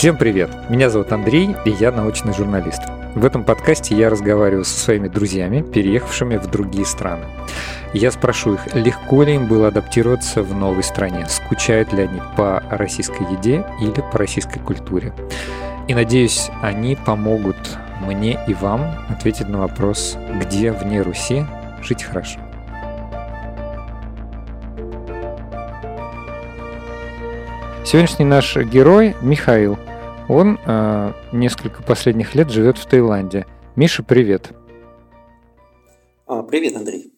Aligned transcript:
Всем 0.00 0.16
привет! 0.16 0.48
Меня 0.70 0.88
зовут 0.88 1.12
Андрей, 1.12 1.54
и 1.66 1.70
я 1.78 1.92
научный 1.92 2.32
журналист. 2.32 2.80
В 3.14 3.22
этом 3.22 3.44
подкасте 3.44 3.94
я 3.94 4.08
разговариваю 4.08 4.64
со 4.64 4.80
своими 4.80 5.08
друзьями, 5.08 5.60
переехавшими 5.60 6.38
в 6.38 6.46
другие 6.46 6.86
страны. 6.86 7.26
Я 7.92 8.10
спрошу 8.10 8.54
их, 8.54 8.74
легко 8.74 9.24
ли 9.24 9.34
им 9.34 9.46
было 9.46 9.68
адаптироваться 9.68 10.42
в 10.42 10.54
новой 10.54 10.84
стране, 10.84 11.26
скучают 11.28 11.92
ли 11.92 12.04
они 12.04 12.22
по 12.34 12.62
российской 12.70 13.30
еде 13.30 13.66
или 13.78 14.02
по 14.10 14.16
российской 14.16 14.58
культуре. 14.58 15.12
И 15.86 15.92
надеюсь, 15.92 16.48
они 16.62 16.96
помогут 16.96 17.58
мне 18.00 18.38
и 18.48 18.54
вам 18.54 18.94
ответить 19.10 19.50
на 19.50 19.58
вопрос, 19.58 20.16
где 20.40 20.72
вне 20.72 21.02
Руси 21.02 21.44
жить 21.82 22.04
хорошо. 22.04 22.40
Сегодняшний 27.84 28.24
наш 28.24 28.56
герой 28.56 29.14
Михаил. 29.20 29.78
Он 30.32 30.60
э, 30.64 31.12
несколько 31.32 31.82
последних 31.82 32.36
лет 32.36 32.50
живет 32.50 32.78
в 32.78 32.86
Таиланде. 32.86 33.48
Миша, 33.74 34.04
привет. 34.04 34.52
А, 36.24 36.44
привет, 36.44 36.76
Андрей. 36.76 37.12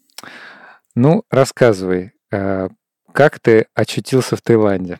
Ну, 0.94 1.22
рассказывай, 1.28 2.12
э, 2.30 2.68
как 3.12 3.38
ты 3.38 3.66
очутился 3.74 4.36
в 4.36 4.40
Таиланде? 4.40 4.98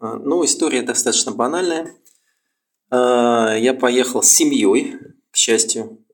А, 0.00 0.16
ну, 0.16 0.44
история 0.44 0.82
достаточно 0.82 1.30
банальная. 1.30 1.94
А, 2.90 3.54
я 3.58 3.74
поехал 3.74 4.20
с 4.20 4.28
семьей, 4.28 4.96
к 5.30 5.36
счастью, 5.36 6.04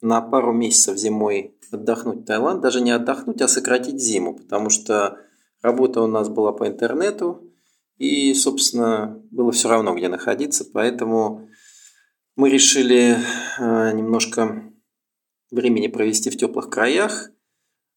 на 0.00 0.20
пару 0.20 0.52
месяцев 0.52 0.98
зимой 0.98 1.58
отдохнуть 1.72 2.20
в 2.20 2.24
Таиланд. 2.26 2.60
Даже 2.62 2.80
не 2.80 2.92
отдохнуть, 2.92 3.42
а 3.42 3.48
сократить 3.48 4.00
зиму, 4.00 4.36
потому 4.36 4.70
что 4.70 5.18
работа 5.62 6.00
у 6.00 6.06
нас 6.06 6.28
была 6.28 6.52
по 6.52 6.68
интернету, 6.68 7.47
и, 7.98 8.32
собственно, 8.34 9.20
было 9.30 9.50
все 9.52 9.68
равно, 9.68 9.94
где 9.94 10.08
находиться. 10.08 10.64
Поэтому 10.72 11.48
мы 12.36 12.48
решили 12.48 13.16
э, 13.58 13.92
немножко 13.92 14.72
времени 15.50 15.88
провести 15.88 16.30
в 16.30 16.36
теплых 16.36 16.70
краях. 16.70 17.30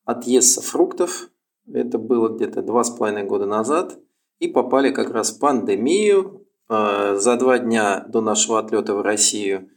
Отъезд 0.04 0.64
фруктов. 0.64 1.30
Это 1.72 2.00
было 2.00 2.30
где-то 2.30 2.64
два 2.64 2.84
с 2.84 2.90
половиной 2.90 3.24
года 3.24 3.46
назад. 3.46 4.00
И 4.40 4.48
попали 4.48 4.90
как 4.90 5.12
раз 5.12 5.32
в 5.32 5.40
пандемию. 5.40 6.48
Э, 6.68 7.16
за 7.18 7.38
два 7.38 7.60
дня 7.60 8.04
до 8.08 8.22
нашего 8.22 8.58
отлета 8.58 8.96
в 8.96 9.02
Россию 9.04 9.70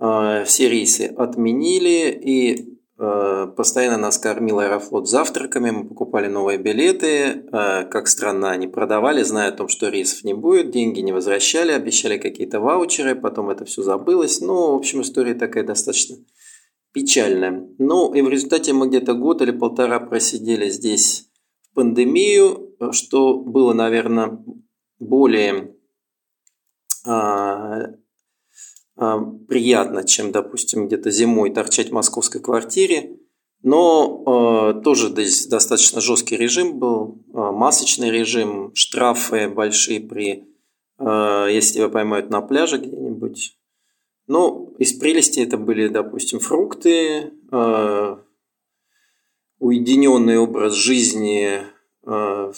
э, 0.00 0.42
все 0.44 0.68
рейсы 0.68 1.02
отменили. 1.16 2.10
И 2.10 2.75
постоянно 2.96 3.98
нас 3.98 4.18
кормил 4.18 4.58
Аэрофлот 4.58 5.08
завтраками, 5.08 5.70
мы 5.70 5.86
покупали 5.86 6.28
новые 6.28 6.58
билеты, 6.58 7.06
э, 7.06 7.84
как 7.84 8.08
странно 8.08 8.50
они 8.50 8.68
продавали, 8.68 9.22
зная 9.22 9.48
о 9.48 9.52
том, 9.52 9.68
что 9.68 9.88
рейсов 9.88 10.24
не 10.24 10.32
будет, 10.32 10.70
деньги 10.70 11.00
не 11.00 11.12
возвращали, 11.12 11.72
обещали 11.72 12.16
какие-то 12.16 12.60
ваучеры, 12.60 13.14
потом 13.14 13.50
это 13.50 13.66
все 13.66 13.82
забылось. 13.82 14.40
Ну, 14.40 14.72
в 14.72 14.74
общем, 14.76 15.02
история 15.02 15.34
такая 15.34 15.64
достаточно 15.64 16.16
печальная. 16.92 17.68
Ну, 17.78 18.14
и 18.14 18.22
в 18.22 18.28
результате 18.30 18.72
мы 18.72 18.88
где-то 18.88 19.12
год 19.12 19.42
или 19.42 19.50
полтора 19.50 20.00
просидели 20.00 20.70
здесь 20.70 21.28
в 21.60 21.74
пандемию, 21.74 22.74
что 22.92 23.34
было, 23.34 23.74
наверное, 23.74 24.42
более 24.98 25.76
а, 27.04 27.90
приятно, 28.96 30.04
чем, 30.04 30.32
допустим, 30.32 30.86
где-то 30.86 31.10
зимой 31.10 31.50
торчать 31.50 31.90
в 31.90 31.92
московской 31.92 32.40
квартире. 32.40 33.18
Но 33.62 34.22
э, 34.76 34.82
тоже 34.82 35.08
здесь 35.08 35.46
достаточно 35.46 36.00
жесткий 36.00 36.36
режим 36.36 36.78
был, 36.78 37.24
э, 37.28 37.36
масочный 37.36 38.10
режим, 38.10 38.72
штрафы 38.74 39.48
большие 39.48 40.00
при, 40.00 40.44
э, 40.98 41.48
если 41.50 41.74
тебя 41.74 41.88
поймают 41.88 42.30
на 42.30 42.42
пляже 42.42 42.78
где-нибудь. 42.78 43.58
Ну, 44.28 44.74
из 44.78 44.92
прелести 44.92 45.40
это 45.40 45.56
были, 45.56 45.88
допустим, 45.88 46.38
фрукты, 46.38 47.32
э, 47.50 48.16
уединенный 49.58 50.38
образ 50.38 50.74
жизни 50.74 51.62
э, 52.06 52.52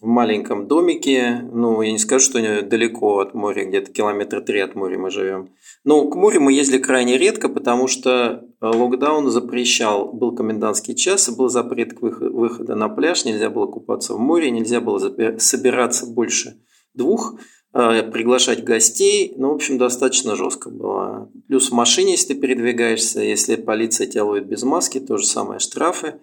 в 0.00 0.06
маленьком 0.06 0.66
домике. 0.66 1.46
Ну, 1.52 1.82
я 1.82 1.92
не 1.92 1.98
скажу, 1.98 2.24
что 2.24 2.62
далеко 2.62 3.18
от 3.18 3.34
моря, 3.34 3.66
где-то 3.66 3.92
километра 3.92 4.40
три 4.40 4.60
от 4.60 4.74
моря 4.74 4.98
мы 4.98 5.10
живем. 5.10 5.50
Но 5.84 6.08
к 6.08 6.16
морю 6.16 6.40
мы 6.40 6.52
ездили 6.52 6.78
крайне 6.78 7.18
редко, 7.18 7.48
потому 7.48 7.86
что 7.86 8.44
э, 8.60 8.66
локдаун 8.66 9.30
запрещал, 9.30 10.12
был 10.12 10.34
комендантский 10.34 10.94
час, 10.94 11.28
был 11.30 11.48
запрет 11.48 11.98
к 11.98 12.02
выхода 12.02 12.74
на 12.74 12.88
пляж, 12.88 13.24
нельзя 13.24 13.50
было 13.50 13.66
купаться 13.66 14.14
в 14.14 14.18
море, 14.18 14.50
нельзя 14.50 14.80
было 14.80 14.98
собираться 15.38 16.06
больше 16.06 16.56
двух, 16.94 17.34
э, 17.74 18.02
приглашать 18.10 18.64
гостей. 18.64 19.34
Ну, 19.36 19.50
в 19.50 19.54
общем, 19.54 19.76
достаточно 19.76 20.34
жестко 20.34 20.70
было. 20.70 21.30
Плюс 21.46 21.70
в 21.70 21.74
машине, 21.74 22.12
если 22.12 22.34
ты 22.34 22.40
передвигаешься, 22.40 23.20
если 23.20 23.56
полиция 23.56 24.06
тебя 24.06 24.24
ловит 24.24 24.46
без 24.46 24.62
маски, 24.62 24.98
то 24.98 25.18
же 25.18 25.26
самое 25.26 25.60
штрафы. 25.60 26.14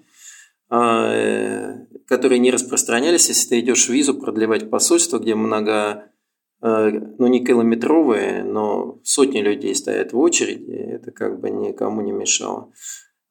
А, 0.70 1.86
которые 2.08 2.40
не 2.40 2.52
распространялись, 2.52 3.30
если 3.30 3.50
ты 3.50 3.60
идешь 3.60 3.88
визу 3.88 4.16
продлевать 4.16 4.70
посольство, 4.70 5.18
где 5.18 5.34
много, 5.34 6.12
э, 6.62 6.90
ну 7.18 7.28
не 7.28 7.46
километровые, 7.46 8.44
но 8.44 9.00
сотни 9.04 9.40
людей 9.40 9.74
стоят 9.76 10.12
в 10.12 10.20
очереди, 10.20 10.72
это 10.72 11.12
как 11.12 11.40
бы 11.40 11.50
никому 11.50 12.02
не 12.02 12.12
мешало. 12.12 12.72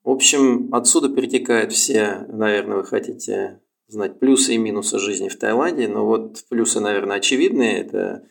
В 0.02 0.10
общем, 0.10 0.72
отсюда 0.72 1.10
перетекают 1.10 1.72
все, 1.72 2.26
наверное, 2.28 2.78
вы 2.78 2.84
хотите 2.84 3.60
знать 3.88 4.18
плюсы 4.18 4.54
и 4.54 4.58
минусы 4.58 4.98
жизни 4.98 5.28
в 5.28 5.38
Таиланде, 5.38 5.88
но 5.88 6.06
вот 6.06 6.44
плюсы, 6.48 6.80
наверное, 6.80 7.18
очевидные, 7.18 7.80
это 7.80 8.26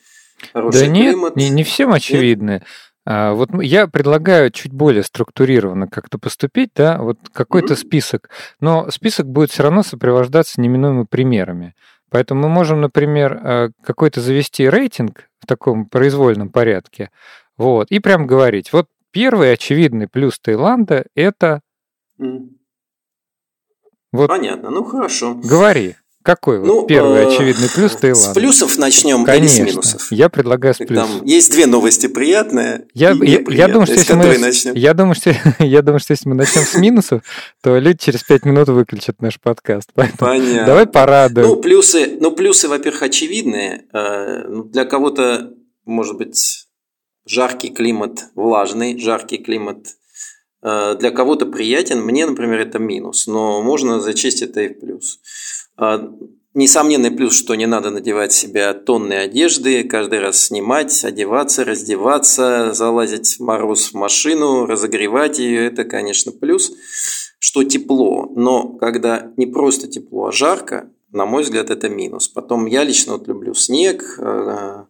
хороший 0.52 0.82
да 0.82 0.88
нет, 0.88 1.14
климат. 1.14 1.36
Не, 1.36 1.50
не 1.50 1.64
всем 1.64 1.94
очевидные. 1.94 2.60
Нет? 2.60 2.68
А, 3.06 3.34
вот 3.34 3.50
я 3.62 3.88
предлагаю 3.88 4.50
чуть 4.52 4.74
более 4.74 5.04
структурированно 5.04 5.88
как-то 5.88 6.18
поступить, 6.18 6.72
да, 6.76 6.98
вот 6.98 7.18
какой-то 7.32 7.76
список, 7.76 8.30
но 8.60 8.90
список 8.90 9.28
будет 9.28 9.52
все 9.52 9.64
равно 9.64 9.84
сопровождаться 9.84 10.60
неминуемыми 10.60 11.06
примерами. 11.06 11.76
Поэтому 12.10 12.44
мы 12.44 12.50
можем, 12.50 12.82
например, 12.82 13.40
а, 13.44 13.70
какой-то 13.84 14.22
завести 14.22 14.68
рейтинг 14.68 15.30
в 15.40 15.46
таком 15.46 15.86
произвольном 15.86 16.50
порядке, 16.50 17.12
вот, 17.58 17.92
и 17.92 18.00
прям 18.00 18.26
говорить, 18.26 18.74
вот 18.74 18.88
первый 19.12 19.54
очевидный 19.54 20.08
плюс 20.08 20.40
Таиланда– 20.40 21.06
это… 21.16 21.62
Вот, 24.12 24.30
Понятно, 24.30 24.70
ну 24.70 24.84
хорошо. 24.86 25.36
Говори. 25.36 25.96
Какой 26.26 26.58
ну, 26.58 26.82
вот 26.82 26.88
первый 26.88 27.20
э, 27.20 27.28
очевидный 27.28 27.70
плюс 27.70 27.96
Таиланда? 27.98 28.32
С 28.32 28.34
плюсов 28.34 28.80
начнем 28.80 29.26
Конечно. 29.26 29.62
или 29.62 29.70
с 29.70 29.74
минусов? 29.74 30.12
Я 30.12 30.30
предлагаю 30.30 30.74
с 30.74 30.78
плюсов. 30.78 31.08
Там 31.08 31.24
есть 31.24 31.52
две 31.52 31.68
новости 31.68 32.08
приятные. 32.08 32.88
Я, 32.96 33.12
я, 33.12 33.44
я 33.48 33.68
думаю, 33.68 33.86
что 33.86 33.94
если 33.94 34.14
мы, 34.14 34.36
начнем? 34.40 34.74
я 34.74 34.96
думаю, 34.96 35.14
что 35.14 35.36
я 35.60 35.84
думаю, 35.84 36.00
что 36.00 36.14
если 36.14 36.28
мы 36.28 36.34
начнем 36.34 36.64
с 36.64 36.74
минусов, 36.74 37.22
то 37.62 37.78
люди 37.78 38.00
через 38.00 38.24
пять 38.24 38.44
минут 38.44 38.70
выключат 38.70 39.22
наш 39.22 39.40
подкаст. 39.40 39.92
Поэтому 39.94 40.18
Понятно. 40.18 40.66
Давай 40.66 40.88
порадуем. 40.88 41.48
Ну 41.48 41.58
плюсы, 41.58 42.18
ну 42.20 42.32
плюсы, 42.32 42.70
во-первых, 42.70 43.04
очевидные. 43.04 43.86
Э, 43.94 44.48
ну, 44.48 44.64
для 44.64 44.86
кого-то, 44.86 45.54
может 45.86 46.18
быть, 46.18 46.66
жаркий 47.28 47.70
климат, 47.70 48.30
влажный, 48.34 49.00
жаркий 49.00 49.38
климат 49.38 49.90
э, 50.64 50.96
для 51.00 51.12
кого-то 51.12 51.46
приятен. 51.46 52.02
Мне, 52.02 52.26
например, 52.26 52.62
это 52.62 52.80
минус, 52.80 53.28
но 53.28 53.62
можно 53.62 54.00
зачесть 54.00 54.42
это 54.42 54.62
и 54.62 54.70
в 54.70 54.80
плюс. 54.80 55.20
А, 55.78 56.10
несомненный 56.54 57.12
плюс, 57.12 57.38
что 57.38 57.56
не 57.56 57.68
надо 57.68 57.92
надевать 57.92 58.34
себе 58.34 58.74
тонны 58.74 59.14
одежды, 59.14 59.84
каждый 59.84 60.20
раз 60.20 60.40
снимать, 60.40 61.04
одеваться, 61.04 61.66
раздеваться, 61.66 62.74
залазить 62.74 63.38
в 63.38 63.40
мороз 63.42 63.92
в 63.92 63.94
машину, 63.94 64.66
разогревать 64.66 65.38
ее. 65.38 65.66
Это, 65.68 65.84
конечно, 65.84 66.32
плюс, 66.32 66.72
что 67.40 67.64
тепло. 67.64 68.32
Но 68.36 68.70
когда 68.70 69.32
не 69.38 69.46
просто 69.46 69.88
тепло, 69.88 70.28
а 70.28 70.32
жарко, 70.32 70.90
на 71.12 71.26
мой 71.26 71.44
взгляд, 71.44 71.70
это 71.70 71.90
минус. 71.90 72.30
Потом 72.30 72.66
я 72.66 72.84
лично 72.84 73.14
вот 73.14 73.28
люблю 73.28 73.54
снег, 73.54 74.18
а, 74.20 74.88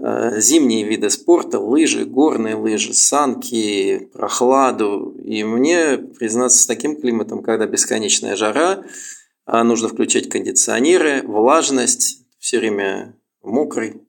а, 0.00 0.40
зимние 0.40 0.84
виды 0.84 1.10
спорта, 1.10 1.58
лыжи, 1.58 2.04
горные 2.04 2.54
лыжи, 2.54 2.94
санки, 2.94 4.10
прохладу. 4.12 5.16
И 5.24 5.42
мне, 5.42 5.98
признаться, 5.98 6.62
с 6.62 6.66
таким 6.66 7.00
климатом, 7.00 7.42
когда 7.42 7.66
бесконечная 7.66 8.36
жара– 8.36 8.84
нужно 9.64 9.88
включать 9.88 10.28
кондиционеры, 10.28 11.22
влажность, 11.22 12.18
все 12.38 12.58
время 12.58 13.14
мокрый. 13.42 14.02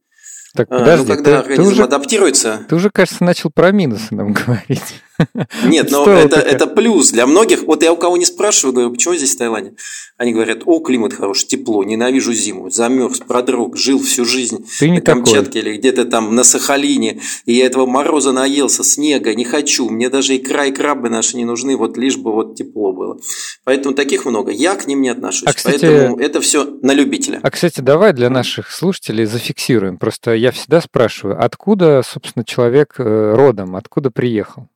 Так, 0.56 0.68
а, 0.70 0.80
подожди, 0.80 1.08
ну, 1.08 1.16
когда 1.16 1.32
ты, 1.32 1.38
организм 1.38 1.64
ты 1.64 1.70
уже, 1.70 1.84
адаптируется... 1.84 2.66
Ты 2.68 2.76
уже, 2.76 2.90
кажется, 2.90 3.24
начал 3.24 3.50
про 3.50 3.72
минусы 3.72 4.14
нам 4.14 4.34
говорить. 4.46 5.02
Нет, 5.66 5.92
но 5.92 6.06
это, 6.06 6.40
это 6.40 6.68
плюс 6.68 7.12
для 7.12 7.28
многих. 7.28 7.64
Вот 7.64 7.84
я 7.84 7.92
у 7.92 7.98
кого 7.98 8.18
не 8.18 8.26
спрашиваю, 8.26 8.74
говорю, 8.74 8.92
почему 8.92 9.16
здесь 9.16 9.36
в 9.36 9.38
Таиланде? 9.38 9.74
Они 10.18 10.34
говорят, 10.34 10.64
о, 10.66 10.80
климат 10.80 11.14
хороший, 11.14 11.48
тепло, 11.48 11.84
ненавижу 11.84 12.34
зиму, 12.34 12.70
замерз, 12.70 13.20
продрог, 13.20 13.78
жил 13.78 14.02
всю 14.02 14.26
жизнь 14.26 14.66
Ты 14.80 14.90
не 14.90 14.98
на 14.98 15.02
Камчатке 15.02 15.60
такой. 15.60 15.62
или 15.62 15.78
где-то 15.78 16.06
там 16.06 16.36
на 16.36 16.44
Сахалине, 16.44 17.22
и 17.46 17.54
я 17.54 17.66
этого 17.66 17.86
мороза 17.86 18.32
наелся, 18.32 18.84
снега, 18.84 19.34
не 19.34 19.46
хочу, 19.46 19.90
мне 19.90 20.10
даже 20.10 20.36
икра 20.36 20.66
и 20.66 20.72
крабы 20.72 21.10
наши 21.10 21.38
не 21.38 21.46
нужны, 21.46 21.78
вот 21.78 21.98
лишь 21.98 22.18
бы 22.18 22.34
вот 22.34 22.56
тепло 22.56 22.92
было. 22.92 23.20
Поэтому 23.64 23.96
таких 23.96 24.26
много. 24.26 24.52
Я 24.52 24.76
к 24.76 24.88
ним 24.88 25.02
не 25.02 25.10
отношусь. 25.10 25.48
А, 25.48 25.54
кстати, 25.54 25.82
Поэтому 25.82 26.20
это 26.20 26.42
все 26.42 26.66
на 26.82 26.94
любителя. 26.94 27.40
А, 27.42 27.52
кстати, 27.52 27.82
давай 27.82 28.14
для 28.14 28.30
наших 28.30 28.72
слушателей 28.72 29.26
зафиксируем. 29.26 29.98
Просто 29.98 30.34
я 30.34 30.52
всегда 30.52 30.82
спрашиваю, 30.82 31.44
откуда, 31.44 32.02
собственно, 32.06 32.44
человек 32.44 32.96
э, 32.98 33.34
родом, 33.36 33.76
откуда 33.76 34.12
приехал? 34.12 34.68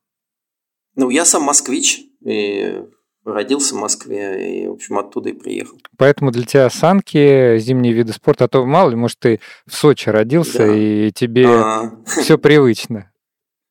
Ну, 0.95 1.09
я 1.09 1.25
сам 1.25 1.43
москвич, 1.43 2.01
и 2.23 2.81
родился 3.25 3.75
в 3.75 3.79
Москве, 3.79 4.63
и, 4.63 4.67
в 4.67 4.73
общем, 4.73 4.97
оттуда 4.97 5.29
и 5.29 5.33
приехал. 5.33 5.77
Поэтому 5.97 6.31
для 6.31 6.43
тебя 6.43 6.69
санки, 6.69 7.57
зимние 7.57 7.93
виды 7.93 8.13
спорта, 8.13 8.45
а 8.45 8.47
то 8.47 8.65
мало 8.65 8.89
ли, 8.89 8.95
может, 8.95 9.19
ты 9.19 9.39
в 9.65 9.73
Сочи 9.73 10.09
родился, 10.09 10.59
да. 10.59 10.75
и 10.75 11.11
тебе 11.11 11.47
а 11.47 11.91
все 12.05 12.37
привычно. 12.37 13.11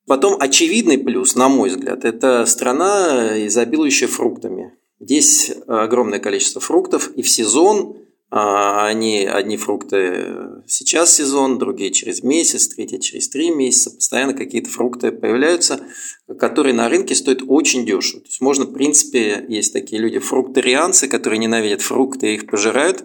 Потом 0.07 0.35
очевидный 0.39 0.97
плюс, 0.97 1.35
на 1.35 1.47
мой 1.49 1.69
взгляд, 1.69 2.03
это 2.03 2.45
страна, 2.45 3.45
изобилующая 3.47 4.07
фруктами. 4.07 4.73
Здесь 4.99 5.51
огромное 5.67 6.19
количество 6.19 6.59
фруктов, 6.59 7.09
и 7.09 7.21
в 7.21 7.29
сезон 7.29 7.97
а, 7.97 8.02
они 8.35 9.27
одни 9.27 9.57
фрукты 9.57 10.25
сейчас 10.65 11.13
сезон, 11.13 11.59
другие 11.59 11.91
через 11.91 12.23
месяц, 12.23 12.67
третьи 12.67 12.97
через 12.97 13.29
три 13.29 13.51
месяца. 13.51 13.91
Постоянно 13.91 14.33
какие-то 14.33 14.71
фрукты 14.71 15.11
появляются, 15.11 15.81
которые 16.39 16.73
на 16.73 16.89
рынке 16.89 17.13
стоят 17.13 17.43
очень 17.45 17.85
дешево. 17.85 18.21
То 18.21 18.27
есть 18.29 18.41
можно, 18.41 18.65
в 18.65 18.73
принципе, 18.73 19.45
есть 19.47 19.71
такие 19.71 20.01
люди, 20.01 20.17
фруктарианцы, 20.17 21.07
которые 21.07 21.37
ненавидят 21.37 21.83
фрукты 21.83 22.31
и 22.31 22.33
их 22.33 22.47
пожирают 22.47 23.03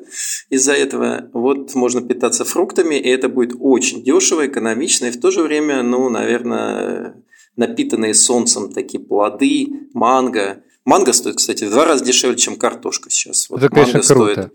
из-за 0.49 0.73
этого. 0.73 1.29
Вот 1.35 1.75
можно 1.75 2.01
питаться 2.01 2.47
фруктами, 2.47 2.95
и 2.95 3.11
это 3.11 3.29
будет 3.29 3.55
очень 3.61 4.03
дешево, 4.03 4.47
экономично, 4.47 5.07
и 5.07 5.11
в 5.11 5.21
то 5.21 5.31
же 5.31 5.43
время, 5.43 5.83
ну, 5.83 6.09
наверное, 6.09 7.23
напитанные 7.55 8.15
солнцем 8.15 8.73
такие 8.73 9.05
плоды, 9.05 9.69
манго. 9.93 10.63
Манго 10.87 11.13
стоит, 11.13 11.37
кстати, 11.37 11.65
в 11.65 11.71
два 11.71 11.85
раза 11.85 12.03
дешевле, 12.03 12.39
чем 12.39 12.57
картошка 12.57 13.11
сейчас. 13.11 13.51
Вот 13.51 13.63
это, 13.63 13.69
конечно, 13.69 13.99
манго 13.99 14.15
круто. 14.15 14.33
стоит 14.33 14.53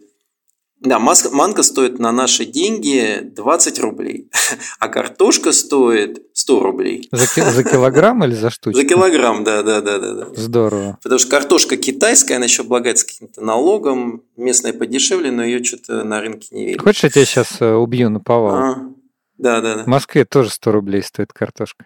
да, 0.83 0.99
манго 0.99 1.63
стоит 1.63 1.99
на 1.99 2.11
наши 2.11 2.45
деньги 2.45 3.19
20 3.21 3.79
рублей, 3.79 4.29
а 4.79 4.89
картошка 4.89 5.53
стоит 5.53 6.27
100 6.33 6.59
рублей. 6.59 7.09
За, 7.11 7.25
за 7.25 7.63
килограмм 7.63 8.23
или 8.25 8.33
за 8.33 8.49
штучку? 8.49 8.79
За 8.79 8.85
килограмм, 8.85 9.43
да, 9.43 9.63
да, 9.63 9.79
да, 9.79 9.97
да. 9.99 10.27
Здорово. 10.35 10.99
Потому 11.01 11.19
что 11.19 11.29
картошка 11.29 11.77
китайская, 11.77 12.35
она 12.35 12.45
еще 12.45 12.63
облагается 12.63 13.07
каким-то 13.07 13.41
налогом, 13.41 14.23
местная 14.35 14.73
подешевле, 14.73 15.31
но 15.31 15.43
ее 15.43 15.63
что-то 15.63 16.03
на 16.03 16.19
рынке 16.19 16.47
не 16.51 16.65
видно. 16.67 16.83
Хочешь, 16.83 17.03
я 17.03 17.09
тебя 17.09 17.25
сейчас 17.25 17.61
э, 17.61 17.73
убью 17.73 18.09
на 18.09 18.19
повал? 18.19 18.55
А, 18.55 18.75
да, 19.37 19.61
да, 19.61 19.75
да. 19.75 19.83
В 19.83 19.87
Москве 19.87 20.25
тоже 20.25 20.49
100 20.49 20.71
рублей 20.71 21.01
стоит 21.01 21.33
картошка. 21.33 21.85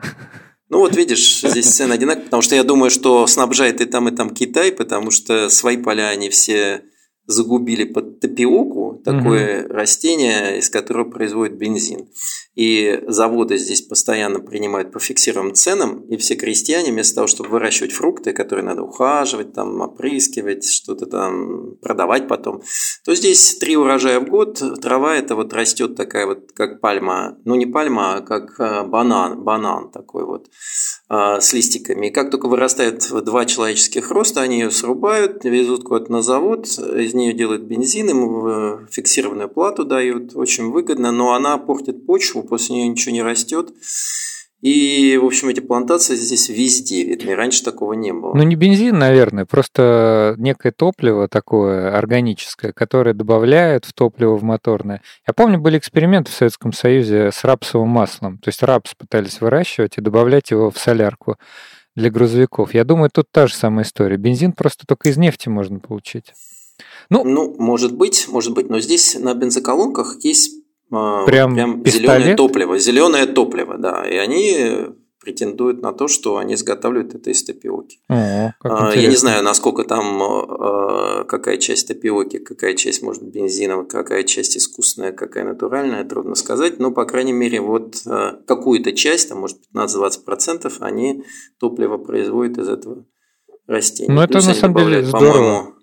Ну 0.68 0.78
вот 0.78 0.96
видишь, 0.96 1.42
здесь 1.42 1.70
цены 1.70 1.92
одинаковые, 1.92 2.24
потому 2.24 2.42
что 2.42 2.56
я 2.56 2.64
думаю, 2.64 2.90
что 2.90 3.24
снабжает 3.28 3.80
и 3.80 3.84
там, 3.84 4.08
и 4.08 4.10
там 4.10 4.30
Китай, 4.30 4.72
потому 4.72 5.12
что 5.12 5.48
свои 5.48 5.76
поля 5.76 6.08
они 6.08 6.28
все 6.28 6.82
загубили 7.26 7.84
под 7.84 8.20
тапиоку, 8.20 9.00
такое 9.04 9.64
угу. 9.64 9.72
растение, 9.74 10.58
из 10.58 10.70
которого 10.70 11.10
производят 11.10 11.56
бензин. 11.56 12.08
И 12.56 13.02
заводы 13.06 13.58
здесь 13.58 13.82
постоянно 13.82 14.40
принимают 14.40 14.90
по 14.90 14.98
фиксированным 14.98 15.54
ценам, 15.54 16.00
и 16.06 16.16
все 16.16 16.36
крестьяне 16.36 16.90
вместо 16.90 17.16
того, 17.16 17.26
чтобы 17.26 17.50
выращивать 17.50 17.92
фрукты, 17.92 18.32
которые 18.32 18.64
надо 18.64 18.82
ухаживать, 18.82 19.52
там, 19.52 19.78
опрыскивать, 19.82 20.66
что-то 20.66 21.04
там 21.04 21.76
продавать 21.82 22.28
потом, 22.28 22.62
то 23.04 23.14
здесь 23.14 23.58
три 23.58 23.76
урожая 23.76 24.20
в 24.20 24.28
год, 24.28 24.62
трава 24.80 25.16
это 25.16 25.36
вот 25.36 25.52
растет 25.52 25.96
такая 25.96 26.24
вот, 26.24 26.52
как 26.54 26.80
пальма, 26.80 27.36
ну 27.44 27.56
не 27.56 27.66
пальма, 27.66 28.16
а 28.16 28.20
как 28.22 28.58
э, 28.58 28.84
банан, 28.84 29.42
банан 29.42 29.90
такой 29.90 30.24
вот 30.24 30.46
э, 31.10 31.40
с 31.40 31.52
листиками. 31.52 32.06
И 32.06 32.10
как 32.10 32.30
только 32.30 32.48
вырастает 32.48 33.06
два 33.22 33.44
человеческих 33.44 34.10
роста, 34.10 34.40
они 34.40 34.60
ее 34.60 34.70
срубают, 34.70 35.44
везут 35.44 35.84
куда-то 35.84 36.10
на 36.10 36.22
завод, 36.22 36.66
из 36.66 37.12
нее 37.12 37.34
делают 37.34 37.64
бензин, 37.64 38.08
им 38.08 38.46
э, 38.46 38.86
фиксированную 38.90 39.50
плату 39.50 39.84
дают, 39.84 40.34
очень 40.34 40.70
выгодно, 40.70 41.12
но 41.12 41.34
она 41.34 41.58
портит 41.58 42.06
почву, 42.06 42.45
после 42.46 42.76
нее 42.76 42.88
ничего 42.88 43.12
не 43.12 43.22
растет. 43.22 43.70
И, 44.62 45.18
в 45.18 45.24
общем, 45.24 45.48
эти 45.48 45.60
плантации 45.60 46.16
здесь 46.16 46.48
везде 46.48 47.04
видны. 47.04 47.34
Раньше 47.34 47.62
такого 47.62 47.92
не 47.92 48.12
было. 48.12 48.34
Ну, 48.34 48.42
не 48.42 48.56
бензин, 48.56 48.98
наверное, 48.98 49.44
просто 49.44 50.34
некое 50.38 50.72
топливо 50.72 51.28
такое 51.28 51.94
органическое, 51.96 52.72
которое 52.72 53.12
добавляют 53.12 53.84
в 53.84 53.92
топливо 53.92 54.34
в 54.36 54.42
моторное. 54.42 55.02
Я 55.26 55.34
помню, 55.34 55.60
были 55.60 55.76
эксперименты 55.78 56.32
в 56.32 56.34
Советском 56.34 56.72
Союзе 56.72 57.30
с 57.32 57.44
рапсовым 57.44 57.90
маслом. 57.90 58.38
То 58.38 58.48
есть 58.48 58.62
рапс 58.62 58.94
пытались 58.94 59.40
выращивать 59.40 59.98
и 59.98 60.00
добавлять 60.00 60.50
его 60.50 60.70
в 60.70 60.78
солярку 60.78 61.36
для 61.94 62.10
грузовиков. 62.10 62.72
Я 62.74 62.84
думаю, 62.84 63.10
тут 63.12 63.26
та 63.30 63.46
же 63.46 63.54
самая 63.54 63.84
история. 63.84 64.16
Бензин 64.16 64.52
просто 64.52 64.86
только 64.86 65.10
из 65.10 65.18
нефти 65.18 65.48
можно 65.48 65.80
получить. 65.80 66.32
Ну, 67.08 67.24
ну, 67.24 67.54
может 67.58 67.94
быть, 67.94 68.26
может 68.28 68.54
быть, 68.54 68.68
но 68.68 68.80
здесь 68.80 69.16
на 69.18 69.34
бензоколонках 69.34 70.16
есть 70.22 70.65
а, 70.90 71.24
прям, 71.26 71.54
прям 71.54 71.84
зеленое 71.84 72.36
топливо, 72.36 72.78
зеленое 72.78 73.26
топливо, 73.26 73.76
да, 73.78 74.04
и 74.08 74.16
они 74.16 74.86
претендуют 75.20 75.82
на 75.82 75.92
то, 75.92 76.06
что 76.06 76.36
они 76.36 76.54
изготавливают 76.54 77.14
это 77.14 77.30
из 77.30 77.42
тапиоки. 77.42 77.98
О, 78.08 78.52
а, 78.62 78.94
Я 78.94 79.08
не 79.08 79.16
знаю, 79.16 79.42
насколько 79.42 79.82
там, 79.82 80.22
а, 80.22 81.24
какая 81.24 81.56
часть 81.56 81.88
тапиоки, 81.88 82.38
какая 82.38 82.74
часть, 82.74 83.02
может, 83.02 83.24
бензиновая, 83.24 83.86
какая 83.86 84.22
часть 84.22 84.56
искусственная, 84.56 85.10
какая 85.10 85.44
натуральная, 85.44 86.04
трудно 86.04 86.36
сказать, 86.36 86.78
но, 86.78 86.92
по 86.92 87.04
крайней 87.04 87.32
мере, 87.32 87.60
вот 87.60 87.96
какую-то 88.46 88.92
часть, 88.92 89.28
там, 89.28 89.40
может, 89.40 89.58
15-20% 89.74 90.72
они 90.78 91.24
топливо 91.58 91.98
производят 91.98 92.58
из 92.58 92.68
этого 92.68 93.04
растения. 93.66 94.12
Ну, 94.12 94.20
это 94.20 94.34
на 94.34 94.54
самом 94.54 94.76
деле 94.76 95.04
здорово. 95.04 95.75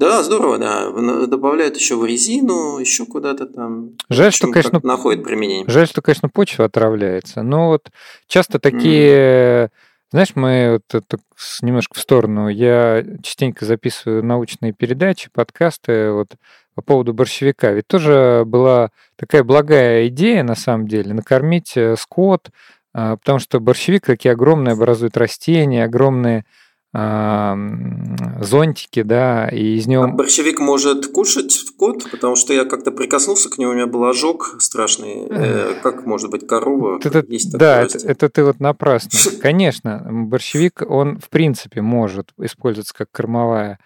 Да, 0.00 0.22
здорово, 0.22 0.56
да. 0.56 1.26
Добавляют 1.26 1.76
еще 1.76 1.94
в 1.94 2.06
резину, 2.06 2.78
еще 2.78 3.04
куда-то 3.04 3.44
там. 3.44 3.90
Жаль, 4.08 4.32
что, 4.32 4.50
конечно, 4.50 4.80
находит 4.82 5.22
применение. 5.22 5.66
Жаль, 5.68 5.86
что, 5.86 6.00
конечно, 6.00 6.30
почва 6.30 6.64
отравляется. 6.64 7.42
Но 7.42 7.68
вот 7.68 7.90
часто 8.26 8.58
такие, 8.58 9.66
mm. 9.66 9.70
знаешь, 10.10 10.30
мы 10.36 10.70
вот 10.72 10.94
это, 10.94 11.22
немножко 11.60 11.98
в 11.98 12.00
сторону. 12.00 12.48
Я 12.48 13.04
частенько 13.22 13.66
записываю 13.66 14.24
научные 14.24 14.72
передачи, 14.72 15.28
подкасты 15.34 16.12
вот 16.12 16.28
по 16.74 16.80
поводу 16.80 17.12
борщевика. 17.12 17.70
Ведь 17.72 17.86
тоже 17.86 18.44
была 18.46 18.92
такая 19.16 19.44
благая 19.44 20.08
идея, 20.08 20.42
на 20.42 20.54
самом 20.54 20.88
деле, 20.88 21.12
накормить 21.12 21.76
э, 21.76 21.94
скот, 21.98 22.48
а, 22.94 23.18
потому 23.18 23.38
что 23.38 23.60
борщевик 23.60 24.06
такие 24.06 24.32
огромные 24.32 24.72
образует 24.72 25.18
растения, 25.18 25.84
огромные 25.84 26.46
зонтики, 26.92 29.02
да, 29.02 29.48
и 29.48 29.76
из 29.76 29.86
него... 29.86 30.04
А 30.04 30.08
борщевик 30.08 30.58
может 30.58 31.06
кушать 31.06 31.52
в 31.52 31.76
кот, 31.76 32.10
потому 32.10 32.34
что 32.34 32.52
я 32.52 32.64
как-то 32.64 32.90
прикоснулся 32.90 33.48
к 33.48 33.58
нему, 33.58 33.70
у 33.70 33.74
меня 33.74 33.86
был 33.86 34.04
ожог 34.04 34.56
страшный. 34.58 35.28
Э, 35.30 35.74
как 35.82 36.04
может 36.04 36.30
быть 36.30 36.48
корова? 36.48 36.98
Это, 37.02 37.24
есть 37.28 37.56
да, 37.56 37.82
это, 37.82 37.98
это 37.98 38.28
ты 38.28 38.42
вот 38.42 38.58
напрасно. 38.58 39.10
Конечно, 39.40 40.04
борщевик, 40.10 40.82
он 40.88 41.20
в 41.20 41.28
принципе 41.28 41.80
может 41.80 42.30
использоваться 42.38 42.92
как 42.92 43.08
кормовая 43.12 43.78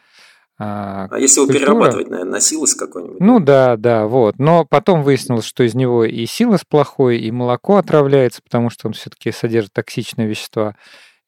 а, 0.56 1.08
а 1.10 1.18
если 1.18 1.40
его 1.40 1.46
культура. 1.46 1.66
перерабатывать, 1.66 2.10
наверное, 2.10 2.34
на 2.34 2.40
силос 2.40 2.76
какой-нибудь? 2.76 3.18
Ну 3.18 3.40
да, 3.40 3.76
да, 3.76 4.06
вот. 4.06 4.38
Но 4.38 4.64
потом 4.64 5.02
выяснилось, 5.02 5.44
что 5.44 5.64
из 5.64 5.74
него 5.74 6.04
и 6.04 6.24
силос 6.26 6.60
плохой, 6.64 7.18
и 7.18 7.32
молоко 7.32 7.76
отравляется, 7.76 8.40
потому 8.40 8.70
что 8.70 8.86
он 8.86 8.92
все-таки 8.92 9.32
содержит 9.32 9.72
токсичные 9.72 10.28
вещества. 10.28 10.76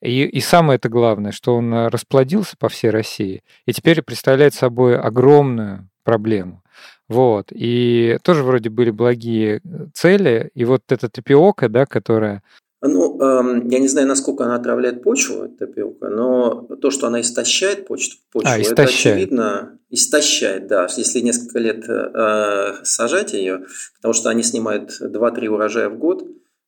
И, 0.03 0.25
и 0.25 0.41
самое 0.41 0.77
это 0.77 0.89
главное, 0.89 1.33
что 1.33 1.57
он 1.57 1.73
э, 1.73 1.89
расплодился 1.89 2.57
по 2.59 2.69
всей 2.69 2.91
России 2.91 3.43
и 3.65 3.73
теперь 3.73 4.03
представляет 4.03 4.55
собой 4.55 4.99
огромную 4.99 5.89
проблему. 6.05 6.63
Вот. 7.09 7.47
И 7.51 8.19
тоже 8.23 8.43
вроде 8.43 8.69
были 8.69 8.91
благие 8.91 9.61
э, 9.65 9.87
цели. 9.95 10.51
И 10.55 10.65
вот 10.65 10.83
эта 10.91 11.09
тапиока, 11.09 11.69
да, 11.69 11.87
которая 11.87 12.43
ну, 12.83 13.19
эм, 13.21 13.69
я 13.69 13.79
не 13.79 13.89
знаю, 13.89 14.07
насколько 14.07 14.45
она 14.45 14.57
отравляет 14.57 15.03
почву, 15.03 15.45
эта 15.45 15.67
тапиока, 15.67 16.09
но 16.09 16.69
то, 16.81 16.91
что 16.91 17.07
она 17.07 17.21
истощает 17.21 17.87
почту, 17.87 18.17
почву, 18.31 18.51
а, 18.51 18.61
истощает. 18.61 18.73
это 18.79 18.83
очевидно. 18.83 19.79
Истощает, 19.89 20.67
да. 20.67 20.87
Если 20.97 21.21
несколько 21.21 21.59
лет 21.59 21.89
э, 21.89 22.75
сажать 22.83 23.33
ее, 23.33 23.65
потому 23.97 24.13
что 24.15 24.29
они 24.29 24.43
снимают 24.43 24.91
2-3 25.01 25.47
урожая 25.49 25.89
в 25.89 25.97
год, 25.97 26.27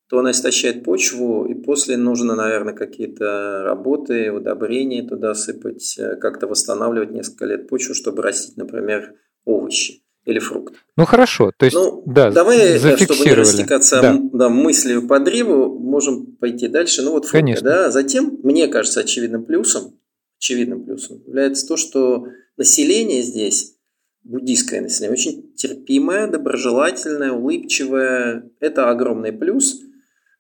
то 0.09 0.19
она 0.19 0.31
истощает 0.31 0.85
почву, 0.85 1.45
и 1.45 1.55
после 1.55 1.97
нужно, 1.99 2.35
наверное, 2.35 2.73
какие-то 2.73 3.63
работы, 3.63 4.33
удобрения 4.33 5.07
туда 5.07 5.35
сыпать, 5.35 5.97
э, 5.99 6.17
как-то 6.17 6.47
восстанавливать 6.47 7.11
несколько 7.11 7.45
лет 7.45 7.69
почву, 7.69 7.95
чтобы 7.95 8.23
растить, 8.23 8.57
например, 8.57 9.15
овощи. 9.45 10.03
или 10.25 10.41
фрукт. 10.41 10.75
Ну 10.97 11.07
хорошо, 11.07 11.53
то 11.57 11.65
есть 11.65 11.75
ну, 11.77 12.03
да, 12.05 12.31
давай, 12.31 12.79
чтобы 12.79 13.25
не 13.25 13.33
растекаться 13.35 14.03
да. 14.03 14.19
Да, 14.33 14.49
мыслью 14.51 15.07
по 15.07 15.21
древу, 15.21 15.79
можем 15.79 16.37
пойти 16.37 16.69
дальше. 16.69 17.03
Ну 17.03 17.13
вот 17.13 17.25
фрукты, 17.25 17.39
Конечно. 17.39 17.65
да. 17.65 17.91
Затем, 17.91 18.39
мне 18.43 18.69
кажется, 18.69 19.01
очевидным 19.01 19.45
плюсом, 19.45 19.99
очевидным 20.39 20.85
плюсом 20.85 21.23
является 21.27 21.67
то, 21.67 21.79
что 21.79 22.27
население 22.59 23.23
здесь 23.23 23.79
буддийское 24.23 24.83
население 24.83 25.15
очень 25.15 25.55
терпимое, 25.55 26.27
доброжелательное, 26.27 27.33
улыбчивое. 27.33 28.51
Это 28.61 28.91
огромный 28.91 29.33
плюс 29.33 29.81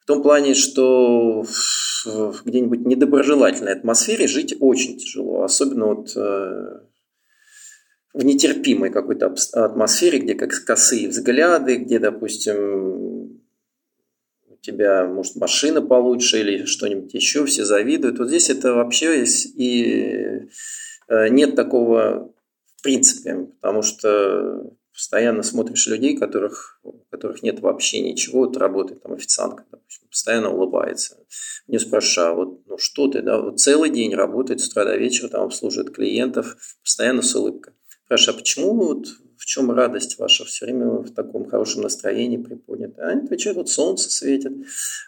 в 0.09 0.11
том 0.11 0.23
плане, 0.23 0.55
что 0.55 1.43
в 1.43 2.43
где-нибудь 2.47 2.81
недоброжелательной 2.87 3.75
атмосфере 3.75 4.27
жить 4.27 4.57
очень 4.59 4.97
тяжело, 4.97 5.43
особенно 5.43 5.85
вот 5.89 6.17
э, 6.17 6.81
в 8.15 8.25
нетерпимой 8.25 8.89
какой-то 8.89 9.35
атмосфере, 9.53 10.21
где 10.21 10.35
как 10.35 10.65
косые 10.65 11.11
взгляды, 11.11 11.77
где, 11.77 11.99
допустим, 11.99 13.43
у 14.49 14.57
тебя, 14.63 15.05
может, 15.05 15.37
машина 15.37 15.83
получше 15.83 16.41
или 16.41 16.65
что-нибудь 16.65 17.13
еще, 17.13 17.45
все 17.45 17.67
завидуют. 17.67 18.19
Вот 18.19 18.29
здесь 18.29 18.49
это 18.49 18.73
вообще 18.73 19.25
и 19.25 20.49
э, 21.09 21.29
нет 21.29 21.55
такого 21.55 22.33
в 22.79 22.83
принципе, 22.83 23.49
потому 23.61 23.83
что 23.83 24.73
постоянно 24.99 25.45
смотришь 25.45 25.87
людей, 25.87 26.17
которых, 26.17 26.81
у 26.83 27.05
которых 27.13 27.45
нет 27.45 27.61
вообще 27.61 28.01
ничего, 28.01 28.41
вот 28.41 28.57
работает 28.57 29.01
там 29.01 29.13
официантка, 29.13 29.65
допустим, 29.71 30.09
постоянно 30.09 30.51
улыбается. 30.51 31.19
Мне 31.69 31.79
спрашивают, 31.79 32.19
а 32.19 32.35
вот 32.35 32.67
ну 32.67 32.79
что 32.79 33.07
ты, 33.07 33.23
да, 33.23 33.41
вот 33.41 33.61
целый 33.61 33.91
день 33.91 34.17
работает 34.17 34.61
с 34.61 34.67
утра 34.67 34.85
до 34.85 34.97
вечера, 34.97 35.29
там 35.29 35.45
обслуживает 35.45 35.95
клиентов, 35.95 36.57
постоянно 36.83 37.23
с 37.23 37.33
улыбкой. 37.37 37.75
Спрашиваю, 38.07 38.35
а 38.35 38.39
почему 38.41 38.75
вот 38.75 39.07
в 39.37 39.47
чем 39.47 39.71
радость 39.71 40.19
ваша 40.19 40.45
все 40.45 40.65
время 40.65 40.89
в 40.89 41.15
таком 41.15 41.49
хорошем 41.49 41.83
настроении 41.83 42.39
приподнята? 42.39 43.07
Они 43.07 43.23
отвечают, 43.23 43.57
вот 43.57 43.69
солнце 43.69 44.11
светит. 44.11 44.53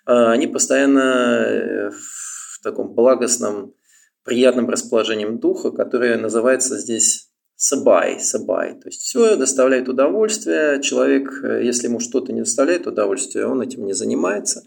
А 0.06 0.30
они 0.30 0.46
постоянно 0.46 1.00
э, 1.00 1.90
в 1.90 2.60
таком 2.62 2.94
благостном, 2.94 3.74
приятном 4.22 4.68
расположении 4.68 5.26
духа, 5.26 5.72
которое 5.72 6.16
называется 6.16 6.78
здесь 6.78 7.29
сабай, 7.60 8.18
сабай. 8.20 8.72
То 8.72 8.88
есть 8.88 9.02
все 9.02 9.36
доставляет 9.36 9.86
удовольствие. 9.88 10.80
Человек, 10.80 11.44
э, 11.44 11.62
если 11.62 11.88
ему 11.88 12.00
что-то 12.00 12.32
не 12.32 12.40
доставляет 12.40 12.86
удовольствия, 12.86 13.44
он 13.44 13.60
этим 13.60 13.84
не 13.84 13.92
занимается 13.92 14.64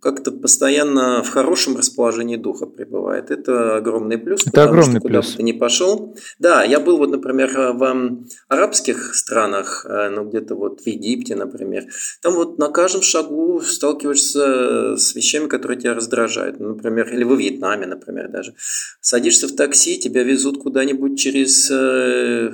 как-то 0.00 0.32
постоянно 0.32 1.22
в 1.22 1.30
хорошем 1.30 1.76
расположении 1.76 2.36
духа 2.36 2.66
пребывает. 2.66 3.30
Это 3.30 3.76
огромный 3.76 4.18
плюс. 4.18 4.46
Это 4.46 4.64
огромный 4.64 5.00
что 5.00 5.08
плюс. 5.08 5.26
Куда 5.26 5.32
бы 5.32 5.36
ты 5.36 5.42
не 5.42 5.52
пошел. 5.52 6.16
Да, 6.38 6.64
я 6.64 6.80
был 6.80 6.98
вот, 6.98 7.10
например, 7.10 7.50
в 7.74 8.18
арабских 8.48 9.14
странах, 9.14 9.86
э, 9.88 10.10
ну 10.10 10.24
где-то 10.24 10.54
вот 10.54 10.80
в 10.80 10.86
Египте, 10.86 11.34
например. 11.34 11.84
Там 12.22 12.34
вот 12.34 12.58
на 12.58 12.68
каждом 12.68 13.02
шагу 13.02 13.60
сталкиваешься 13.60 14.96
с 14.96 15.14
вещами, 15.14 15.46
которые 15.46 15.80
тебя 15.80 15.94
раздражают. 15.94 16.60
Например, 16.60 17.08
или 17.12 17.24
во 17.24 17.34
Вьетнаме, 17.34 17.86
например, 17.86 18.28
даже. 18.28 18.54
Садишься 19.00 19.48
в 19.48 19.52
такси, 19.56 19.98
тебя 19.98 20.22
везут 20.22 20.58
куда-нибудь 20.58 21.18
через 21.18 21.70
Э, 21.70 22.52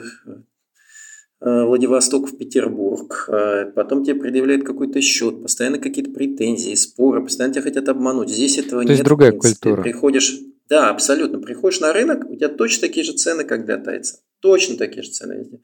Владивосток 1.45 2.31
в 2.31 2.39
Петербург, 2.39 3.29
э, 3.29 3.67
потом 3.75 4.03
тебе 4.03 4.15
предъявляют 4.15 4.65
какой-то 4.65 5.03
счет, 5.03 5.43
постоянно 5.43 5.79
какие-то 5.79 6.11
претензии, 6.11 6.75
споры, 6.75 7.23
постоянно 7.23 7.53
тебя 7.53 7.63
хотят 7.63 7.89
обмануть. 7.91 8.31
Здесь 8.31 8.57
этого 8.57 8.81
То 8.81 8.89
нет. 8.89 8.91
есть 8.91 9.05
другая 9.05 9.33
культура. 9.33 9.83
Приходишь, 9.83 10.39
да, 10.71 10.89
абсолютно. 10.89 11.41
Приходишь 11.41 11.81
на 11.81 11.93
рынок, 11.93 12.31
у 12.31 12.35
тебя 12.35 12.49
точно 12.49 12.89
такие 12.89 13.05
же 13.05 13.13
цены, 13.13 13.45
как 13.45 13.67
для 13.67 13.77
тайца. 13.77 14.21
Точно 14.41 14.77
такие 14.77 15.03
же 15.03 15.11
цены 15.11 15.35
везде. 15.35 15.61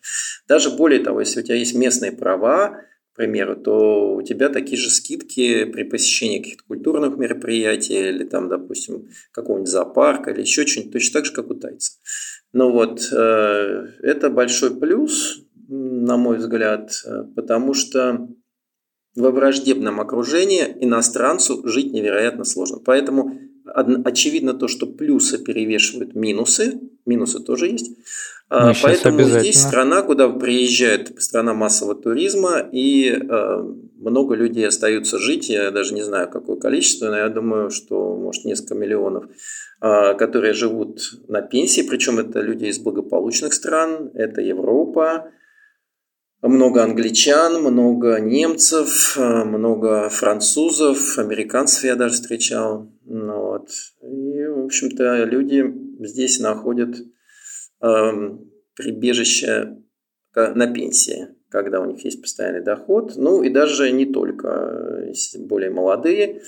Даже 0.47 0.71
более 0.71 1.01
того, 1.01 1.21
если 1.21 1.41
у 1.41 1.43
тебя 1.43 1.57
есть 1.57 1.75
местные 1.75 2.13
права, 2.13 2.83
к 3.13 3.17
примеру, 3.17 3.57
то 3.57 4.17
у 4.17 4.23
тебя 4.23 4.51
такие 4.51 4.77
же 4.77 4.91
скидки 4.91 5.65
при 5.65 5.85
посещении 5.85 6.39
каких-то 6.39 6.65
культурных 6.65 7.17
мероприятий 7.17 8.11
или 8.11 8.25
там, 8.25 8.49
допустим, 8.49 9.09
какого-нибудь 9.33 9.71
зоопарка 9.71 10.31
или 10.31 10.43
еще 10.43 10.67
что-нибудь, 10.67 10.93
точно 10.93 11.13
так 11.15 11.27
же, 11.27 11.33
как 11.33 11.51
у 11.51 11.55
тайцев. 11.55 11.95
Ну 12.53 12.73
вот, 12.73 13.09
э, 13.13 13.87
это 14.01 14.29
большой 14.29 14.75
плюс, 14.75 15.45
на 15.71 16.17
мой 16.17 16.39
взгляд, 16.39 16.91
э, 17.05 17.25
потому 17.37 17.75
что 17.75 18.29
во 19.15 19.31
враждебном 19.31 20.01
окружении 20.01 20.63
иностранцу 20.81 21.67
жить 21.67 21.93
невероятно 21.93 22.45
сложно. 22.45 22.79
Поэтому 22.85 23.39
очевидно 23.65 24.55
то, 24.55 24.67
что 24.69 24.87
плюсы 24.87 25.39
перевешивают 25.39 26.15
минусы, 26.15 26.81
минусы 27.07 27.41
тоже 27.41 27.69
есть. 27.69 27.97
А, 28.49 28.69
Мы 28.69 28.75
Поэтому 28.83 29.23
здесь 29.23 29.61
страна, 29.61 30.03
куда 30.03 30.29
приезжает 30.29 31.23
страна 31.23 31.55
массового 31.55 31.95
туризма, 31.95 32.59
и 32.73 33.09
э, 33.11 33.65
много 33.97 34.35
людей 34.35 34.67
остаются 34.67 35.19
жить, 35.19 35.49
я 35.49 35.71
даже 35.71 35.95
не 35.95 36.03
знаю, 36.03 36.29
какое 36.29 36.57
количество, 36.57 37.07
но 37.11 37.17
я 37.17 37.29
думаю, 37.29 37.71
что 37.71 38.17
может 38.17 38.45
несколько 38.45 38.75
миллионов, 38.75 39.27
э, 39.81 40.15
которые 40.15 40.53
живут 40.53 40.99
на 41.29 41.43
пенсии, 41.43 41.83
причем 41.83 42.19
это 42.19 42.41
люди 42.41 42.65
из 42.65 42.81
благополучных 42.81 43.55
стран, 43.55 44.11
это 44.15 44.41
Европа, 44.41 45.31
много 46.43 46.83
англичан, 46.83 47.63
много 47.63 48.19
немцев, 48.19 49.17
э, 49.17 49.45
много 49.45 50.09
французов, 50.09 51.19
американцев 51.19 51.85
я 51.85 51.97
даже 51.97 52.15
встречал. 52.15 52.91
Ну 53.05 53.41
вот. 53.41 53.69
И, 54.03 54.47
в 54.47 54.65
общем-то, 54.65 55.25
люди 55.25 55.65
здесь 56.01 56.41
находят 56.41 56.97
э, 57.83 58.13
прибежище 58.75 59.77
на 60.35 60.67
пенсии, 60.73 61.29
когда 61.51 61.81
у 61.81 61.85
них 61.85 62.05
есть 62.05 62.23
постоянный 62.23 62.63
доход. 62.63 63.15
Ну 63.17 63.43
и 63.43 63.51
даже 63.51 63.91
не 63.93 64.07
только, 64.07 65.13
более 65.41 65.71
молодые. 65.71 66.43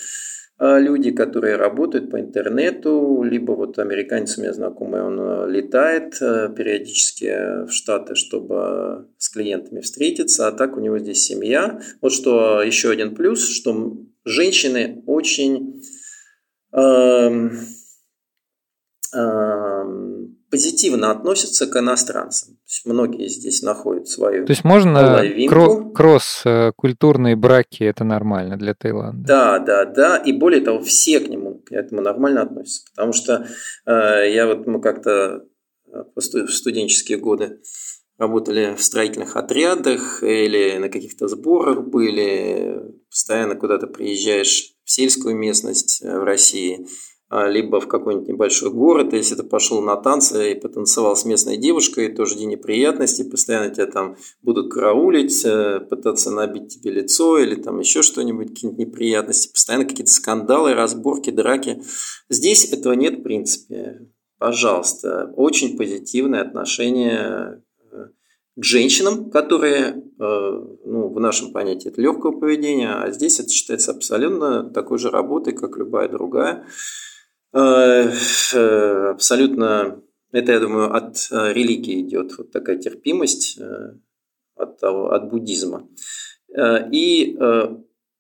А, 0.65 0.79
люди, 0.79 1.11
которые 1.11 1.57
работают 1.57 2.09
по 2.09 2.21
интернету, 2.21 3.25
либо 3.25 3.51
вот 3.51 3.81
американец 3.81 4.39
у 4.39 4.43
меня 4.43 4.53
знакомый, 4.53 5.03
он 5.03 5.19
э, 5.19 5.51
летает 5.51 6.23
э, 6.23 6.55
периодически 6.57 7.67
в 7.67 7.73
Штаты, 7.73 8.15
чтобы 8.15 9.09
с 9.19 9.29
клиентами 9.29 9.81
встретиться, 9.81 10.47
а 10.47 10.53
так 10.53 10.77
у 10.77 10.81
него 10.81 11.01
здесь 11.01 11.25
семья. 11.25 11.81
Вот 12.01 12.13
что 12.13 12.63
еще 12.63 12.93
один 12.93 13.17
плюс, 13.17 13.49
что 13.49 13.97
женщины 14.25 15.03
очень 15.09 15.83
эм, 16.73 17.59
эм, 19.13 19.72
позитивно 20.53 21.11
относятся 21.11 21.67
к 21.67 21.75
иностранцам. 21.79 22.57
То 22.57 22.63
есть 22.67 22.85
многие 22.85 23.27
здесь 23.29 23.63
находят 23.63 24.07
свою 24.07 24.45
То 24.45 24.53
есть 24.53 24.65
можно 24.65 25.25
кросс-культурные 25.95 27.37
браки, 27.37 27.85
это 27.85 28.05
нормально 28.05 28.59
для 28.59 28.75
Таиланда? 28.75 29.27
Да, 29.27 29.59
да, 29.59 29.85
да. 29.87 30.19
И 30.19 30.33
более 30.33 30.61
того, 30.61 30.83
все 30.83 31.21
к 31.21 31.29
нему 31.29 31.63
к 31.65 31.73
этому 31.73 32.03
нормально 32.03 32.43
относятся. 32.43 32.85
Потому 32.95 33.15
что 33.15 33.47
э, 33.87 34.31
я 34.31 34.47
вот 34.47 34.67
мы 34.67 34.83
как-то 34.83 35.47
э, 35.91 36.03
в 36.15 36.51
студенческие 36.51 37.17
годы 37.17 37.63
работали 38.19 38.75
в 38.77 38.85
строительных 38.85 39.37
отрядах 39.37 40.23
или 40.23 40.77
на 40.77 40.91
каких-то 40.91 41.29
сборах 41.29 41.81
были, 41.89 42.79
постоянно 43.09 43.55
куда-то 43.55 43.87
приезжаешь 43.87 44.75
в 44.85 44.91
сельскую 44.91 45.35
местность 45.35 46.03
э, 46.03 46.19
в 46.19 46.25
России– 46.25 46.87
либо 47.33 47.81
в 47.81 47.89
какой-нибудь 47.89 48.29
небольшой 48.29 48.71
город, 48.71 49.15
если 49.15 49.37
ты 49.37 49.43
пошел 49.43 49.81
на 49.81 49.97
танцы 49.97 50.53
и 50.53 50.55
потанцевал 50.55 51.17
с 51.17 51.25
местной 51.25 51.57
девушкой, 51.57 52.13
то 52.13 52.27
жди 52.27 52.45
неприятностей, 52.45 53.25
постоянно 53.25 53.71
тебя 53.71 53.87
там 53.87 54.17
будут 54.43 54.71
караулить, 54.71 55.43
э, 55.47 55.81
пытаться 55.81 56.31
набить 56.31 56.69
тебе 56.69 56.91
лицо 56.91 57.39
или 57.39 57.55
там 57.55 57.79
еще 57.79 58.03
что-нибудь, 58.03 58.51
какие-нибудь 58.51 58.87
неприятности, 58.87 59.51
постоянно 59.51 59.87
какие-то 59.87 60.13
скандалы, 60.13 60.75
разборки, 60.75 61.31
драки. 61.31 61.83
Здесь 62.29 62.71
этого 62.71 62.93
нет 62.93 63.21
в 63.21 63.23
принципе. 63.23 64.09
Пожалуйста, 64.37 65.33
очень 65.35 65.79
позитивное 65.79 66.43
отношение 66.43 67.63
э, 67.93 68.09
к 68.57 68.63
женщинам, 68.63 69.31
которые, 69.31 70.05
э, 70.21 70.65
ну, 70.85 71.09
в 71.09 71.19
нашем 71.19 71.53
понятии, 71.53 71.89
это 71.89 72.03
легкого 72.03 72.39
поведения, 72.39 72.93
а 72.93 73.11
здесь 73.11 73.41
это 73.41 73.49
считается 73.49 73.93
абсолютно 73.93 74.69
такой 74.69 74.99
же 74.99 75.09
работой, 75.09 75.55
как 75.55 75.79
любая 75.79 76.11
другая. 76.11 76.67
Э, 77.55 78.11
э, 78.55 79.11
абсолютно, 79.11 80.01
это, 80.33 80.53
я 80.53 80.61
думаю, 80.61 80.95
от 80.95 81.17
э, 81.31 81.53
религии 81.53 82.01
идет 82.01 82.37
вот 82.39 82.51
такая 82.51 82.79
терпимость, 82.79 83.59
от, 84.57 84.83
от 84.83 85.31
буддизма. 85.31 85.89
И 86.59 87.37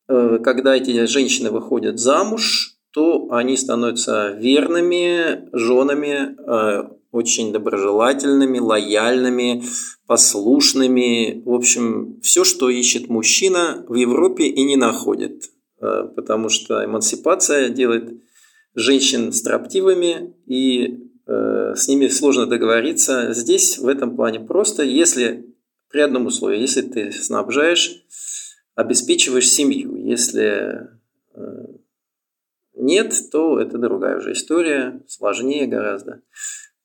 когда 0.09 0.77
эти 0.77 1.05
женщины 1.05 1.51
выходят 1.51 1.99
замуж, 2.01 2.79
то 2.93 3.29
они 3.31 3.57
становятся 3.57 4.33
верными 4.33 5.49
женами, 5.55 6.37
очень 7.13 7.53
доброжелательными, 7.53 8.59
лояльными, 8.59 9.63
послушными. 10.07 11.43
В 11.45 11.53
общем, 11.53 12.19
все, 12.23 12.45
что 12.45 12.71
ищет 12.71 13.09
мужчина 13.09 13.85
в 13.87 13.95
Европе 13.95 14.45
и 14.45 14.65
не 14.65 14.77
находит. 14.77 15.51
Потому 15.79 16.49
что 16.49 16.85
эмансипация 16.85 17.69
делает 17.69 18.23
женщин 18.75 19.33
строптивыми, 19.33 20.35
и 20.47 21.09
э, 21.27 21.75
с 21.77 21.89
ними 21.89 22.09
сложно 22.09 22.47
договориться. 22.47 23.33
Здесь 23.33 23.79
в 23.79 23.89
этом 23.89 24.17
плане 24.17 24.41
просто, 24.41 24.83
если 24.83 25.47
при 25.91 26.01
одном 26.01 26.27
условии. 26.27 26.59
Если 26.59 26.83
ты 26.83 27.13
снабжаешь, 27.13 28.05
обеспечиваешь 28.75 29.49
семью. 29.49 29.97
Если 29.97 30.89
э, 31.35 31.67
нет, 32.75 33.15
то 33.31 33.61
это 33.61 33.79
другая 33.79 34.19
уже 34.19 34.33
история, 34.33 35.01
сложнее 35.07 35.67
гораздо. 35.67 36.23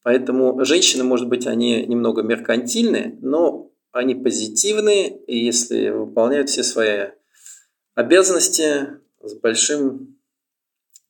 Поэтому 0.03 0.63
женщины, 0.63 1.03
может 1.03 1.27
быть, 1.27 1.47
они 1.47 1.85
немного 1.85 2.21
меркантильны, 2.21 3.17
но 3.21 3.71
они 3.91 4.15
позитивные, 4.15 5.17
и 5.25 5.37
если 5.37 5.89
выполняют 5.89 6.49
все 6.49 6.63
свои 6.63 7.07
обязанности 7.95 8.99
с 9.23 9.33
большим 9.33 10.16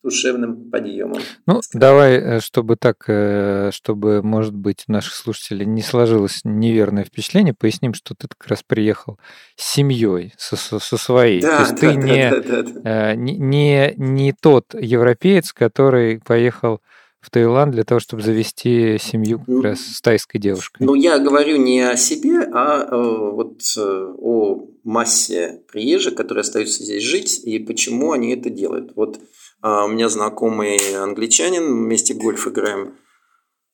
душевным 0.04 0.70
подъемом. 0.70 1.22
Ну, 1.46 1.62
давай, 1.74 2.16
э, 2.16 2.40
чтобы 2.40 2.76
так, 2.76 3.06
э, 3.08 3.72
чтобы, 3.74 4.22
может 4.22 4.56
быть, 4.56 4.86
у 4.88 4.92
наших 4.92 5.14
слушателей 5.14 5.66
не 5.66 5.82
сложилось 5.82 6.42
неверное 6.44 7.04
впечатление, 7.04 7.54
поясним, 7.54 7.94
что 7.94 8.16
ты 8.16 8.28
как 8.28 8.48
раз 8.48 8.64
приехал 8.66 9.18
с 9.56 9.74
семьей, 9.74 10.34
со, 10.38 10.56
со 10.56 10.98
своей. 10.98 11.42
Да, 11.42 11.58
То 11.58 11.64
есть 11.64 11.74
да, 11.74 11.80
ты 11.80 11.88
да, 11.88 11.94
не, 11.96 12.30
да, 12.30 12.42
да, 12.42 12.64
да. 12.64 13.16
Не, 13.16 13.38
не, 13.38 13.94
не 13.98 14.34
тот 14.34 14.74
европеец, 14.74 15.52
который 15.52 16.20
поехал 16.20 16.82
в 17.20 17.30
Таиланд 17.30 17.74
для 17.74 17.84
того, 17.84 18.00
чтобы 18.00 18.22
завести 18.22 18.98
семью 19.00 19.40
как 19.40 19.64
раз 19.64 19.80
с 19.80 20.02
тайской 20.02 20.40
девушкой? 20.40 20.84
Ну, 20.84 20.96
я 20.96 21.20
говорю 21.20 21.58
не 21.58 21.82
о 21.82 21.98
себе, 21.98 22.40
а 22.54 22.84
э, 22.84 23.32
вот 23.32 23.62
о 23.78 24.70
массе 24.84 25.62
приезжих, 25.70 26.16
которые 26.16 26.42
остаются 26.42 26.84
здесь 26.84 27.04
жить, 27.04 27.42
и 27.44 27.60
почему 27.60 28.14
они 28.14 28.34
это 28.34 28.50
делают. 28.50 28.94
Вот 28.96 29.20
у 29.64 29.88
меня 29.88 30.10
знакомый 30.10 30.78
англичанин, 30.96 31.86
вместе 31.86 32.14
гольф 32.14 32.48
играем. 32.48 32.94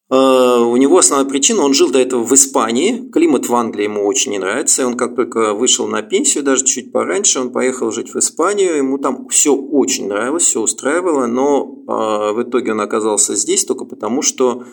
А, 0.10 0.60
у 0.60 0.75
него 0.78 0.98
основная 0.98 1.28
причина, 1.28 1.63
он 1.63 1.74
жил 1.74 1.90
до 1.90 2.00
этого 2.00 2.24
в 2.24 2.34
Испании, 2.34 3.10
климат 3.10 3.48
в 3.48 3.56
Англии 3.56 3.86
ему 3.86 4.06
очень 4.06 4.32
не 4.32 4.40
нравится, 4.40 4.84
и 4.84 4.86
он 4.86 4.96
как 4.96 5.16
только 5.16 5.54
вышел 5.54 5.88
на 5.88 6.02
пенсию, 6.04 6.44
даже 6.44 6.66
чуть 6.66 6.92
пораньше, 6.92 7.40
он 7.40 7.52
поехал 7.52 7.92
жить 7.92 8.13
в 8.13 8.20
Испанию, 8.20 8.78
ему 8.78 8.98
там 8.98 9.28
все 9.30 9.56
очень 9.56 10.08
нравилось, 10.08 10.44
все 10.44 10.62
устраивало, 10.62 11.25
но 11.25 11.84
а, 11.88 12.34
в 12.34 12.44
итоге 12.44 12.74
он 12.74 12.82
оказался 12.82 13.36
здесь 13.36 13.66
только 13.66 13.86
потому, 13.86 14.22
что 14.22 14.66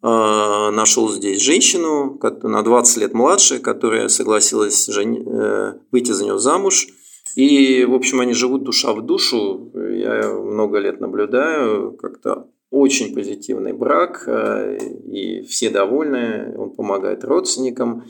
нашел 0.00 1.08
здесь 1.08 1.40
женщину 1.42 2.20
на 2.44 2.62
20 2.62 2.96
лет 2.98 3.14
младше, 3.14 3.58
которая 3.58 4.06
согласилась 4.06 4.88
э, 4.88 5.72
выйти 5.90 6.12
за 6.12 6.24
него 6.24 6.38
замуж– 6.38 6.86
и, 7.38 7.84
в 7.84 7.94
общем, 7.94 8.18
они 8.18 8.32
живут 8.34 8.64
душа 8.64 8.92
в 8.92 9.00
душу. 9.00 9.70
Я 9.72 10.32
много 10.32 10.78
лет 10.78 10.98
наблюдаю, 10.98 11.92
как-то 11.92 12.48
очень 12.70 13.14
позитивный 13.14 13.72
брак, 13.72 14.24
э, 14.26 14.76
и 15.06 15.42
все 15.42 15.70
довольны, 15.70 16.52
он 16.58 16.74
помогает 16.74 17.22
родственникам, 17.22 18.06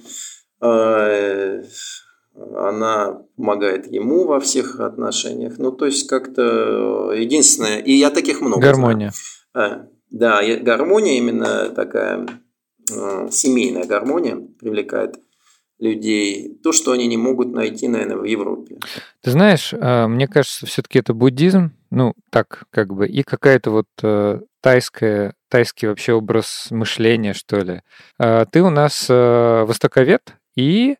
э, 0.63 1.63
она 2.57 3.23
помогает 3.37 3.93
ему 3.93 4.25
во 4.25 4.41
всех 4.41 4.81
отношениях. 4.81 5.59
Ну, 5.59 5.73
то 5.73 5.85
есть, 5.85 6.09
как-то 6.09 7.13
единственное, 7.13 7.81
и 7.81 7.93
я 7.93 8.09
таких 8.09 8.41
много 8.41 8.63
Гармония. 8.63 9.13
Знаю. 9.53 9.91
Да, 10.11 10.41
гармония 10.63 11.19
именно 11.19 11.69
такая, 11.69 12.27
э, 12.91 13.29
семейная 13.31 13.85
гармония 13.85 14.41
привлекает 14.59 15.17
людей, 15.79 16.59
то, 16.63 16.73
что 16.73 16.93
они 16.93 17.07
не 17.07 17.17
могут 17.17 17.53
найти, 17.53 17.89
наверное, 17.89 18.17
в 18.17 18.25
Европе. 18.25 18.79
Ты 19.23 19.31
знаешь, 19.31 19.73
э, 19.73 20.07
мне 20.07 20.27
кажется, 20.27 20.67
все-таки 20.67 20.99
это 20.99 21.15
буддизм, 21.15 21.73
ну, 21.91 22.15
так, 22.31 22.65
как 22.71 22.93
бы, 22.93 23.07
и 23.07 23.23
какая-то 23.23 23.71
вот 23.71 23.87
э, 24.03 24.41
тайская, 24.61 25.35
тайский 25.49 25.89
вообще 25.89 26.15
образ 26.15 26.69
мышления, 26.71 27.33
что 27.33 27.59
ли. 27.61 27.83
Э, 28.19 28.45
ты 28.51 28.63
у 28.63 28.71
нас 28.71 29.09
востоковед, 29.09 30.35
и 30.57 30.97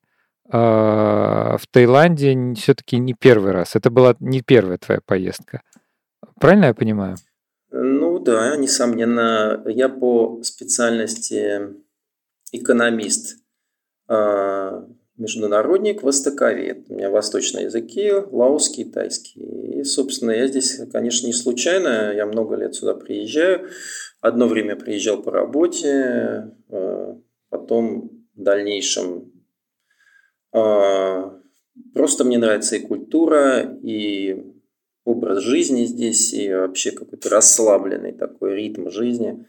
в 0.51 1.61
Таиланде 1.71 2.55
все-таки 2.55 2.97
не 2.97 3.13
первый 3.13 3.53
раз. 3.53 3.77
Это 3.77 3.91
была 3.91 4.17
не 4.19 4.41
первая 4.41 4.79
твоя 4.79 5.03
поездка. 5.05 5.61
Правильно 6.41 6.67
я 6.67 6.75
понимаю? 6.75 7.17
Ну 7.71 8.19
да, 8.19 8.57
несомненно. 8.57 9.63
Я 9.67 9.91
по 9.91 10.43
специальности 10.43 11.75
экономист. 12.53 13.37
А, 14.09 14.87
международник, 15.17 16.03
востоковед. 16.03 16.87
У 16.89 16.95
меня 16.95 17.11
восточные 17.11 17.65
языки, 17.65 18.11
лаосский, 18.13 18.85
тайский. 18.85 19.81
И, 19.81 19.85
собственно, 19.85 20.31
я 20.31 20.47
здесь, 20.47 20.81
конечно, 20.93 21.27
не 21.27 21.33
случайно. 21.33 22.13
Я 22.15 22.27
много 22.27 22.57
лет 22.57 22.75
сюда 22.75 22.95
приезжаю. 22.95 23.69
Одно 24.21 24.49
время 24.49 24.77
приезжал 24.77 25.23
по 25.23 25.31
работе, 25.31 26.53
а, 26.71 27.19
потом 27.51 28.11
в 28.35 28.43
дальнейшем 28.43 29.33
а, 30.53 31.39
просто 31.95 32.25
мне 32.25 32.39
нравится 32.39 32.77
и 32.77 32.87
культура, 32.87 33.79
и 33.83 34.45
образ 35.05 35.43
жизни 35.43 35.85
здесь, 35.85 36.33
и 36.33 36.53
вообще 36.53 36.91
какой-то 36.93 37.29
расслабленный 37.29 38.13
такой 38.13 38.55
ритм 38.55 38.89
жизни. 38.91 39.47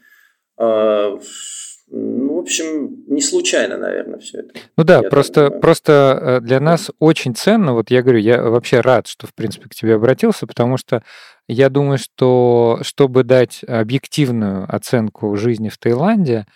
Общем, 2.40 3.04
не 3.06 3.22
случайно, 3.22 3.76
наверное, 3.76 4.18
все 4.18 4.40
это. 4.40 4.50
Ну 4.76 4.84
да, 4.84 5.02
просто, 5.02 5.50
просто 5.50 6.18
э, 6.20 6.40
для 6.40 6.60
нас 6.60 6.90
очень 6.98 7.34
ценно, 7.34 7.72
вот 7.74 7.90
я 7.90 8.02
говорю, 8.02 8.18
я 8.18 8.42
вообще 8.42 8.80
рад, 8.80 9.06
что, 9.06 9.26
в 9.26 9.34
принципе, 9.34 9.68
к 9.68 9.74
тебе 9.74 9.94
обратился, 9.94 10.46
потому 10.46 10.76
что 10.76 11.02
я 11.48 11.68
думаю, 11.68 11.98
что 11.98 12.78
чтобы 12.82 13.24
дать 13.24 13.62
объективную 13.66 14.66
оценку 14.68 15.36
жизни 15.36 15.68
в 15.68 15.78
Таиланде, 15.78 16.46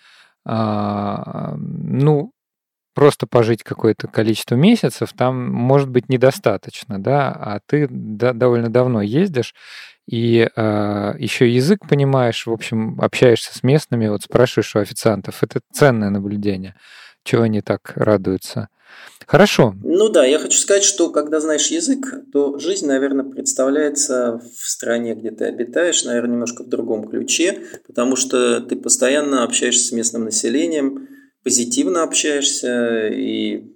а, 0.45 1.55
ну, 1.57 2.31
просто 2.95 3.27
пожить 3.27 3.61
какое-то 3.61 4.07
количество 4.07 4.55
месяцев, 4.55 5.13
там 5.15 5.51
может 5.51 5.89
быть 5.89 6.09
недостаточно, 6.09 6.97
да, 6.97 7.31
а 7.31 7.59
ты 7.67 7.87
да, 7.89 8.33
довольно 8.33 8.69
давно 8.69 9.03
ездишь, 9.03 9.53
и 10.07 10.47
э, 10.55 11.13
еще 11.17 11.49
язык 11.49 11.87
понимаешь, 11.87 12.45
в 12.45 12.51
общем, 12.51 12.99
общаешься 13.01 13.57
с 13.57 13.63
местными, 13.63 14.07
вот 14.07 14.23
спрашиваешь 14.23 14.75
у 14.75 14.79
официантов. 14.79 15.41
Это 15.41 15.61
ценное 15.73 16.09
наблюдение. 16.11 16.75
Чего 17.23 17.43
они 17.43 17.61
так 17.61 17.93
радуются? 17.95 18.69
Хорошо. 19.25 19.73
Ну 19.83 20.09
да, 20.09 20.23
я 20.25 20.37
хочу 20.37 20.57
сказать, 20.59 20.83
что 20.83 21.09
когда 21.09 21.39
знаешь 21.39 21.67
язык, 21.67 22.05
то 22.31 22.59
жизнь, 22.59 22.85
наверное, 22.85 23.25
представляется 23.25 24.39
в 24.57 24.69
стране, 24.69 25.15
где 25.15 25.31
ты 25.31 25.45
обитаешь, 25.45 26.03
наверное, 26.03 26.33
немножко 26.33 26.63
в 26.63 26.69
другом 26.69 27.09
ключе, 27.09 27.63
потому 27.87 28.15
что 28.15 28.59
ты 28.61 28.75
постоянно 28.75 29.43
общаешься 29.43 29.87
с 29.87 29.91
местным 29.91 30.25
населением, 30.25 31.07
позитивно 31.45 32.03
общаешься, 32.03 33.07
и 33.07 33.71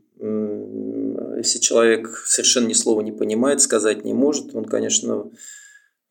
если 1.37 1.59
человек 1.59 2.09
совершенно 2.25 2.67
ни 2.67 2.73
слова 2.73 3.01
не 3.01 3.13
понимает, 3.13 3.61
сказать 3.61 4.03
не 4.03 4.13
может, 4.13 4.53
он, 4.53 4.65
конечно, 4.65 5.29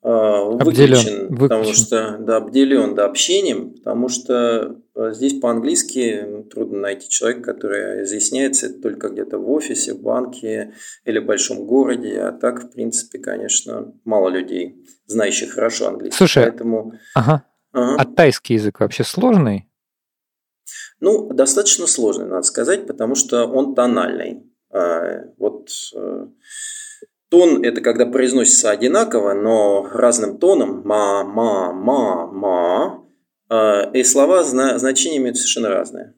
а, 0.01 0.45
выключен, 0.45 0.69
обделен, 0.69 1.37
потому 1.37 1.65
выключен. 1.65 1.85
что 1.85 2.17
да, 2.21 2.37
обделен 2.37 2.95
да, 2.95 3.07
общением, 3.07 3.75
потому 3.75 4.09
что 4.09 4.77
а, 4.95 5.11
здесь 5.11 5.41
по-английски 5.41 6.47
трудно 6.51 6.79
найти 6.79 7.09
человека, 7.09 7.53
который 7.53 8.05
изъясняется 8.05 8.73
только 8.73 9.09
где-то 9.09 9.39
в 9.39 9.51
офисе, 9.51 9.95
в 9.95 10.01
банке 10.01 10.75
или 11.05 11.19
в 11.19 11.27
большом 11.27 11.67
городе, 11.67 12.21
а 12.21 12.33
так, 12.33 12.63
в 12.63 12.71
принципе, 12.71 13.19
конечно, 13.19 13.93
мало 14.05 14.29
людей, 14.29 14.87
знающих 15.07 15.55
хорошо 15.55 15.89
английский. 15.89 16.17
Слушай, 16.19 16.45
Поэтому... 16.45 16.93
ага. 17.15 17.43
Ага. 17.73 17.97
а 17.99 18.05
тайский 18.07 18.55
язык 18.55 18.81
вообще 18.81 19.03
сложный? 19.05 19.68
Ну, 21.01 21.29
достаточно 21.33 21.87
сложный, 21.87 22.27
надо 22.27 22.43
сказать, 22.43 22.87
потому 22.87 23.15
что 23.15 23.47
он 23.47 23.75
тональный. 23.75 24.43
А, 24.71 25.25
вот 25.39 25.71
Тон– 27.31 27.63
это 27.65 27.81
когда 27.81 28.07
произносится 28.07 28.71
одинаково, 28.71 29.35
но 29.35 29.87
разным 29.93 30.39
тоном. 30.39 30.83
Ма, 30.85 31.25
ма, 31.25 31.73
ма, 31.73 32.27
ма. 32.27 33.05
А, 33.51 33.91
и 33.93 34.03
слова 34.03 34.45
значения 34.45 35.19
имеют 35.19 35.37
совершенно 35.37 35.69
разные. 35.69 36.15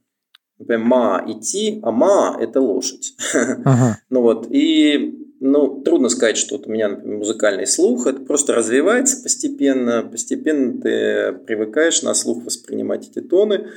Например, 0.59 0.85
ма– 0.85 1.25
идти, 1.27 1.81
а 1.83 1.91
ма– 1.91 2.37
это 2.41 2.61
лошадь. 2.61 3.15
Ага. 3.65 3.99
ну 4.09 4.23
вот, 4.23 4.47
и 4.51 5.17
ну, 5.41 5.81
трудно 5.81 6.11
сказать, 6.11 6.37
что 6.37 6.59
вот 6.59 6.67
у 6.67 6.71
меня, 6.71 6.89
например, 6.91 7.19
музыкальный 7.19 7.67
слух, 7.67 8.07
это 8.07 8.21
просто 8.21 8.55
развивается 8.55 9.23
постепенно, 9.23 10.03
постепенно 10.03 10.81
ты 10.81 11.33
привыкаешь 11.47 12.03
на 12.03 12.13
слух 12.15 12.45
воспринимать 12.45 13.09
эти 13.09 13.21
тоны, 13.21 13.71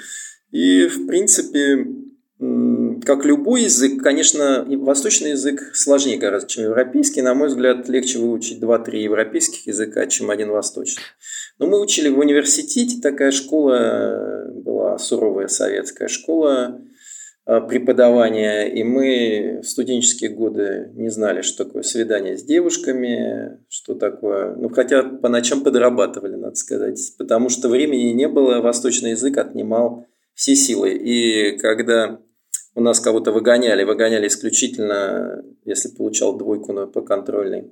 и, 0.54 0.86
в 0.86 1.08
принципе, 1.08 1.88
как 3.04 3.26
любой 3.26 3.64
язык, 3.64 4.04
конечно, 4.04 4.64
восточный 4.68 5.32
язык 5.32 5.72
сложнее 5.74 6.20
гораздо, 6.20 6.48
чем 6.48 6.66
европейский. 6.66 7.24
На 7.24 7.34
мой 7.34 7.48
взгляд, 7.48 7.90
легче 7.90 8.20
выучить 8.20 8.62
2-3 8.62 8.98
европейских 8.98 9.66
языка, 9.66 10.06
чем 10.06 10.30
один 10.30 10.52
восточный. 10.52 11.02
Но 11.58 11.66
мы 11.66 11.82
учили 11.82 12.10
в 12.10 12.20
университете, 12.20 13.02
такая 13.02 13.32
школа 13.32 14.52
была 14.54 15.00
суровая 15.00 15.48
советская 15.48 16.08
школа 16.08 16.80
э, 17.48 17.60
преподавания, 17.68 18.66
и 18.66 18.84
мы 18.84 19.62
в 19.64 19.68
студенческие 19.68 20.30
годы 20.30 20.92
не 20.94 21.10
знали, 21.10 21.42
что 21.42 21.66
такое 21.66 21.82
свидание 21.82 22.38
с 22.38 22.44
девушками, 22.44 23.58
что 23.70 23.96
такое, 23.96 24.56
ну 24.56 24.70
хотя 24.70 25.02
по 25.02 25.30
ночам 25.30 25.62
подрабатывали, 25.62 26.36
надо 26.36 26.56
сказать, 26.56 27.00
потому 27.18 27.50
что 27.50 27.70
времени 27.70 28.12
не 28.12 28.28
было, 28.28 28.62
восточный 28.62 29.12
язык 29.12 29.38
отнимал 29.40 30.06
все 30.34 30.56
силы. 30.56 30.94
И 30.94 31.58
когда 31.58 32.20
у 32.76 32.82
нас 32.82 33.00
кого-то 33.00 33.32
выгоняли, 33.32 33.84
выгоняли 33.84 34.28
исключительно, 34.28 35.44
если 35.64 35.90
получал 35.90 36.38
двойку 36.38 36.74
по 36.88 37.02
контрольной 37.02 37.72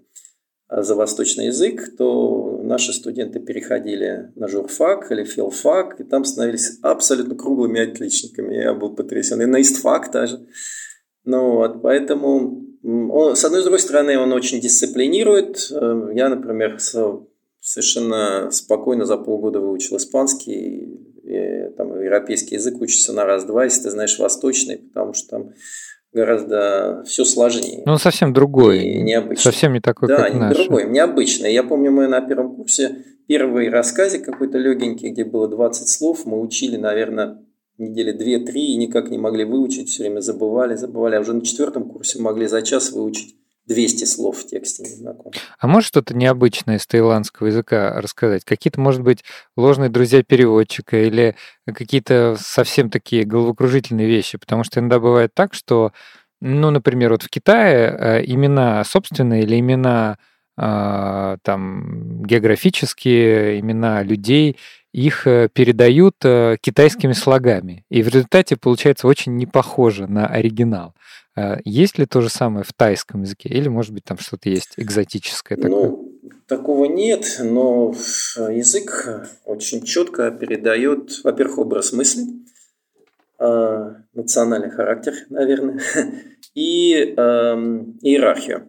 а, 0.67 0.83
за 0.83 0.95
восточный 0.95 1.47
язык, 1.47 1.97
то 1.97 2.61
наши 2.63 2.93
студенты 2.93 3.39
переходили 3.39 4.31
на 4.35 4.47
журфак 4.47 5.11
или 5.11 5.23
филфак, 5.23 5.99
и 5.99 6.03
там 6.03 6.23
становились 6.23 6.79
абсолютно 6.81 7.35
круглыми 7.35 7.81
отличниками. 7.81 8.55
Я 8.55 8.73
был 8.73 8.95
потрясен. 8.95 9.41
И 9.41 9.45
на 9.45 9.61
истфак 9.61 10.11
даже. 10.11 10.47
Ну 11.23 11.55
вот, 11.55 11.81
поэтому, 11.81 12.63
он, 12.83 13.35
с 13.35 13.43
одной 13.43 13.59
и 13.59 13.61
с 13.61 13.65
другой 13.65 13.79
стороны, 13.79 14.17
он 14.17 14.31
очень 14.33 14.59
дисциплинирует. 14.59 15.71
Э, 15.71 16.09
я, 16.13 16.29
например, 16.29 16.79
совершенно 17.59 18.49
спокойно 18.51 19.05
за 19.05 19.17
полгода 19.17 19.59
выучил 19.59 19.97
испанский, 19.97 21.10
там, 21.77 22.01
европейский 22.01 22.55
язык 22.55 22.81
учится 22.81 23.13
на 23.13 23.25
раз-два, 23.25 23.65
если 23.65 23.83
ты 23.83 23.89
знаешь 23.91 24.17
восточный, 24.19 24.77
потому 24.77 25.13
что 25.13 25.29
там 25.29 25.49
гораздо 26.13 27.03
все 27.05 27.23
сложнее. 27.23 27.83
Ну, 27.85 27.97
совсем 27.97 28.33
другой. 28.33 28.83
И 28.83 29.01
необычный. 29.01 29.43
Совсем 29.43 29.73
не 29.73 29.79
такой, 29.79 30.09
да, 30.09 30.17
как 30.17 30.33
не 30.33 30.39
наш. 30.39 30.57
другой, 30.57 30.89
необычный. 30.89 31.53
Я 31.53 31.63
помню, 31.63 31.91
мы 31.91 32.07
на 32.07 32.21
первом 32.21 32.55
курсе 32.55 33.05
первый 33.27 33.69
рассказик 33.69 34.25
какой-то 34.25 34.57
легенький, 34.57 35.09
где 35.09 35.23
было 35.23 35.47
20 35.47 35.87
слов, 35.87 36.25
мы 36.25 36.41
учили, 36.41 36.77
наверное, 36.77 37.39
недели 37.77 38.11
две-три 38.11 38.73
и 38.73 38.75
никак 38.75 39.09
не 39.09 39.17
могли 39.17 39.45
выучить, 39.45 39.89
все 39.89 40.03
время 40.03 40.19
забывали, 40.19 40.75
забывали. 40.75 41.15
А 41.15 41.21
уже 41.21 41.33
на 41.33 41.41
четвертом 41.41 41.89
курсе 41.89 42.19
могли 42.19 42.47
за 42.47 42.61
час 42.61 42.91
выучить 42.91 43.35
200 43.71 44.03
слов 44.03 44.37
в 44.37 44.47
тексте 44.47 44.83
незнакомых. 44.83 45.33
А 45.57 45.67
можешь 45.67 45.87
что-то 45.87 46.15
необычное 46.15 46.77
из 46.77 46.85
таиландского 46.85 47.47
языка 47.47 47.99
рассказать? 48.01 48.43
Какие-то, 48.43 48.79
может 48.79 49.01
быть, 49.01 49.23
ложные 49.55 49.89
друзья 49.89 50.23
переводчика 50.23 50.97
или 50.97 51.35
какие-то 51.65 52.35
совсем 52.39 52.89
такие 52.89 53.23
головокружительные 53.23 54.07
вещи? 54.07 54.37
Потому 54.37 54.63
что 54.63 54.79
иногда 54.79 54.99
бывает 54.99 55.31
так, 55.33 55.53
что, 55.53 55.93
ну, 56.41 56.69
например, 56.69 57.11
вот 57.11 57.23
в 57.23 57.29
Китае 57.29 57.95
э, 57.97 58.23
имена 58.25 58.83
собственные 58.83 59.43
или 59.43 59.59
имена 59.59 60.17
а, 60.57 61.37
там 61.43 62.23
географические, 62.23 63.59
имена 63.61 64.03
людей, 64.03 64.57
их 64.91 65.25
э, 65.25 65.49
передают 65.51 66.15
э, 66.23 66.57
китайскими 66.59 67.13
слогами. 67.13 67.85
И 67.89 68.03
в 68.03 68.07
результате 68.07 68.57
получается 68.57 69.07
очень 69.07 69.35
не 69.37 69.45
похоже 69.45 70.07
на 70.07 70.27
оригинал. 70.27 70.93
А 71.35 71.59
есть 71.63 71.97
ли 71.97 72.05
то 72.05 72.21
же 72.21 72.29
самое 72.29 72.65
в 72.65 72.73
тайском 72.73 73.21
языке? 73.21 73.49
Или, 73.49 73.69
может 73.69 73.93
быть, 73.93 74.03
там 74.03 74.17
что-то 74.17 74.49
есть 74.49 74.73
экзотическое 74.77 75.57
такое? 75.57 75.71
Ну, 75.71 76.19
такого 76.47 76.85
нет, 76.85 77.25
но 77.39 77.93
язык 78.35 79.29
очень 79.45 79.83
четко 79.83 80.29
передает, 80.31 81.23
во-первых, 81.23 81.59
образ 81.59 81.93
мысли, 81.93 82.23
национальный 83.39 84.69
характер, 84.69 85.13
наверное, 85.29 85.79
и 86.53 87.13
эм, 87.15 87.97
иерархию. 88.01 88.67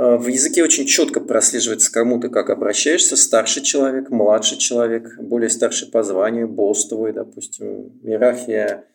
А, 0.00 0.16
в 0.16 0.26
языке 0.28 0.64
очень 0.64 0.86
четко 0.86 1.20
прослеживается, 1.20 1.92
кому 1.92 2.18
ты 2.20 2.28
как 2.28 2.50
обращаешься. 2.50 3.16
Старший 3.16 3.62
человек, 3.62 4.10
младший 4.10 4.58
человек, 4.58 5.18
более 5.20 5.50
старший 5.50 5.88
по 5.88 6.02
званию, 6.02 6.48
босс 6.48 6.86
твой, 6.88 7.12
допустим. 7.12 8.00
Иерархия 8.02 8.86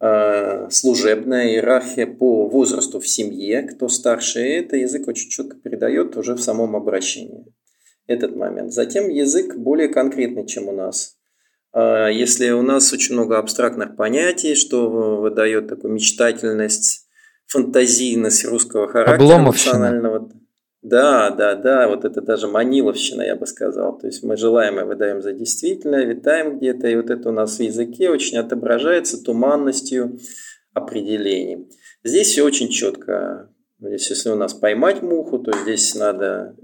Э, 0.00 0.68
служебная 0.70 1.48
иерархия 1.48 2.06
по 2.06 2.48
возрасту 2.48 3.00
в 3.00 3.08
семье, 3.08 3.62
кто 3.62 3.88
старше, 3.88 4.40
это 4.40 4.76
язык 4.76 5.08
очень 5.08 5.28
четко 5.28 5.56
передает 5.56 6.16
уже 6.16 6.34
в 6.34 6.40
самом 6.40 6.76
обращении 6.76 7.52
этот 8.06 8.36
момент. 8.36 8.72
Затем 8.72 9.08
язык 9.08 9.56
более 9.56 9.88
конкретный, 9.88 10.46
чем 10.46 10.68
у 10.68 10.72
нас. 10.72 11.16
Э, 11.74 12.10
если 12.12 12.50
у 12.50 12.62
нас 12.62 12.92
очень 12.92 13.14
много 13.14 13.38
абстрактных 13.38 13.96
понятий, 13.96 14.54
что 14.54 14.88
выдает 15.20 15.66
такую 15.66 15.94
мечтательность, 15.94 17.08
фантазийность 17.46 18.44
русского 18.44 18.86
характера 18.86 19.38
национального. 19.38 20.30
Да, 20.82 21.30
да, 21.30 21.56
да, 21.56 21.88
вот 21.88 22.04
это 22.04 22.20
даже 22.20 22.46
маниловщина, 22.46 23.22
я 23.22 23.34
бы 23.34 23.46
сказал. 23.46 23.98
То 23.98 24.06
есть 24.06 24.22
мы 24.22 24.36
желаемое 24.36 24.84
выдаем 24.84 25.22
за 25.22 25.32
действительное, 25.32 26.04
витаем 26.04 26.58
где-то, 26.58 26.86
и 26.86 26.96
вот 26.96 27.10
это 27.10 27.30
у 27.30 27.32
нас 27.32 27.58
в 27.58 27.62
языке 27.62 28.10
очень 28.10 28.38
отображается 28.38 29.22
туманностью 29.22 30.18
определений. 30.72 31.68
Здесь 32.04 32.28
все 32.28 32.44
очень 32.44 32.68
четко. 32.68 33.52
Здесь, 33.80 34.08
если 34.10 34.30
у 34.30 34.36
нас 34.36 34.54
поймать 34.54 35.02
муху, 35.02 35.38
то 35.38 35.52
здесь 35.52 35.94
надо 35.96 36.56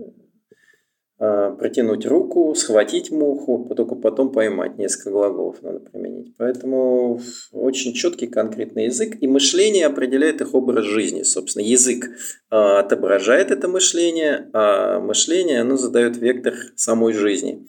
протянуть 1.59 2.07
руку, 2.07 2.55
схватить 2.55 3.11
муху, 3.11 3.73
только 3.77 3.95
потом 3.95 4.33
поймать. 4.33 4.79
Несколько 4.79 5.11
глаголов 5.11 5.63
надо 5.63 5.81
применить. 5.81 6.35
Поэтому 6.37 7.21
очень 7.53 7.93
четкий 7.95 8.27
конкретный 8.27 8.87
язык, 8.87 9.17
и 9.21 9.27
мышление 9.27 9.87
определяет 9.87 10.41
их 10.41 10.55
образ 10.55 10.85
жизни. 10.85 11.23
Собственно, 11.23 11.65
язык 11.65 12.11
а, 12.51 12.81
отображает 12.81 13.51
это 13.51 13.69
мышление, 13.69 14.51
а 14.53 15.01
мышление 15.01 15.61
оно 15.61 15.77
задает 15.77 16.17
вектор 16.17 16.55
самой 16.77 17.13
жизни. 17.13 17.67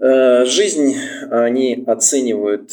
А, 0.00 0.44
жизнь 0.44 0.94
они 1.30 1.84
оценивают 1.86 2.72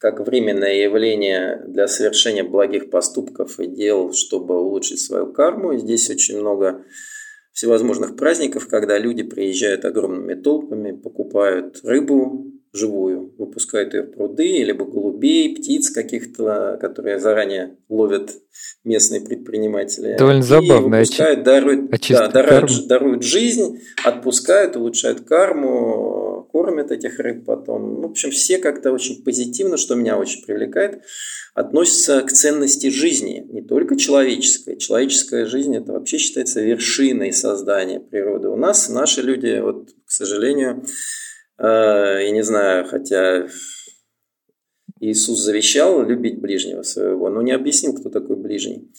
как 0.00 0.20
временное 0.20 0.76
явление 0.76 1.62
для 1.66 1.86
совершения 1.86 2.42
благих 2.42 2.88
поступков 2.88 3.60
и 3.60 3.66
дел, 3.66 4.14
чтобы 4.14 4.58
улучшить 4.58 5.00
свою 5.00 5.30
карму. 5.30 5.72
И 5.72 5.78
здесь 5.78 6.08
очень 6.08 6.40
много 6.40 6.84
всевозможных 7.52 8.16
праздников, 8.16 8.68
когда 8.68 8.98
люди 8.98 9.22
приезжают 9.22 9.84
огромными 9.84 10.34
толпами, 10.34 10.92
покупают 10.92 11.80
рыбу 11.84 12.46
живую, 12.72 13.34
выпускают 13.36 13.94
ее 13.94 14.02
в 14.02 14.12
пруды, 14.12 14.62
либо 14.62 14.84
голубей, 14.84 15.56
птиц 15.56 15.90
каких-то, 15.90 16.78
которые 16.80 17.18
заранее 17.18 17.76
ловят 17.88 18.30
местные 18.84 19.20
предприниматели. 19.20 20.16
Довольно 20.16 20.42
забавно. 20.42 20.98
Выпускают, 20.98 21.42
даруют, 21.42 21.90
да, 22.08 22.28
даруют, 22.28 22.86
даруют 22.86 23.22
жизнь, 23.24 23.80
отпускают, 24.04 24.76
улучшают 24.76 25.22
карму, 25.22 26.29
кормят 26.50 26.90
этих 26.90 27.18
рыб 27.18 27.44
потом. 27.44 28.02
В 28.02 28.06
общем, 28.06 28.30
все 28.30 28.58
как-то 28.58 28.92
очень 28.92 29.22
позитивно, 29.24 29.76
что 29.76 29.94
меня 29.94 30.18
очень 30.18 30.44
привлекает 30.44 31.02
относится 31.54 32.22
к 32.22 32.32
ценности 32.32 32.88
жизни, 32.88 33.46
не 33.50 33.62
только 33.62 33.96
человеческой. 33.96 34.76
Человеческая 34.78 35.46
жизнь– 35.46 35.76
это 35.76 35.92
вообще 35.92 36.18
считается 36.18 36.60
вершиной 36.60 37.32
создания 37.32 38.00
природы. 38.00 38.48
У 38.48 38.56
нас 38.56 38.88
наши 38.88 39.22
люди, 39.22 39.60
вот, 39.60 39.90
к 40.06 40.10
сожалению, 40.10 40.84
э, 41.58 41.64
я 41.64 42.30
не 42.30 42.42
знаю, 42.42 42.86
хотя 42.86 43.48
Иисус 45.00 45.40
завещал 45.40 46.04
любить 46.04 46.40
ближнего 46.40 46.82
своего, 46.82 47.30
но 47.30 47.42
не 47.42 47.52
объяснил, 47.52 47.94
кто 47.94 48.10
такой 48.10 48.36
ближний. 48.36 48.92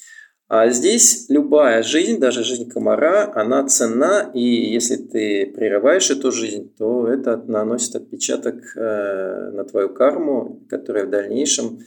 А 0.53 0.69
здесь 0.69 1.27
любая 1.29 1.81
жизнь, 1.81 2.19
даже 2.19 2.43
жизнь 2.43 2.69
комара, 2.69 3.31
она 3.35 3.65
ценна, 3.67 4.29
и 4.33 4.43
если 4.43 4.97
ты 4.97 5.45
прерываешь 5.45 6.11
эту 6.11 6.33
жизнь, 6.33 6.75
то 6.77 7.07
это 7.07 7.37
наносит 7.37 7.95
отпечаток 7.95 8.55
э, 8.75 9.51
на 9.53 9.63
твою 9.63 9.93
карму, 9.93 10.61
которая 10.69 11.05
в 11.05 11.09
дальнейшем 11.09 11.79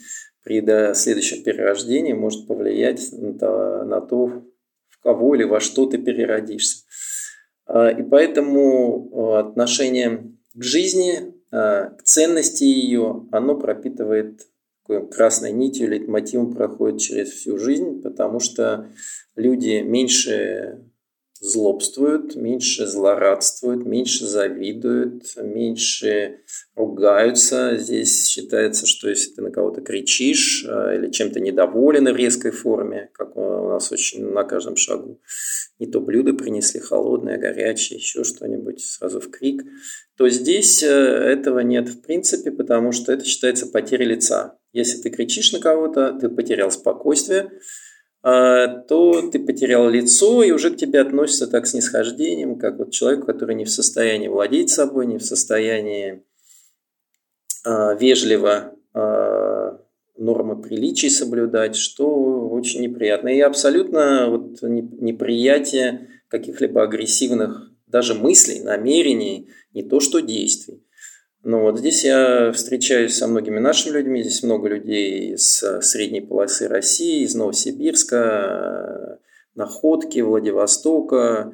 при 0.42 0.64
следующем 0.94 1.42
перерождении 1.42 2.14
может 2.14 2.46
повлиять 2.46 3.12
на 3.12 3.38
то, 3.38 3.85
на 3.85 4.00
то, 4.00 4.46
в 4.88 5.03
кого 5.03 5.35
или 5.35 5.44
во 5.44 5.61
что 5.61 5.85
ты 5.85 5.98
переродишься. 5.98 6.87
А, 7.66 7.90
и 7.90 8.03
поэтому 8.03 9.11
а, 9.12 9.40
отношение 9.40 10.33
к 10.55 10.62
жизни, 10.62 11.35
а, 11.53 11.90
к 11.90 12.03
ценности 12.05 12.64
ее, 12.64 13.29
оно 13.31 13.59
пропитывает 13.59 14.40
красной 14.87 15.53
нитью, 15.53 15.90
лейтмотивом 15.90 16.55
проходит 16.55 17.01
через 17.01 17.31
всю 17.31 17.59
жизнь, 17.59 18.03
потому 18.03 18.40
что 18.40 18.90
люди 19.37 19.83
меньше 19.83 20.85
злобствуют, 21.44 22.37
меньше 22.37 22.87
злорадствуют, 22.87 23.85
меньше 23.85 24.27
завидуют, 24.27 25.25
меньше 25.37 26.40
ругаются. 26.75 27.77
Здесь 27.77 28.27
считается, 28.27 28.87
что 28.87 29.11
если 29.11 29.35
ты 29.35 29.42
на 29.42 29.51
кого-то 29.51 29.83
кричишь 29.83 30.64
э, 30.66 30.97
или 30.97 31.11
чем-то 31.11 31.40
недоволен 31.40 32.11
в 32.11 32.16
резкой 32.16 32.51
форме, 32.51 33.11
как 33.12 33.37
у 33.37 33.68
нас 33.68 33.92
очень 33.92 34.25
на 34.25 34.44
каждом 34.44 34.77
шагу, 34.77 35.20
не 35.79 35.87
то 35.87 36.01
блюдо 36.01 36.33
принесли 36.33 36.81
холодное, 36.81 37.37
горячее, 37.37 37.99
еще 37.99 38.25
что-нибудь, 38.25 38.81
сразу 38.81 39.20
в 39.20 39.31
крик, 39.31 39.64
то 40.16 40.29
здесь 40.31 40.83
э, 40.83 40.87
этого 40.87 41.59
нет 41.59 41.88
в 41.90 42.01
принципе, 42.01 42.53
потому 42.53 42.92
что 42.92 43.12
это 43.12 43.25
считается 43.27 43.66
потерей 43.66 44.07
лица. 44.07 44.59
Если 44.74 45.00
ты 45.00 45.08
кричишь 45.08 45.52
на 45.52 45.60
кого-то, 45.60 46.12
ты 46.20 46.28
потерял 46.28 46.68
спокойствие, 46.70 47.52
а, 48.22 48.66
то 48.66 49.30
ты 49.30 49.38
потерял 49.38 49.88
лицо, 49.88 50.42
и 50.42 50.50
уже 50.50 50.70
к 50.70 50.76
тебе 50.76 51.00
относятся 51.00 51.46
так 51.46 51.66
с 51.66 51.74
нисхождением, 51.74 52.58
как 52.58 52.78
вот 52.78 52.90
человек, 52.90 53.24
который 53.24 53.54
не 53.54 53.64
в 53.64 53.70
состоянии 53.70 54.26
владеть 54.26 54.70
собой, 54.70 55.06
не 55.06 55.18
в 55.18 55.24
состоянии 55.24 56.24
а, 57.64 57.94
вежливо 57.94 58.74
а, 58.92 59.78
нормы 60.18 60.60
приличий 60.60 61.08
соблюдать, 61.08 61.76
что 61.76 62.48
очень 62.48 62.80
неприятно. 62.80 63.28
И 63.28 63.38
абсолютно 63.40 64.28
вот 64.28 64.60
неприятие 64.62 66.08
каких-либо 66.26 66.82
агрессивных 66.82 67.70
даже 67.87 68.14
мыслей, 68.14 68.58
намерений, 68.60 69.50
не 69.72 69.84
то 69.84 70.00
что 70.00 70.18
действий. 70.18 70.82
Ну 71.44 71.61
вот 71.61 71.78
здесь 71.78 72.04
я 72.04 72.52
встречаюсь 72.52 73.16
со 73.16 73.26
многими 73.26 73.59
нашими 73.59 73.92
людьми, 73.92 74.22
здесь 74.22 74.42
много 74.42 74.68
людей 74.68 75.35
из 75.35 75.62
средней 75.83 76.22
полосы 76.22 76.68
России, 76.68 77.22
из 77.22 77.35
Новосибирска, 77.35 79.18
Находки, 79.54 80.20
Владивостока, 80.20 81.52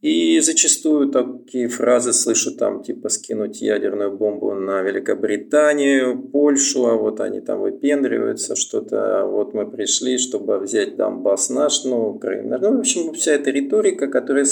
и 0.00 0.40
зачастую 0.40 1.10
такие 1.10 1.68
фразы 1.68 2.12
слышу 2.12 2.56
там, 2.56 2.82
типа 2.82 3.08
скинуть 3.08 3.60
ядерную 3.60 4.16
бомбу 4.16 4.54
на 4.54 4.82
Великобританию, 4.82 6.20
Польшу, 6.20 6.86
а 6.86 6.94
вот 6.96 7.20
они 7.20 7.40
там 7.40 7.60
выпендриваются, 7.60 8.56
что-то, 8.56 9.20
а 9.20 9.24
вот 9.24 9.54
мы 9.54 9.70
пришли, 9.70 10.18
чтобы 10.18 10.58
взять 10.58 10.96
Донбасс 10.96 11.50
наш, 11.50 11.84
ну, 11.84 12.18
Крым. 12.18 12.48
Ну, 12.48 12.76
в 12.76 12.80
общем, 12.80 13.12
вся 13.12 13.32
эта 13.32 13.50
риторика, 13.50 14.08
которая 14.08 14.46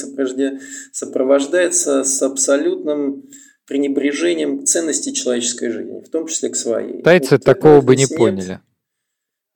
сопровождается 0.92 2.04
с 2.04 2.22
абсолютным 2.22 3.24
пренебрежением 3.66 4.60
к 4.60 4.64
ценности 4.64 5.10
человеческой 5.10 5.70
жизни, 5.70 6.00
в 6.00 6.08
том 6.08 6.26
числе 6.26 6.50
к 6.50 6.56
своей. 6.56 7.02
Тайцы 7.02 7.34
вот 7.34 7.44
такого 7.44 7.80
бы 7.80 7.96
не 7.96 8.02
нет. 8.02 8.16
поняли. 8.16 8.60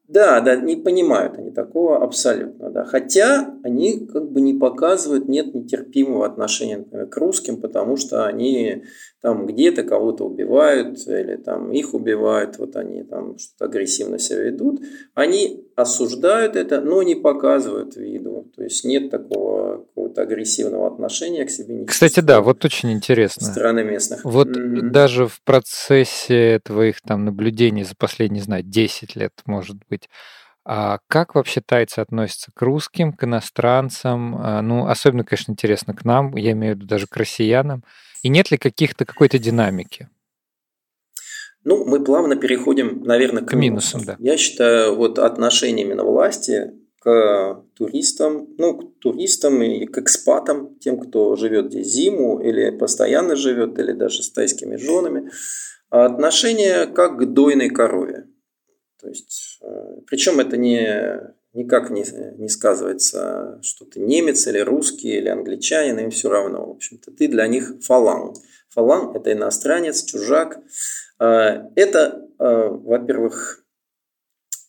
Да, 0.09 0.41
да, 0.41 0.57
не 0.57 0.75
понимают 0.75 1.39
они 1.39 1.53
такого 1.53 2.03
абсолютно, 2.03 2.71
да. 2.71 2.85
Хотя 2.85 3.55
они 3.63 4.09
как 4.09 4.33
бы 4.33 4.41
не 4.41 4.55
показывают, 4.55 5.29
нет 5.29 5.55
нетерпимого 5.55 6.27
отношения 6.27 6.79
например, 6.79 7.07
к 7.07 7.17
русским, 7.17 7.61
потому 7.61 7.97
что 7.97 8.27
они 8.27 8.83
там 9.21 9.47
где-то 9.47 9.83
кого-то 9.83 10.25
убивают 10.25 10.99
или 11.07 11.37
там 11.37 11.73
их 11.73 11.93
убивают, 11.93 12.59
вот 12.59 12.77
они 12.77 13.03
там 13.03 13.39
что-то 13.39 13.67
агрессивно 13.67 14.19
себя 14.19 14.41
ведут. 14.41 14.81
Они 15.15 15.65
осуждают 15.77 16.57
это, 16.57 16.81
но 16.81 17.03
не 17.03 17.15
показывают 17.15 17.97
виду. 17.97 18.51
То 18.57 18.63
есть 18.63 18.85
нет 18.85 19.11
такого 19.11 19.79
какого-то 19.79 20.23
агрессивного 20.23 20.87
отношения 20.87 21.45
к 21.45 21.51
себе. 21.51 21.85
Кстати, 21.85 22.21
да, 22.21 22.41
вот 22.41 22.65
очень 22.65 22.93
интересно. 22.93 23.47
Страны 23.47 23.85
местных. 23.85 24.25
Вот 24.25 24.49
mm-hmm. 24.49 24.91
даже 24.91 25.27
в 25.27 25.43
процессе 25.45 26.61
твоих 26.65 27.01
там 27.03 27.25
наблюдений 27.25 27.85
за 27.85 27.95
последние, 27.97 28.41
не 28.41 28.45
знаю, 28.45 28.63
10 28.63 29.17
лет, 29.17 29.33
может 29.45 29.77
быть, 29.91 30.09
а 30.65 30.99
как 31.09 31.35
вообще 31.35 31.61
тайцы 31.61 32.01
относятся 32.01 32.53
к 32.55 32.63
русским, 32.63 33.13
к 33.13 33.25
иностранцам? 33.25 34.37
А, 34.37 34.63
ну, 34.63 34.87
особенно, 34.87 35.25
конечно, 35.25 35.53
интересно 35.53 35.95
к 35.95 36.05
нам, 36.05 36.37
я 36.37 36.53
имею 36.53 36.75
в 36.75 36.77
виду 36.77 36.87
даже 36.87 37.07
к 37.07 37.17
россиянам. 37.17 37.83
И 38.23 38.29
нет 38.29 38.51
ли 38.51 38.59
каких-то 38.59 39.05
какой-то 39.05 39.39
динамики? 39.39 40.09
Ну, 41.65 41.85
мы 41.85 42.03
плавно 42.03 42.37
переходим, 42.37 43.03
наверное, 43.03 43.43
к, 43.43 43.49
к 43.49 43.55
минусам. 43.55 44.05
Да. 44.05 44.17
Я 44.19 44.37
считаю, 44.37 44.97
вот 44.97 45.19
отношение 45.19 45.85
именно 45.85 46.05
власти 46.05 46.73
к 47.01 47.65
туристам, 47.77 48.49
ну, 48.59 48.77
к 48.77 48.99
туристам 48.99 49.63
и 49.63 49.87
к 49.87 49.99
экспатам, 49.99 50.79
тем, 50.79 50.99
кто 50.99 51.37
живет 51.37 51.73
здесь 51.73 51.89
зиму 51.89 52.41
или 52.41 52.71
постоянно 52.71 53.37
живет, 53.37 53.79
или 53.79 53.93
даже 53.93 54.23
с 54.23 54.31
тайскими 54.31 54.77
женами, 54.77 55.31
отношение 55.91 56.87
как 56.87 57.19
к 57.19 57.25
дойной 57.27 57.71
корове. 57.71 58.27
То 59.01 59.09
есть, 59.09 59.59
э, 59.63 60.01
причем 60.07 60.41
это 60.41 60.59
не, 60.59 61.35
никак 61.53 61.91
не, 61.91 62.05
не 62.39 62.49
сказывается, 62.49 63.59
что 63.63 63.85
ты 63.85 64.01
немец 64.01 64.47
или 64.47 64.59
русский 64.59 65.17
или 65.17 65.29
англичанин, 65.29 65.99
им 65.99 66.11
все 66.11 66.29
равно. 66.29 66.67
В 66.67 66.71
общем-то, 66.71 67.11
ты 67.11 67.29
для 67.29 67.47
них 67.47 67.75
фаланг. 67.83 68.37
Фаланг– 68.71 69.17
это 69.17 69.33
иностранец, 69.33 70.05
чужак. 70.05 70.59
Э, 71.19 71.65
это, 71.75 72.27
э, 72.39 72.69
во-первых, 72.69 73.65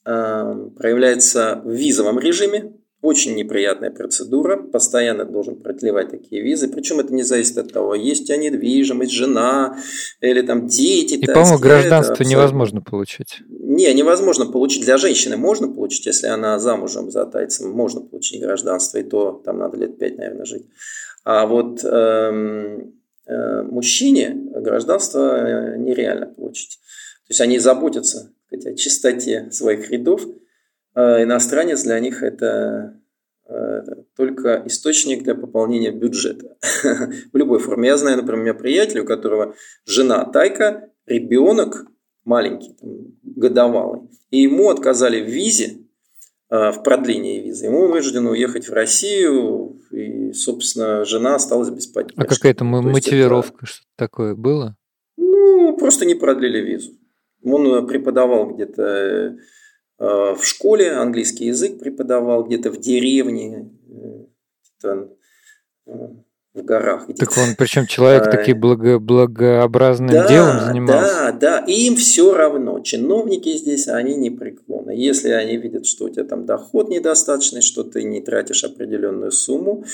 проявляется 0.04 1.62
в 1.63 1.70
визовом 1.70 2.17
режиме, 2.17 2.74
очень 3.02 3.36
неприятная 3.36 3.89
процедура, 3.89 4.58
постоянно 4.58 5.26
должен 5.26 5.56
продлевать 5.56 6.12
такие 6.12 6.41
визы, 6.44 6.67
причем 6.67 7.00
это 7.00 7.13
не 7.13 7.24
зависит 7.24 7.58
от 7.58 7.74
того, 7.74 7.96
есть 7.96 8.24
у 8.24 8.26
тебя 8.26 8.38
недвижимость, 8.38 9.12
жена 9.12 9.78
или 10.22 10.41
там 10.44 10.67
дети. 10.67 11.15
И, 11.15 11.26
по-моему, 11.26 11.58
гражданство 11.58 12.13
абсолютно... 12.13 12.32
невозможно 12.32 12.82
получить. 12.82 13.41
Не, 13.73 13.93
невозможно 13.93 14.47
получить. 14.47 14.84
Для 14.84 14.97
женщины 14.97 15.38
можно 15.38 15.69
получить, 15.69 16.05
если 16.05 16.27
она 16.27 16.60
замужем 16.60 17.10
за 17.10 17.25
тайцем, 17.25 17.71
можно 17.71 18.01
получить 18.01 18.41
гражданство, 18.41 18.97
и 18.97 19.03
то 19.03 19.41
там 19.45 19.60
надо 19.60 19.77
лет 19.77 19.97
пять, 19.97 20.17
наверное, 20.17 20.43
жить. 20.43 20.67
А 21.23 21.45
вот 21.45 21.81
эм, 21.86 22.93
э, 23.27 23.62
мужчине 23.62 24.36
гражданство 24.36 25.77
нереально 25.77 26.25
получить. 26.25 26.79
То 27.27 27.31
есть 27.31 27.39
они 27.39 27.60
заботятся 27.60 28.34
сказать, 28.47 28.65
о 28.65 28.75
чистоте 28.75 29.49
своих 29.51 29.89
рядов, 29.89 30.27
а 30.93 31.23
иностранец 31.23 31.84
для 31.84 31.97
них 32.01 32.23
это 32.23 32.99
э, 33.47 33.84
только 34.17 34.63
источник 34.65 35.23
для 35.23 35.34
пополнения 35.34 35.91
бюджета. 35.91 36.57
В 37.31 37.38
любой 37.38 37.60
форме. 37.60 37.88
Я 37.88 37.95
знаю, 37.95 38.17
например, 38.17 38.39
у 38.39 38.43
меня 38.43 38.53
приятель, 38.53 38.99
у 38.99 39.05
которого 39.05 39.55
жена 39.86 40.25
тайка, 40.25 40.89
ребенок 41.05 41.86
маленький, 42.25 42.73
там, 42.73 42.89
годовалый, 43.23 44.01
и 44.29 44.41
ему 44.41 44.69
отказали 44.69 45.21
в 45.21 45.29
визе, 45.29 45.79
э, 46.49 46.71
в 46.71 46.84
продлении 46.84 47.41
визы. 47.41 47.65
Ему 47.65 47.88
вынужден 47.88 48.27
уехать 48.27 48.67
в 48.67 48.73
Россию, 48.73 49.81
и, 49.91 50.34
собственно, 50.34 51.05
жена 51.05 51.36
осталась 51.36 51.69
без 51.69 51.88
поддержки. 51.88 52.19
А 52.19 52.25
какая-то 52.25 52.63
мотивировка, 52.63 53.57
это, 53.57 53.65
что-то 53.65 53.88
такое 53.95 54.36
было? 54.36 54.75
Ну, 55.17 55.77
просто 55.77 56.05
не 56.05 56.15
продлили 56.15 56.60
визу. 56.60 56.91
Он 57.43 57.88
преподавал 57.88 58.53
где-то 58.53 59.38
Э, 60.01 60.34
в 60.34 60.43
школе 60.43 60.93
английский 60.93 61.45
язык 61.45 61.77
преподавал 61.79 62.43
где-то 62.43 62.71
в 62.71 62.77
деревне, 62.79 63.69
э, 64.84 65.05
в 66.54 66.64
горах. 66.64 67.06
Где-то. 67.06 67.26
Так 67.26 67.38
он, 67.38 67.56
причем 67.58 67.86
человек 67.86 68.28
а, 68.28 68.32
таким 68.32 68.60
благо, 68.60 69.00
благообразным 69.00 70.10
да, 70.10 70.28
делом 70.28 70.60
занимался. 70.60 71.32
Да, 71.32 71.32
да, 71.32 71.66
им 71.66 71.96
все 71.96 72.34
равно. 72.34 72.82
Чиновники 72.82 73.56
здесь, 73.58 73.88
они 73.88 74.16
не 74.16 74.30
преклонны. 74.30 74.92
Если 74.92 75.30
они 75.30 75.56
видят, 75.56 75.86
что 75.86 76.06
у 76.06 76.10
тебя 76.10 76.26
там 76.26 76.46
доход 76.46 76.90
недостаточный, 76.90 77.62
что 77.62 77.84
ты 77.84 78.04
не 78.04 78.22
тратишь 78.22 78.64
определенную 78.66 79.32
сумму, 79.32 79.86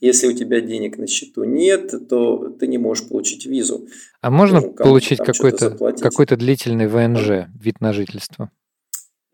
если 0.00 0.28
у 0.28 0.32
тебя 0.32 0.60
денег 0.60 0.96
на 0.96 1.06
счету 1.06 1.44
нет, 1.44 2.08
то 2.08 2.48
ты 2.48 2.66
не 2.66 2.78
можешь 2.78 3.08
получить 3.08 3.44
визу. 3.44 3.86
А 4.22 4.30
можно 4.30 4.60
ну, 4.60 4.72
получить 4.72 5.18
какой-то 5.18 5.76
какой 6.00 6.26
длительный 6.26 6.86
ВНЖ, 6.86 7.48
вид 7.60 7.80
на 7.80 7.92
жительство? 7.92 8.50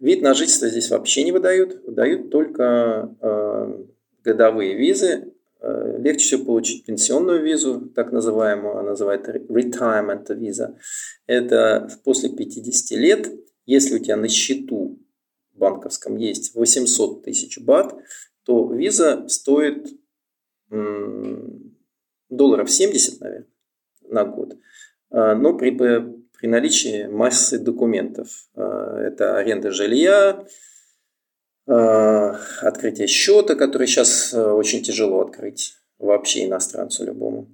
Вид 0.01 0.21
на 0.21 0.35
жительство 0.35 0.69
здесь 0.69 0.91
вообще 0.91 1.23
не 1.23 1.31
выдают, 1.31 1.85
выдают 1.87 2.31
только 2.31 3.15
э, 3.21 3.85
годовые 4.25 4.77
визы. 4.77 5.32
Легче 5.99 6.27
всего 6.27 6.45
получить 6.45 6.85
пенсионную 6.85 7.43
визу, 7.43 7.93
так 7.95 8.13
называемую, 8.13 8.79
она 8.79 8.91
называется 8.91 9.33
retirement 9.33 10.35
виза. 10.35 10.79
Это 11.27 11.89
после 12.05 12.31
50 12.31 12.99
лет, 12.99 13.31
если 13.67 13.97
у 13.97 13.99
тебя 13.99 14.17
на 14.17 14.29
счету 14.29 14.99
банковском 15.55 16.17
есть 16.17 16.55
800 16.55 17.25
тысяч 17.25 17.59
бат, 17.61 17.95
то 18.45 18.73
виза 18.73 19.29
стоит 19.29 19.89
долларов 22.29 22.71
70, 22.71 23.21
наверное, 23.21 23.49
на 24.09 24.25
год. 24.25 24.57
Э, 25.11 25.35
но 25.35 25.55
при 25.55 25.71
при 26.43 26.49
наличии 26.49 27.07
массы 27.07 27.61
документов. 27.61 28.49
А, 28.57 28.99
это 28.99 29.37
аренда 29.37 29.71
жилья, 29.71 30.31
а, 30.31 30.47
открытие 31.67 33.07
счета, 33.07 33.55
который 33.55 33.87
сейчас 33.87 34.35
а, 34.35 34.55
очень 34.55 34.83
тяжело 34.83 35.21
открыть 35.21 35.77
вообще 35.99 36.45
иностранцу 36.47 37.05
любому. 37.05 37.49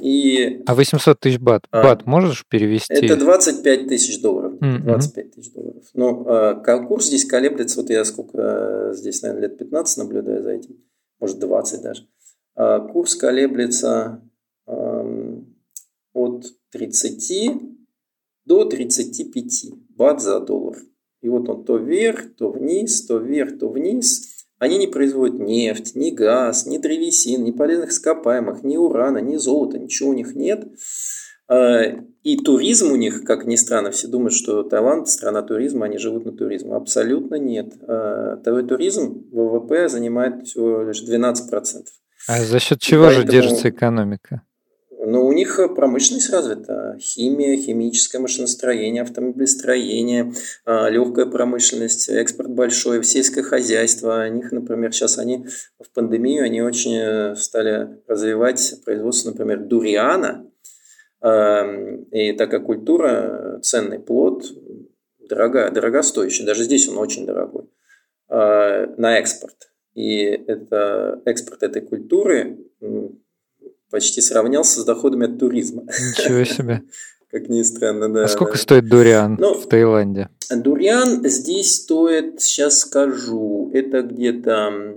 И, 0.00 0.62
а 0.66 0.74
800 0.74 1.20
тысяч 1.20 1.38
бат, 1.38 1.64
а, 1.70 1.82
бат 1.82 2.06
можешь 2.06 2.46
перевести? 2.46 2.92
Это 2.94 3.16
25 3.16 3.88
тысяч 3.88 4.20
долларов. 4.20 4.54
Mm-hmm. 4.54 4.82
25 4.82 5.34
тысяч 5.34 5.52
долларов. 5.52 5.84
Но 5.94 6.24
а, 6.26 6.54
курс 6.86 7.06
здесь 7.06 7.24
колеблется, 7.24 7.80
вот 7.80 7.90
я 7.90 8.04
сколько 8.04 8.90
здесь, 8.92 9.22
наверное, 9.22 9.48
лет 9.48 9.58
15 9.58 9.98
наблюдаю 9.98 10.42
за 10.42 10.50
этим, 10.50 10.76
может 11.18 11.38
20 11.38 11.82
даже. 11.82 12.06
А, 12.54 12.80
курс 12.80 13.14
колеблется 13.14 14.22
от 16.12 16.46
30 16.70 17.52
до 18.44 18.64
35 18.64 19.72
бат 19.90 20.20
за 20.20 20.40
доллар. 20.40 20.76
И 21.22 21.28
вот 21.28 21.48
он 21.48 21.64
то 21.64 21.76
вверх, 21.76 22.34
то 22.36 22.50
вниз, 22.50 23.06
то 23.06 23.18
вверх, 23.18 23.58
то 23.58 23.68
вниз. 23.68 24.46
Они 24.58 24.78
не 24.78 24.86
производят 24.86 25.38
нефть, 25.38 25.94
ни 25.94 26.10
газ, 26.10 26.66
ни 26.66 26.78
древесин, 26.78 27.44
ни 27.44 27.50
полезных 27.50 27.90
ископаемых, 27.90 28.62
ни 28.62 28.76
урана, 28.76 29.18
ни 29.18 29.36
золота, 29.36 29.78
ничего 29.78 30.10
у 30.10 30.14
них 30.14 30.34
нет. 30.34 30.66
А, 31.48 31.82
и 32.22 32.36
туризм 32.36 32.92
у 32.92 32.96
них, 32.96 33.24
как 33.24 33.44
ни 33.44 33.56
странно, 33.56 33.90
все 33.90 34.06
думают, 34.06 34.34
что 34.34 34.62
Таиланд– 34.62 35.08
страна 35.08 35.42
туризма, 35.42 35.86
они 35.86 35.98
живут 35.98 36.24
на 36.24 36.32
туризме. 36.32 36.74
Абсолютно 36.74 37.36
нет. 37.36 37.74
А, 37.88 38.36
туризм 38.36 39.24
ВВП 39.32 39.88
занимает 39.88 40.46
всего 40.46 40.82
лишь 40.82 41.02
12%. 41.02 41.86
А 42.28 42.44
за 42.44 42.60
счет 42.60 42.80
чего 42.80 43.06
Поэтому... 43.06 43.26
же 43.26 43.32
держится 43.32 43.70
экономика? 43.70 44.42
Но 45.10 45.26
у 45.26 45.32
них 45.32 45.58
промышленность 45.74 46.30
развита. 46.30 46.96
Химия, 47.00 47.56
химическое 47.56 48.20
машиностроение, 48.20 49.02
автомобилестроение, 49.02 50.32
а, 50.64 50.88
легкая 50.88 51.26
промышленность, 51.26 52.08
экспорт 52.08 52.50
большой, 52.50 53.02
сельское 53.02 53.42
хозяйство. 53.42 54.24
У 54.30 54.32
них, 54.32 54.52
например, 54.52 54.92
сейчас 54.92 55.18
они 55.18 55.48
в 55.80 55.90
пандемию, 55.92 56.44
они 56.44 56.62
очень 56.62 56.94
э, 56.94 57.34
стали 57.34 58.00
развивать 58.06 58.76
производство, 58.84 59.30
например, 59.30 59.64
дуриана. 59.64 60.48
Эм, 61.22 62.04
и 62.12 62.32
такая 62.32 62.60
культура, 62.60 63.58
ценный 63.64 63.98
плод, 63.98 64.44
дорогая, 65.18 65.72
дорогостоящий. 65.72 66.46
Даже 66.46 66.62
здесь 66.62 66.88
он 66.88 66.98
очень 66.98 67.26
дорогой. 67.26 67.64
Э, 68.28 68.86
на 68.96 69.18
экспорт. 69.18 69.72
И 69.94 70.20
это, 70.22 71.20
экспорт 71.24 71.64
этой 71.64 71.82
культуры 71.82 72.58
почти 73.90 74.20
сравнялся 74.20 74.80
с 74.80 74.84
доходами 74.84 75.26
от 75.26 75.38
туризма. 75.38 75.82
Ничего 75.82 76.44
себе. 76.44 76.82
Как 77.30 77.48
ни 77.48 77.62
странно, 77.62 78.12
да. 78.12 78.24
А 78.24 78.28
сколько 78.28 78.54
да. 78.54 78.58
стоит 78.58 78.88
дуриан 78.88 79.36
ну, 79.38 79.54
в 79.54 79.68
Таиланде? 79.68 80.30
Дуриан 80.50 81.24
здесь 81.28 81.76
стоит, 81.76 82.40
сейчас 82.40 82.80
скажу, 82.80 83.70
это 83.72 84.02
где-то 84.02 84.96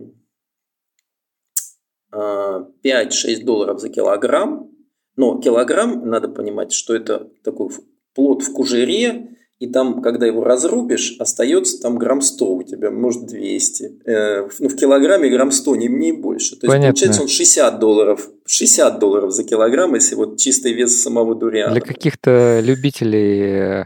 5-6 2.12 2.12
а, 2.12 3.43
долларов 3.43 3.79
за 3.79 3.89
килограмм. 3.89 4.71
Но 5.15 5.39
килограмм, 5.39 6.10
надо 6.10 6.27
понимать, 6.27 6.73
что 6.73 6.95
это 6.95 7.29
такой 7.43 7.69
плод 8.15 8.41
в 8.41 8.51
кужере, 8.51 9.33
и 9.63 9.67
там, 9.67 10.02
когда 10.02 10.26
его 10.26 10.43
разрубишь, 10.43 11.15
остается 11.19 11.82
там 11.82 11.97
грамм 11.97 12.21
100 12.21 12.54
у 12.54 12.63
тебя, 12.63 12.91
может 12.91 13.28
200. 13.28 14.02
Э, 14.06 14.49
ну, 14.60 14.67
в 14.67 14.76
килограмме 14.76 15.30
грамм 15.30 15.52
100, 15.52 15.76
не, 15.78 15.88
не 15.88 16.12
больше. 16.12 16.58
То 16.58 16.65
есть, 16.67 16.73
Понятно. 16.73 16.88
получается, 16.89 17.21
он 17.21 17.28
60 17.30 17.80
долларов, 17.80 18.30
60 18.45 18.99
долларов 18.99 19.32
за 19.32 19.45
килограмм, 19.45 19.95
если 19.95 20.15
вот 20.15 20.38
чистый 20.38 20.73
вес 20.73 21.02
самого 21.02 21.34
дуриана. 21.34 21.71
Для 21.71 21.80
каких-то 21.80 22.60
любителей 22.60 23.86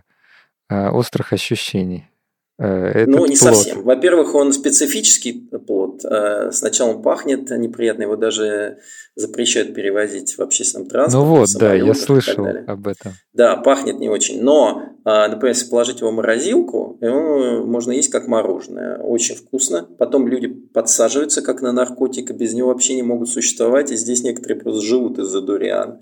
э, 0.67 0.89
острых 0.89 1.31
ощущений. 1.31 2.05
Э, 2.57 3.03
этот 3.03 3.07
ну, 3.09 3.27
не 3.27 3.37
плод. 3.37 3.55
совсем. 3.55 3.83
Во-первых, 3.83 4.33
он 4.33 4.53
специфический 4.53 5.33
плод. 5.67 6.03
Э, 6.05 6.49
сначала 6.51 6.95
он 6.95 7.03
пахнет 7.03 7.51
неприятно, 7.51 8.01
его 8.03 8.15
даже 8.15 8.79
запрещают 9.17 9.73
перевозить 9.73 10.37
в 10.37 10.41
общественном 10.41 10.87
транспорте. 10.87 11.27
Ну 11.27 11.35
вот, 11.35 11.49
да, 11.59 11.73
я 11.73 11.93
слышал 11.95 12.45
об 12.45 12.87
этом. 12.87 13.13
Да, 13.33 13.55
пахнет 13.57 13.99
не 13.99 14.09
очень. 14.09 14.43
Но, 14.43 14.83
э, 15.05 15.27
например, 15.27 15.55
если 15.55 15.69
положить 15.69 16.01
его 16.01 16.11
в 16.11 16.13
морозилку, 16.13 16.97
его 17.01 17.65
можно 17.65 17.91
есть 17.91 18.09
как 18.09 18.27
мороженое. 18.27 18.99
Очень 18.99 19.35
вкусно. 19.35 19.87
Потом 19.97 20.27
люди 20.27 20.47
подсаживаются 20.47 21.41
как 21.41 21.61
на 21.61 21.71
наркотик, 21.71 22.29
и 22.29 22.33
без 22.33 22.53
него 22.53 22.69
вообще 22.69 22.93
не 22.93 23.03
могут 23.03 23.29
существовать. 23.29 23.91
И 23.91 23.95
здесь 23.95 24.21
некоторые 24.21 24.61
просто 24.61 24.85
живут 24.85 25.17
из-за 25.17 25.41
дуриана. 25.41 25.99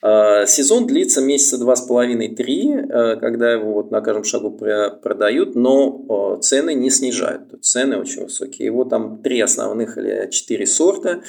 Сезон 0.00 0.86
длится 0.86 1.20
месяца 1.20 1.58
два 1.58 1.74
с 1.74 1.80
половиной-три, 1.80 2.86
когда 3.20 3.52
его 3.52 3.72
вот 3.72 3.90
на 3.90 4.00
каждом 4.00 4.24
шагу 4.24 4.50
продают, 4.50 5.56
но 5.56 6.38
цены 6.40 6.74
не 6.74 6.90
снижают. 6.90 7.62
Цены 7.62 7.98
очень 7.98 8.24
высокие. 8.24 8.66
Его 8.66 8.84
там 8.84 9.22
три 9.22 9.40
основных 9.40 9.98
или 9.98 10.30
четыре 10.30 10.66
сорта. 10.66 11.22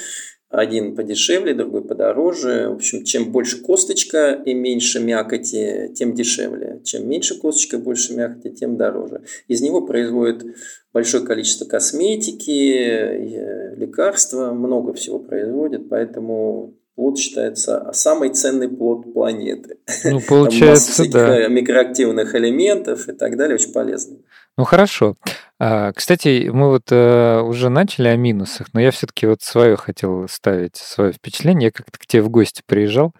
Один 0.50 0.96
подешевле, 0.96 1.54
другой 1.54 1.82
подороже. 1.82 2.70
В 2.70 2.74
общем, 2.74 3.04
чем 3.04 3.30
больше 3.30 3.62
косточка 3.62 4.32
и 4.32 4.52
меньше 4.52 4.98
мякоти, 4.98 5.92
тем 5.94 6.12
дешевле. 6.12 6.80
Чем 6.82 7.08
меньше 7.08 7.38
косточка 7.38 7.76
и 7.76 7.80
больше 7.80 8.14
мякоти, 8.14 8.50
тем 8.50 8.76
дороже. 8.76 9.22
Из 9.46 9.60
него 9.60 9.86
производят 9.86 10.44
большое 10.92 11.24
количество 11.24 11.66
косметики, 11.66 13.76
лекарства, 13.76 14.52
много 14.52 14.92
всего 14.92 15.20
производят, 15.20 15.88
поэтому 15.88 16.74
плод 16.96 17.16
считается 17.16 17.88
самый 17.92 18.30
ценный 18.30 18.68
плод 18.68 19.12
планеты. 19.12 19.78
Ну, 20.04 20.20
получается, 20.28 21.08
да. 21.08 21.46
микроактивных 21.46 22.34
элементов 22.34 23.08
и 23.08 23.12
так 23.12 23.36
далее, 23.36 23.54
очень 23.54 23.72
полезный. 23.72 24.24
Ну 24.58 24.64
хорошо. 24.64 25.14
А, 25.62 25.92
кстати, 25.92 26.48
мы 26.50 26.70
вот 26.70 26.90
э, 26.90 27.40
уже 27.42 27.68
начали 27.68 28.08
о 28.08 28.16
минусах, 28.16 28.68
но 28.72 28.80
я 28.80 28.90
все-таки 28.90 29.26
вот 29.26 29.42
свое 29.42 29.76
хотел 29.76 30.26
ставить, 30.26 30.76
свое 30.76 31.12
впечатление. 31.12 31.66
Я 31.66 31.70
как-то 31.70 31.98
к 31.98 32.06
тебе 32.06 32.22
в 32.22 32.30
гости 32.30 32.62
приезжал 32.64 33.12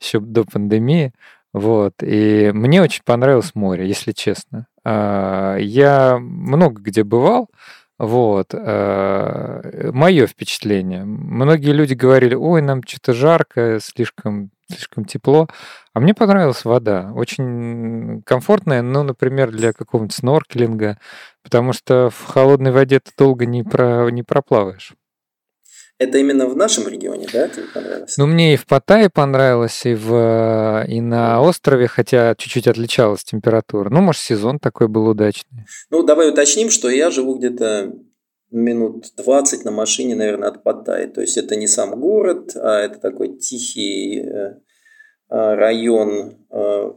еще 0.00 0.20
до 0.20 0.44
пандемии, 0.44 1.12
вот, 1.52 1.94
и 2.02 2.52
мне 2.54 2.82
очень 2.82 3.02
понравилось 3.04 3.56
море, 3.56 3.88
если 3.88 4.12
честно. 4.12 4.68
А, 4.84 5.56
я 5.56 6.18
много 6.20 6.80
где 6.80 7.02
бывал, 7.02 7.48
вот. 7.98 8.54
Э, 8.54 9.90
Мое 9.92 10.26
впечатление. 10.26 11.04
Многие 11.04 11.72
люди 11.72 11.94
говорили, 11.94 12.34
ой, 12.34 12.62
нам 12.62 12.82
что-то 12.86 13.12
жарко, 13.12 13.78
слишком, 13.82 14.50
слишком 14.70 15.04
тепло. 15.04 15.48
А 15.94 16.00
мне 16.00 16.14
понравилась 16.14 16.64
вода. 16.64 17.10
Очень 17.14 18.22
комфортная, 18.24 18.82
ну, 18.82 19.02
например, 19.02 19.50
для 19.50 19.72
какого-нибудь 19.72 20.14
сноркелинга, 20.14 20.98
потому 21.42 21.72
что 21.72 22.10
в 22.10 22.24
холодной 22.26 22.70
воде 22.70 23.00
ты 23.00 23.10
долго 23.18 23.46
не, 23.46 23.64
про, 23.64 24.08
не 24.10 24.22
проплаваешь. 24.22 24.94
Это 25.98 26.18
именно 26.18 26.46
в 26.46 26.56
нашем 26.56 26.86
регионе, 26.86 27.26
да, 27.32 27.48
тебе 27.48 27.64
понравилось? 27.74 28.16
Ну, 28.16 28.26
мне 28.26 28.54
и 28.54 28.56
в 28.56 28.66
Паттайе 28.66 29.10
понравилось, 29.10 29.84
и, 29.84 29.94
в, 29.94 30.84
и 30.88 31.00
на 31.00 31.42
острове, 31.42 31.88
хотя 31.88 32.36
чуть-чуть 32.36 32.68
отличалась 32.68 33.24
температура. 33.24 33.90
Ну, 33.90 34.00
может, 34.00 34.22
сезон 34.22 34.60
такой 34.60 34.86
был 34.86 35.08
удачный. 35.08 35.64
Ну, 35.90 36.04
давай 36.04 36.30
уточним, 36.30 36.70
что 36.70 36.88
я 36.88 37.10
живу 37.10 37.34
где-то 37.34 37.92
минут 38.50 39.06
20 39.16 39.64
на 39.64 39.72
машине, 39.72 40.14
наверное, 40.14 40.48
от 40.48 40.62
Паттайи. 40.62 41.06
То 41.06 41.20
есть 41.20 41.36
это 41.36 41.56
не 41.56 41.66
сам 41.66 41.98
город, 41.98 42.52
а 42.54 42.80
это 42.80 42.98
такой 43.00 43.36
тихий 43.36 44.20
э, 44.20 44.60
а, 45.28 45.56
район 45.56 46.46
э, 46.50 46.92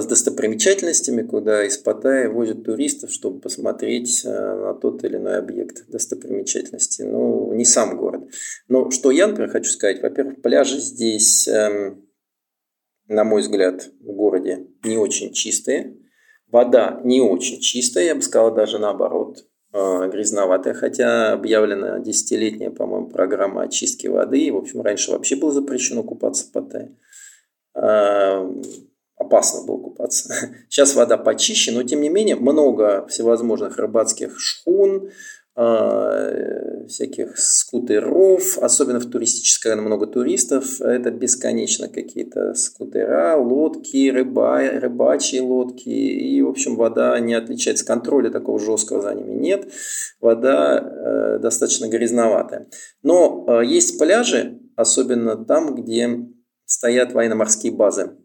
с 0.00 0.06
достопримечательностями, 0.06 1.22
куда 1.22 1.66
из 1.66 1.76
Паттайи 1.76 2.26
возят 2.26 2.64
туристов, 2.64 3.12
чтобы 3.12 3.40
посмотреть 3.40 4.24
э, 4.24 4.30
на 4.30 4.72
тот 4.72 5.04
или 5.04 5.16
иной 5.16 5.36
объект 5.36 5.86
достопримечательности. 5.88 7.02
Ну, 7.02 7.52
не 7.52 7.66
сам 7.66 7.98
город. 7.98 8.22
Но 8.68 8.90
что 8.90 9.10
я, 9.10 9.26
например, 9.26 9.50
хочу 9.50 9.70
сказать. 9.70 10.00
Во-первых, 10.00 10.40
пляжи 10.40 10.78
здесь, 10.78 11.46
эм, 11.46 12.08
на 13.06 13.24
мой 13.24 13.42
взгляд, 13.42 13.90
в 14.00 14.12
городе 14.12 14.66
не 14.82 14.96
очень 14.96 15.34
чистые. 15.34 15.98
Вода 16.50 17.00
не 17.04 17.20
очень 17.20 17.60
чистая, 17.60 18.04
я 18.04 18.14
бы 18.14 18.22
сказал, 18.22 18.54
даже 18.54 18.78
наоборот, 18.78 19.44
э, 19.74 20.08
грязноватая, 20.10 20.72
хотя 20.72 21.32
объявлена 21.32 21.98
десятилетняя, 21.98 22.70
по-моему, 22.70 23.08
программа 23.08 23.64
очистки 23.64 24.06
воды. 24.06 24.38
И, 24.38 24.50
в 24.50 24.56
общем, 24.56 24.80
раньше 24.80 25.10
вообще 25.10 25.36
было 25.36 25.52
запрещено 25.52 26.02
купаться 26.02 26.46
в 26.46 26.52
Паттайе 26.52 26.96
эм, 27.74 28.62
опасно 29.22 29.64
было 29.66 29.78
купаться. 29.78 30.34
Сейчас 30.68 30.94
вода 30.94 31.16
почище, 31.16 31.72
но 31.72 31.82
тем 31.82 32.00
не 32.00 32.08
менее 32.08 32.36
много 32.36 33.06
всевозможных 33.08 33.78
рыбацких 33.78 34.38
шхун, 34.38 35.10
а, 35.54 36.86
всяких 36.88 37.36
скутеров, 37.36 38.56
особенно 38.58 39.00
в 39.00 39.10
туристической, 39.10 39.76
много 39.76 40.06
туристов, 40.06 40.80
это 40.80 41.10
бесконечно 41.10 41.88
какие-то 41.88 42.54
скутера, 42.54 43.36
лодки, 43.36 44.10
рыба, 44.10 44.60
рыбачьи 44.62 45.40
лодки, 45.40 45.90
и, 45.90 46.40
в 46.40 46.48
общем, 46.48 46.76
вода 46.76 47.18
не 47.20 47.34
отличается, 47.34 47.84
контроля 47.84 48.30
такого 48.30 48.58
жесткого 48.58 49.02
за 49.02 49.14
ними 49.14 49.34
нет, 49.34 49.70
вода 50.22 50.78
э, 50.78 51.38
достаточно 51.38 51.86
грязноватая. 51.86 52.68
Но 53.02 53.44
э, 53.46 53.66
есть 53.66 53.98
пляжи, 53.98 54.58
особенно 54.74 55.36
там, 55.44 55.74
где 55.74 56.28
стоят 56.64 57.12
военно-морские 57.12 57.74
базы, 57.74 58.12
Э, 58.12 58.21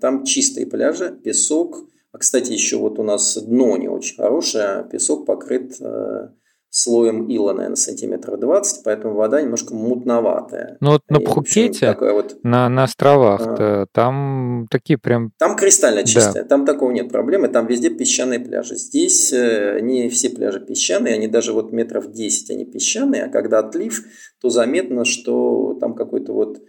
там 0.00 0.24
чистые 0.24 0.66
пляжи, 0.66 1.10
песок. 1.22 1.84
А, 2.12 2.18
кстати, 2.18 2.52
еще 2.52 2.78
вот 2.78 2.98
у 2.98 3.02
нас 3.02 3.36
дно 3.36 3.76
не 3.76 3.88
очень 3.88 4.16
хорошее. 4.16 4.64
А 4.64 4.82
песок 4.82 5.26
покрыт 5.26 5.76
э, 5.80 6.28
слоем 6.70 7.26
ила, 7.26 7.52
наверное, 7.52 7.76
сантиметров 7.76 8.38
20, 8.38 8.84
поэтому 8.84 9.14
вода 9.14 9.42
немножко 9.42 9.74
мутноватая. 9.74 10.76
Ну 10.80 10.92
вот 10.92 11.02
на 11.08 11.20
Пхукете, 11.20 11.96
вот... 12.00 12.38
на, 12.44 12.68
на 12.68 12.84
островах 12.84 13.40
а... 13.44 13.86
там 13.92 14.68
такие 14.70 14.98
прям... 14.98 15.32
Там 15.38 15.56
кристально 15.56 16.04
чистые, 16.04 16.42
да. 16.42 16.48
там 16.48 16.64
такого 16.64 16.90
нет 16.92 17.10
проблемы, 17.10 17.48
там 17.48 17.66
везде 17.66 17.90
песчаные 17.90 18.38
пляжи. 18.38 18.76
Здесь 18.76 19.32
э, 19.32 19.80
не 19.80 20.08
все 20.08 20.30
пляжи 20.30 20.60
песчаные, 20.60 21.14
они 21.14 21.26
даже 21.26 21.52
вот 21.52 21.72
метров 21.72 22.12
10 22.12 22.50
они 22.50 22.64
песчаные, 22.64 23.24
а 23.24 23.28
когда 23.28 23.58
отлив, 23.58 24.04
то 24.40 24.48
заметно, 24.48 25.04
что 25.04 25.76
там 25.80 25.94
какой-то 25.94 26.32
вот 26.32 26.60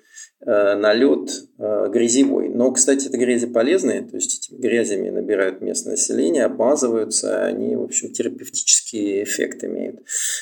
Э, 0.43 0.73
налет 0.73 1.29
э, 1.59 1.87
грязевой. 1.89 2.49
Но, 2.49 2.71
кстати, 2.71 3.07
это 3.07 3.17
грязи 3.19 3.45
полезные, 3.45 4.01
то 4.01 4.15
есть 4.15 4.39
этими 4.39 4.59
грязями 4.59 5.11
набирают 5.11 5.61
местное 5.61 5.91
население, 5.91 6.45
обмазываются, 6.45 7.45
они, 7.45 7.75
в 7.75 7.83
общем, 7.83 8.11
терапевтический 8.11 9.21
эффект 9.21 9.63
имеют. 9.63 9.90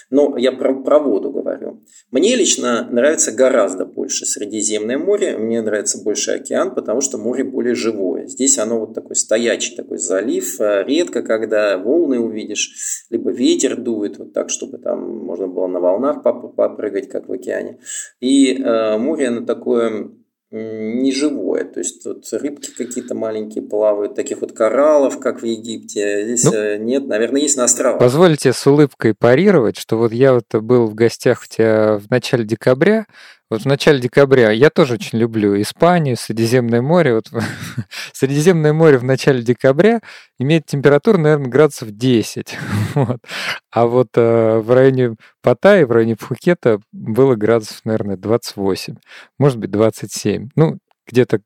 Но 0.10 0.38
я 0.38 0.52
про, 0.52 0.82
про 0.82 1.00
воду 1.00 1.32
говорю. 1.32 1.84
Мне 2.12 2.36
лично 2.36 2.88
нравится 2.92 3.32
гораздо 3.32 3.86
больше 3.86 4.26
Средиземное 4.26 4.98
море, 4.98 5.38
мне 5.38 5.62
нравится 5.62 6.04
больше 6.04 6.32
океан, 6.32 6.74
потому 6.74 7.02
что 7.02 7.18
море 7.18 7.44
более 7.44 7.76
живое. 7.76 8.28
Здесь 8.28 8.58
оно 8.58 8.80
вот 8.80 8.94
такой 8.94 9.16
стоячий 9.16 9.76
такой 9.76 9.98
залив, 9.98 10.60
э, 10.60 10.84
редко 10.86 11.22
когда 11.22 11.78
волны 11.78 12.20
увидишь, 12.20 13.06
либо 13.10 13.32
ветер 13.32 13.78
дует 13.78 14.18
вот 14.18 14.34
так, 14.34 14.50
чтобы 14.50 14.78
там 14.78 15.26
можно 15.26 15.48
было 15.48 15.68
на 15.68 15.80
волнах 15.80 16.24
попрыгать, 16.24 17.10
как 17.10 17.30
в 17.30 17.32
океане. 17.32 17.80
И 18.20 18.54
э, 18.54 18.98
море, 18.98 19.28
оно 19.28 19.46
такое 19.46 20.12
неживое. 20.52 21.64
То 21.64 21.80
есть 21.80 22.04
тут 22.04 22.26
рыбки 22.32 22.72
какие-то 22.76 23.16
маленькие 23.16 23.64
плавают, 23.64 24.16
таких 24.16 24.42
вот 24.42 24.54
кораллов, 24.54 25.20
как 25.20 25.42
в 25.42 25.46
Египте. 25.46 26.26
Здесь 26.26 26.44
ну, 26.46 26.54
э, 26.54 26.78
нет, 26.78 27.08
наверное, 27.08 27.42
есть 27.42 27.58
на 27.58 27.66
островах. 27.66 28.00
Позвольте 28.00 28.54
с 28.54 28.66
улыбкой 28.66 29.14
парировать, 29.14 29.78
что 29.78 29.98
вот 29.98 30.12
я 30.12 30.34
вот 30.34 30.46
был 30.54 30.88
в 30.88 30.96
гостях 30.96 31.44
у 31.44 31.54
тебя 31.54 31.98
в 31.98 32.10
начале 32.10 32.46
декабря, 32.46 33.06
Вот 33.50 33.62
в 33.62 33.66
начале 33.66 34.00
декабря 34.00 34.52
я 34.52 34.70
тоже 34.70 34.94
очень 34.94 35.18
люблю 35.18 35.60
Испанию, 35.60 36.18
Средиземное 36.18 36.82
море. 36.82 37.16
Вот 37.16 37.32
Средиземное 38.14 38.74
море 38.74 39.00
в 39.00 39.04
начале 39.04 39.42
декабря 39.42 40.02
имеет 40.38 40.68
температуру, 40.68 41.18
наверное, 41.18 41.50
градусов 41.50 41.92
10. 41.92 42.58
вот. 42.94 43.18
А 43.72 43.88
вот 43.88 44.10
э, 44.16 44.60
в 44.60 44.72
районе 44.72 45.16
Паттайи, 45.42 45.84
в 45.84 45.92
районе 45.92 46.16
Пхукета 46.16 46.80
было 46.92 47.36
градусов, 47.36 47.82
наверное, 47.86 48.18
28, 48.18 48.96
может 49.40 49.58
быть, 49.58 49.72
27. 49.72 50.50
Ну, 50.56 50.78
где-то 51.08 51.42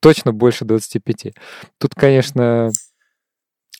точно 0.00 0.32
больше 0.32 0.66
25. 0.66 1.34
Тут, 1.78 1.94
конечно, 1.94 2.70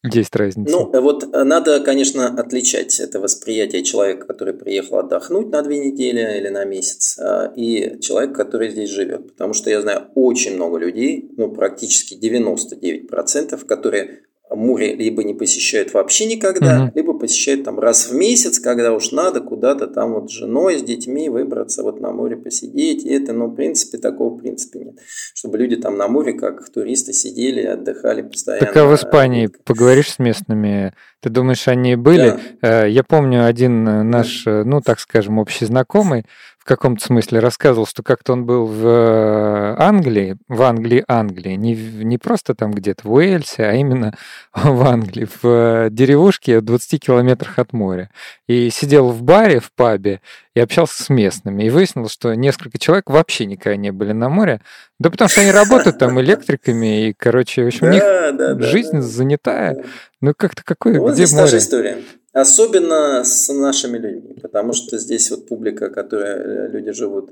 есть 0.04 0.34
разница. 0.36 0.70
Ну, 0.70 1.00
вот 1.00 1.24
э, 1.24 1.44
надо, 1.44 1.80
конечно, 1.80 2.28
отличать 2.28 3.00
это 3.00 3.20
восприятие 3.20 3.82
человека, 3.82 4.26
который 4.26 4.54
приехал 4.54 4.98
отдохнуть 4.98 5.50
на 5.50 5.62
две 5.62 5.78
недели 5.78 6.38
или 6.38 6.48
на 6.48 6.64
месяц, 6.64 7.18
э, 7.18 7.52
и 7.56 7.98
человека, 8.00 8.34
который 8.34 8.70
здесь 8.70 8.90
живет. 8.90 9.32
Потому 9.32 9.54
что 9.54 9.70
я 9.70 9.80
знаю 9.80 10.08
очень 10.14 10.54
много 10.54 10.78
людей, 10.78 11.30
ну, 11.36 11.50
практически 11.50 12.14
99%, 12.14 13.64
которые 13.64 14.22
море 14.50 14.94
либо 14.94 15.24
не 15.24 15.34
посещают 15.34 15.92
вообще 15.92 16.26
никогда, 16.26 16.84
угу. 16.84 16.92
либо 16.94 17.18
посещают 17.18 17.64
там 17.64 17.80
раз 17.80 18.10
в 18.10 18.14
месяц, 18.14 18.60
когда 18.60 18.92
уж 18.92 19.12
надо 19.12 19.40
куда-то 19.40 19.86
там 19.88 20.14
вот 20.14 20.30
с 20.30 20.34
женой, 20.34 20.78
с 20.78 20.82
детьми 20.82 21.28
выбраться 21.28 21.82
вот 21.82 22.00
на 22.00 22.12
море 22.12 22.36
посидеть. 22.36 23.04
И 23.04 23.12
это, 23.12 23.32
ну, 23.32 23.46
в 23.46 23.54
принципе, 23.54 23.98
такого 23.98 24.34
в 24.34 24.38
принципе 24.38 24.80
нет. 24.80 24.98
Чтобы 25.34 25.58
люди 25.58 25.76
там 25.76 25.96
на 25.96 26.08
море, 26.08 26.32
как 26.32 26.68
туристы, 26.68 27.12
сидели, 27.12 27.62
отдыхали 27.62 28.22
постоянно. 28.22 28.66
Так 28.66 28.76
а 28.76 28.86
в 28.86 28.94
Испании 28.94 29.48
поговоришь 29.64 30.12
с 30.12 30.18
местными, 30.18 30.92
ты 31.20 31.30
думаешь, 31.30 31.66
они 31.66 31.96
были? 31.96 32.38
Да. 32.62 32.84
Э, 32.84 32.90
я 32.90 33.02
помню 33.02 33.46
один 33.46 33.84
наш, 34.08 34.44
ну, 34.46 34.80
так 34.80 35.00
скажем, 35.00 35.38
общий 35.38 35.64
знакомый, 35.64 36.24
каком-то 36.66 37.04
смысле 37.04 37.40
рассказывал, 37.40 37.86
что 37.86 38.02
как-то 38.02 38.34
он 38.34 38.44
был 38.44 38.66
в 38.66 38.86
э, 38.86 39.76
Англии, 39.78 40.36
в 40.48 40.62
Англии, 40.62 41.04
Англии, 41.08 41.54
не, 41.54 41.74
не 41.74 42.18
просто 42.18 42.54
там 42.54 42.72
где-то 42.72 43.08
в 43.08 43.12
Уэльсе, 43.12 43.64
а 43.64 43.72
именно 43.72 44.14
в 44.54 44.86
Англии, 44.86 45.26
в 45.26 45.46
э, 45.46 45.88
деревушке 45.90 46.58
в 46.58 46.62
20 46.62 47.02
километрах 47.02 47.58
от 47.58 47.72
моря. 47.72 48.10
И 48.48 48.70
сидел 48.70 49.10
в 49.10 49.22
баре, 49.22 49.60
в 49.60 49.72
пабе, 49.72 50.20
и 50.54 50.60
общался 50.60 51.02
с 51.02 51.08
местными. 51.08 51.64
И 51.64 51.70
выяснилось, 51.70 52.12
что 52.12 52.34
несколько 52.34 52.78
человек 52.78 53.08
вообще 53.08 53.46
никогда 53.46 53.76
не 53.76 53.92
были 53.92 54.12
на 54.12 54.28
море. 54.28 54.60
Да 54.98 55.10
потому 55.10 55.28
что 55.28 55.42
они 55.42 55.50
работают 55.50 55.98
там 55.98 56.20
электриками, 56.20 57.08
и, 57.08 57.12
короче, 57.12 57.64
в 57.64 57.66
общем, 57.68 57.88
у 57.88 57.90
них 57.90 58.62
жизнь 58.62 59.00
занятая. 59.00 59.84
Ну, 60.20 60.32
как-то 60.36 60.62
какой, 60.64 60.98
вот 60.98 61.12
где 61.12 61.26
здесь 61.26 61.32
море? 61.32 61.44
та 61.44 61.50
же 61.50 61.58
история. 61.58 61.98
Особенно 62.36 63.24
с 63.24 63.50
нашими 63.50 63.96
людьми, 63.96 64.34
потому 64.42 64.74
что 64.74 64.98
здесь 64.98 65.30
вот 65.30 65.48
публика, 65.48 65.88
которая 65.88 66.36
э, 66.36 66.68
люди 66.68 66.92
живут 66.92 67.30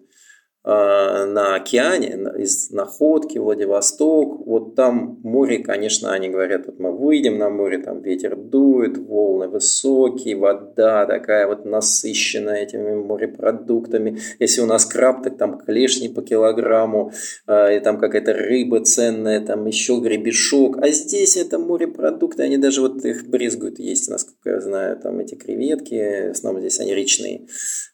на 0.64 1.56
океане, 1.56 2.30
из 2.38 2.70
Находки, 2.70 3.36
Владивосток, 3.36 4.46
вот 4.46 4.74
там 4.74 5.20
море, 5.22 5.58
конечно, 5.58 6.12
они 6.12 6.30
говорят, 6.30 6.64
вот 6.64 6.78
мы 6.78 6.96
выйдем 6.96 7.36
на 7.36 7.50
море, 7.50 7.78
там 7.78 8.00
ветер 8.00 8.34
дует, 8.34 8.96
волны 8.96 9.48
высокие, 9.48 10.36
вода 10.36 11.04
такая 11.04 11.46
вот 11.46 11.66
насыщенная 11.66 12.62
этими 12.62 12.94
морепродуктами. 12.94 14.18
Если 14.38 14.62
у 14.62 14.66
нас 14.66 14.86
краб, 14.86 15.22
так 15.22 15.36
там 15.36 15.58
клешни 15.58 16.08
по 16.08 16.22
килограмму, 16.22 17.12
э, 17.46 17.76
и 17.76 17.80
там 17.80 17.98
какая-то 17.98 18.32
рыба 18.32 18.82
ценная, 18.84 19.44
там 19.44 19.66
еще 19.66 19.98
гребешок. 20.00 20.78
А 20.80 20.88
здесь 20.88 21.36
это 21.36 21.58
морепродукты, 21.58 22.42
они 22.42 22.56
даже 22.56 22.80
вот 22.80 23.04
их 23.04 23.26
брезгуют 23.28 23.78
есть, 23.78 24.08
насколько 24.08 24.48
я 24.48 24.60
знаю, 24.62 24.98
там 24.98 25.18
эти 25.18 25.34
креветки, 25.34 26.28
в 26.28 26.30
основном 26.30 26.62
здесь 26.62 26.80
они 26.80 26.94
речные, 26.94 27.48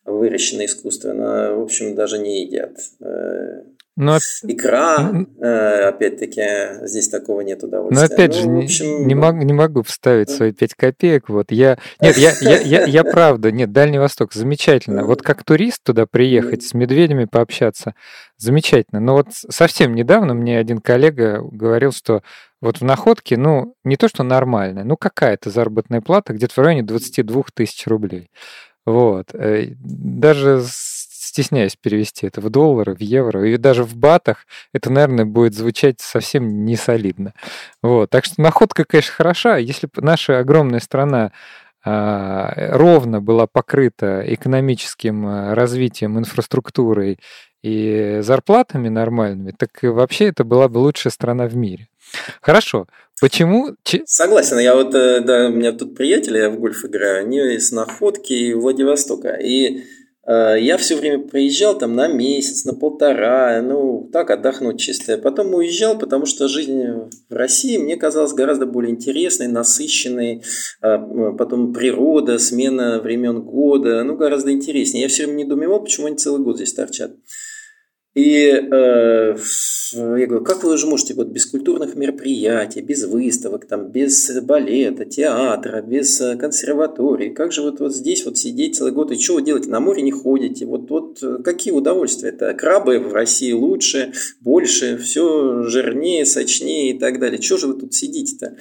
выращенные 0.05 0.67
искусственно, 0.67 1.57
в 1.57 1.63
общем, 1.63 1.97
даже 1.97 2.19
не 2.19 2.43
едят 2.45 2.60
едят. 2.61 2.79
Э, 3.01 3.63
но... 3.97 4.19
Икра, 4.45 5.13
э, 5.41 5.89
опять-таки, 5.89 6.87
здесь 6.87 7.09
такого 7.09 7.43
нет 7.43 7.63
удовольствия. 7.63 8.09
Но 8.09 8.15
опять 8.15 8.45
ну, 8.45 8.61
же, 8.61 8.65
общем... 8.65 9.07
не, 9.07 9.15
могу, 9.15 9.43
не 9.43 9.53
могу 9.53 9.83
вставить 9.83 10.31
свои 10.31 10.53
5 10.53 10.75
копеек. 10.75 11.29
Вот 11.29 11.51
я... 11.51 11.77
Нет, 12.01 12.17
я, 12.17 12.33
я, 12.41 12.61
я, 12.61 12.85
я 12.87 13.05
правда, 13.05 13.51
нет, 13.51 13.73
Дальний 13.73 13.99
Восток, 13.99 14.33
замечательно. 14.33 15.05
Вот 15.05 15.23
как 15.23 15.45
турист 15.45 15.83
туда 15.83 16.07
приехать, 16.07 16.63
с 16.63 16.73
медведями 16.73 17.27
пообщаться, 17.27 17.95
замечательно. 18.39 19.01
Но 19.01 19.15
вот 19.15 19.27
совсем 19.33 19.95
недавно 19.95 20.35
мне 20.35 20.59
один 20.59 20.79
коллега 20.79 21.43
говорил, 21.43 21.93
что 21.93 22.23
вот 22.63 22.79
в 22.79 22.85
находке, 22.85 23.37
ну, 23.37 23.75
не 23.85 23.97
то, 23.97 24.09
что 24.09 24.23
нормальная, 24.23 24.85
ну, 24.85 24.97
какая-то 24.97 25.51
заработная 25.51 26.01
плата 26.01 26.33
где-то 26.33 26.55
в 26.55 26.59
районе 26.59 26.85
22 26.85 27.43
тысяч 27.55 27.87
рублей. 27.87 28.31
Вот. 28.87 29.35
Э, 29.35 29.75
даже 29.79 30.63
стесняюсь 31.31 31.77
перевести 31.77 32.27
это 32.27 32.41
в 32.41 32.51
доллары, 32.51 32.95
в 32.95 33.01
евро, 33.01 33.49
и 33.49 33.57
даже 33.57 33.85
в 33.85 33.97
батах 33.97 34.47
это, 34.75 34.91
наверное, 34.91 35.25
будет 35.25 35.55
звучать 35.55 36.01
совсем 36.01 36.65
не 36.65 36.77
солидно. 36.77 37.35
Вот. 37.83 38.11
Так 38.11 38.25
что 38.25 38.41
находка, 38.41 38.85
конечно, 38.85 39.13
хороша. 39.13 39.57
Если 39.57 39.87
бы 39.87 40.03
наша 40.03 40.41
огромная 40.41 40.81
страна 40.81 41.31
а, 41.85 42.53
ровно 42.77 43.21
была 43.21 43.47
покрыта 43.47 44.25
экономическим 44.27 45.27
а, 45.27 45.55
развитием, 45.55 46.19
инфраструктурой 46.19 47.21
и 47.63 48.19
зарплатами 48.23 48.89
нормальными, 48.89 49.55
так 49.57 49.71
вообще 49.83 50.27
это 50.27 50.43
была 50.43 50.69
бы 50.69 50.79
лучшая 50.79 51.13
страна 51.13 51.47
в 51.47 51.55
мире. 51.55 51.87
Хорошо. 52.43 52.87
Почему? 53.21 53.77
Согласен. 54.07 54.59
Я 54.59 54.75
вот, 54.75 54.95
э, 54.95 55.21
да, 55.21 55.49
у 55.49 55.53
меня 55.53 55.73
тут 55.73 55.95
приятели, 55.95 56.39
я 56.39 56.51
в 56.51 56.59
гольф 56.59 56.85
играю, 56.85 57.21
они 57.21 57.39
из 57.55 57.71
Находки 57.71 58.33
и 58.33 58.55
Владивостока. 58.55 59.35
И 59.35 59.85
я 60.33 60.77
все 60.77 60.97
время 60.97 61.19
приезжал 61.27 61.77
там 61.77 61.95
на 61.97 62.07
месяц, 62.07 62.65
на 62.65 62.75
полтора, 62.75 63.61
ну, 63.63 64.09
так 64.13 64.31
отдохнуть 64.31 64.79
чисто. 64.81 65.19
Потом 65.19 65.55
уезжал, 65.55 65.99
потому 65.99 66.27
что 66.27 66.47
жизнь 66.47 66.85
в 67.29 67.35
России 67.35 67.79
мне 67.79 67.97
казалась 67.97 68.33
гораздо 68.33 68.67
более 68.67 68.93
интересной, 68.93 69.49
насыщенной. 69.49 70.43
Э, 70.83 70.99
потом 71.37 71.73
природа, 71.73 72.39
смена 72.39 73.01
времен 73.01 73.43
года, 73.43 74.05
ну, 74.05 74.17
гораздо 74.17 74.53
интереснее. 74.53 75.03
Я 75.03 75.09
все 75.09 75.25
время 75.25 75.45
недоумевал, 75.45 75.83
почему 75.83 76.07
они 76.07 76.17
целый 76.17 76.43
год 76.43 76.57
здесь 76.57 76.75
торчат. 76.75 77.13
И 78.15 78.49
э, 78.49 79.37
я 79.93 80.27
говорю, 80.27 80.43
как 80.43 80.65
вы 80.65 80.73
уже 80.73 80.89
можете 80.89 81.15
вот 81.15 81.29
без 81.29 81.47
культурных 81.47 81.95
мероприятий, 81.95 82.81
без 82.81 83.05
выставок, 83.05 83.67
там, 83.67 83.93
без 83.93 84.33
балета, 84.43 85.05
театра, 85.05 85.81
без 85.81 86.21
э, 86.21 86.37
консерватории, 86.37 87.29
как 87.29 87.53
же 87.53 87.63
вот, 87.63 87.79
вот 87.79 87.95
здесь 87.95 88.25
вот 88.25 88.37
сидеть 88.37 88.77
целый 88.77 88.91
год, 88.91 89.13
и 89.13 89.19
что 89.19 89.35
вы 89.35 89.43
делаете, 89.43 89.71
на 89.71 89.79
море 89.79 90.03
не 90.03 90.11
ходите, 90.11 90.67
вот, 90.67 90.91
вот 90.91 91.23
э, 91.23 91.39
какие 91.45 91.73
удовольствия 91.73 92.31
это? 92.31 92.53
Крабы 92.55 92.99
в 92.99 93.13
России 93.13 93.53
лучше, 93.53 94.13
больше, 94.41 94.97
все 94.97 95.63
жирнее, 95.63 96.27
сочнее 96.27 96.91
и 96.91 96.99
так 96.99 97.21
далее. 97.21 97.39
Чего 97.39 97.59
же 97.59 97.69
вы 97.69 97.75
тут 97.75 97.95
сидите-то? 97.95 98.57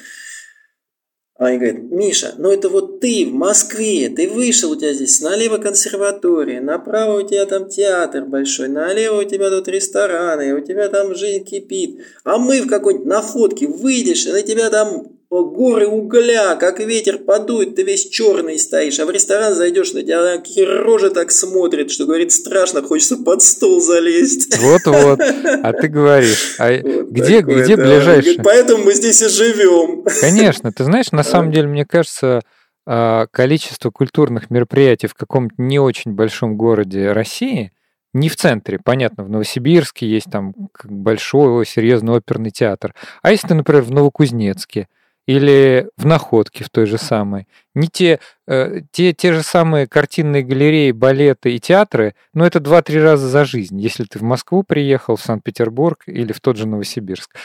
А 1.40 1.46
они 1.46 1.58
говорят, 1.58 1.84
Миша, 1.84 2.34
ну 2.38 2.52
это 2.52 2.68
вот 2.68 3.00
ты 3.00 3.26
в 3.26 3.34
Москве, 3.34 4.10
ты 4.10 4.28
вышел, 4.28 4.72
у 4.72 4.76
тебя 4.76 4.92
здесь 4.92 5.22
налево 5.22 5.58
консерватория, 5.58 6.60
направо 6.60 7.22
у 7.22 7.26
тебя 7.26 7.46
там 7.46 7.70
театр 7.70 8.26
большой, 8.26 8.68
налево 8.68 9.22
у 9.22 9.24
тебя 9.24 9.50
тут 9.50 9.70
рестораны, 9.70 10.54
у 10.54 10.60
тебя 10.60 10.90
там 10.90 11.16
жизнь 11.16 11.46
кипит. 11.46 12.02
А 12.26 12.38
мы 12.38 12.62
в 12.62 12.68
какой-нибудь 12.68 13.08
находке 13.08 13.68
выйдешь, 13.68 14.26
и 14.26 14.34
на 14.34 14.42
тебя 14.42 14.70
там 14.70 15.19
горы 15.30 15.88
угля, 15.88 16.56
как 16.56 16.80
ветер 16.80 17.20
подует, 17.20 17.76
ты 17.76 17.84
весь 17.84 18.10
черный 18.10 18.58
стоишь, 18.58 19.00
а 19.00 19.06
в 19.06 19.12
ресторан 19.12 19.54
зайдешь, 19.54 19.94
на 19.94 20.02
тебя 20.02 20.42
рожи 20.84 21.12
так 21.12 21.32
смотрит, 21.32 21.92
что 21.92 22.06
говорит 22.06 22.32
страшно, 22.32 22.82
хочется 22.82 23.18
под 23.18 23.42
стол 23.42 23.80
залезть. 23.80 24.58
Вот-вот, 24.58 25.20
а 25.20 25.74
ты 25.74 25.88
говоришь, 25.88 26.56
а 26.58 26.72
вот 26.72 27.10
где, 27.10 27.42
такое, 27.42 27.64
где 27.64 27.76
да. 27.76 27.84
ближайший? 27.84 28.22
Говорит, 28.22 28.42
поэтому 28.44 28.84
мы 28.86 28.94
здесь 28.94 29.22
и 29.22 29.28
живем. 29.28 30.04
Конечно, 30.22 30.72
ты 30.72 30.84
знаешь, 30.84 31.12
на 31.12 31.24
самом 31.24 31.52
деле, 31.52 31.68
мне 31.68 31.86
кажется, 31.86 32.42
а, 32.88 33.28
количество 33.28 33.92
культурных 33.92 34.50
мероприятий 34.50 35.08
в 35.08 35.14
каком-то 35.14 35.54
не 35.60 35.78
очень 35.80 36.14
большом 36.14 36.58
городе 36.58 37.12
России, 37.12 37.72
не 38.14 38.30
в 38.30 38.36
центре, 38.36 38.80
понятно, 38.84 39.24
в 39.24 39.30
Новосибирске 39.30 40.08
есть 40.08 40.32
там 40.32 40.56
большой, 40.84 41.68
серьезный 41.68 42.14
оперный 42.14 42.50
театр, 42.50 42.96
а 43.22 43.30
если, 43.30 43.54
например, 43.54 43.84
в 43.84 43.92
Новокузнецке, 43.92 44.88
или 45.30 45.88
в 45.96 46.08
находке 46.08 46.64
в 46.64 46.72
той 46.72 46.88
же 46.88 46.98
самой. 46.98 47.48
Не 47.76 47.88
те, 47.88 48.20
э, 48.48 48.82
те, 48.92 49.14
те 49.14 49.32
же 49.32 49.44
самые 49.44 49.86
картинные 49.86 50.42
галереи, 50.42 50.92
балеты 50.92 51.54
и 51.54 51.60
театры, 51.60 52.16
но 52.34 52.48
это 52.48 52.60
два-три 52.60 53.00
раза 53.00 53.28
за 53.28 53.46
жизнь, 53.46 53.80
если 53.80 54.06
ты 54.06 54.18
в 54.18 54.24
Москву 54.24 54.64
приехал, 54.64 55.18
в 55.18 55.22
Санкт-Петербург 55.22 56.02
или 56.08 56.34
в 56.34 56.42
тот 56.42 56.58
же 56.58 56.68
Новосибирск. 56.68 57.36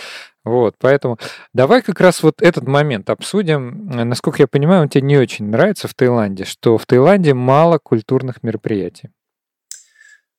Вот, 0.46 0.76
поэтому 0.78 1.18
давай 1.52 1.82
как 1.82 2.00
раз 2.00 2.22
вот 2.22 2.40
этот 2.40 2.66
момент 2.66 3.10
обсудим. 3.10 3.86
Насколько 3.86 4.44
я 4.44 4.46
понимаю, 4.46 4.80
он 4.84 4.88
тебе 4.88 5.02
не 5.02 5.18
очень 5.18 5.44
нравится 5.50 5.86
в 5.86 5.92
Таиланде, 5.92 6.44
что 6.46 6.78
в 6.78 6.86
Таиланде 6.86 7.34
мало 7.34 7.76
культурных 7.76 8.42
мероприятий. 8.42 9.10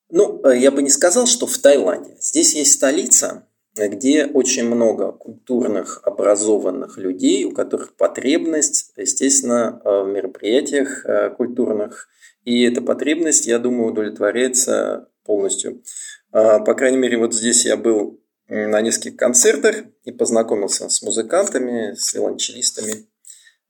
Ну, 0.10 0.42
э, 0.44 0.58
я 0.58 0.72
бы 0.72 0.82
не 0.82 0.90
сказал, 0.90 1.28
что 1.28 1.46
в 1.46 1.56
Таиланде. 1.60 2.16
Здесь 2.20 2.56
есть 2.56 2.74
столица, 2.74 3.44
где 3.76 4.26
очень 4.26 4.66
много 4.66 5.12
культурных, 5.12 6.02
образованных 6.04 6.98
людей, 6.98 7.44
у 7.46 7.52
которых 7.52 7.96
потребность, 7.96 8.94
естественно, 8.96 9.82
э, 9.84 10.04
в 10.04 10.08
мероприятиях 10.08 11.06
э, 11.06 11.30
культурных. 11.32 12.08
И 12.46 12.64
эта 12.64 12.82
потребность, 12.82 13.48
я 13.48 13.60
думаю, 13.60 13.92
удовлетворяется 13.92 15.10
полностью. 15.26 15.84
А, 16.32 16.60
по 16.60 16.74
крайней 16.74 16.98
мере, 16.98 17.18
вот 17.18 17.34
здесь 17.34 17.66
я 17.66 17.76
был 17.76 18.22
на 18.48 18.82
нескольких 18.82 19.18
концертах 19.18 19.78
и 20.04 20.12
познакомился 20.12 20.88
с 20.88 21.02
музыкантами, 21.02 21.96
с 21.96 22.14
виолончелистами. 22.14 23.08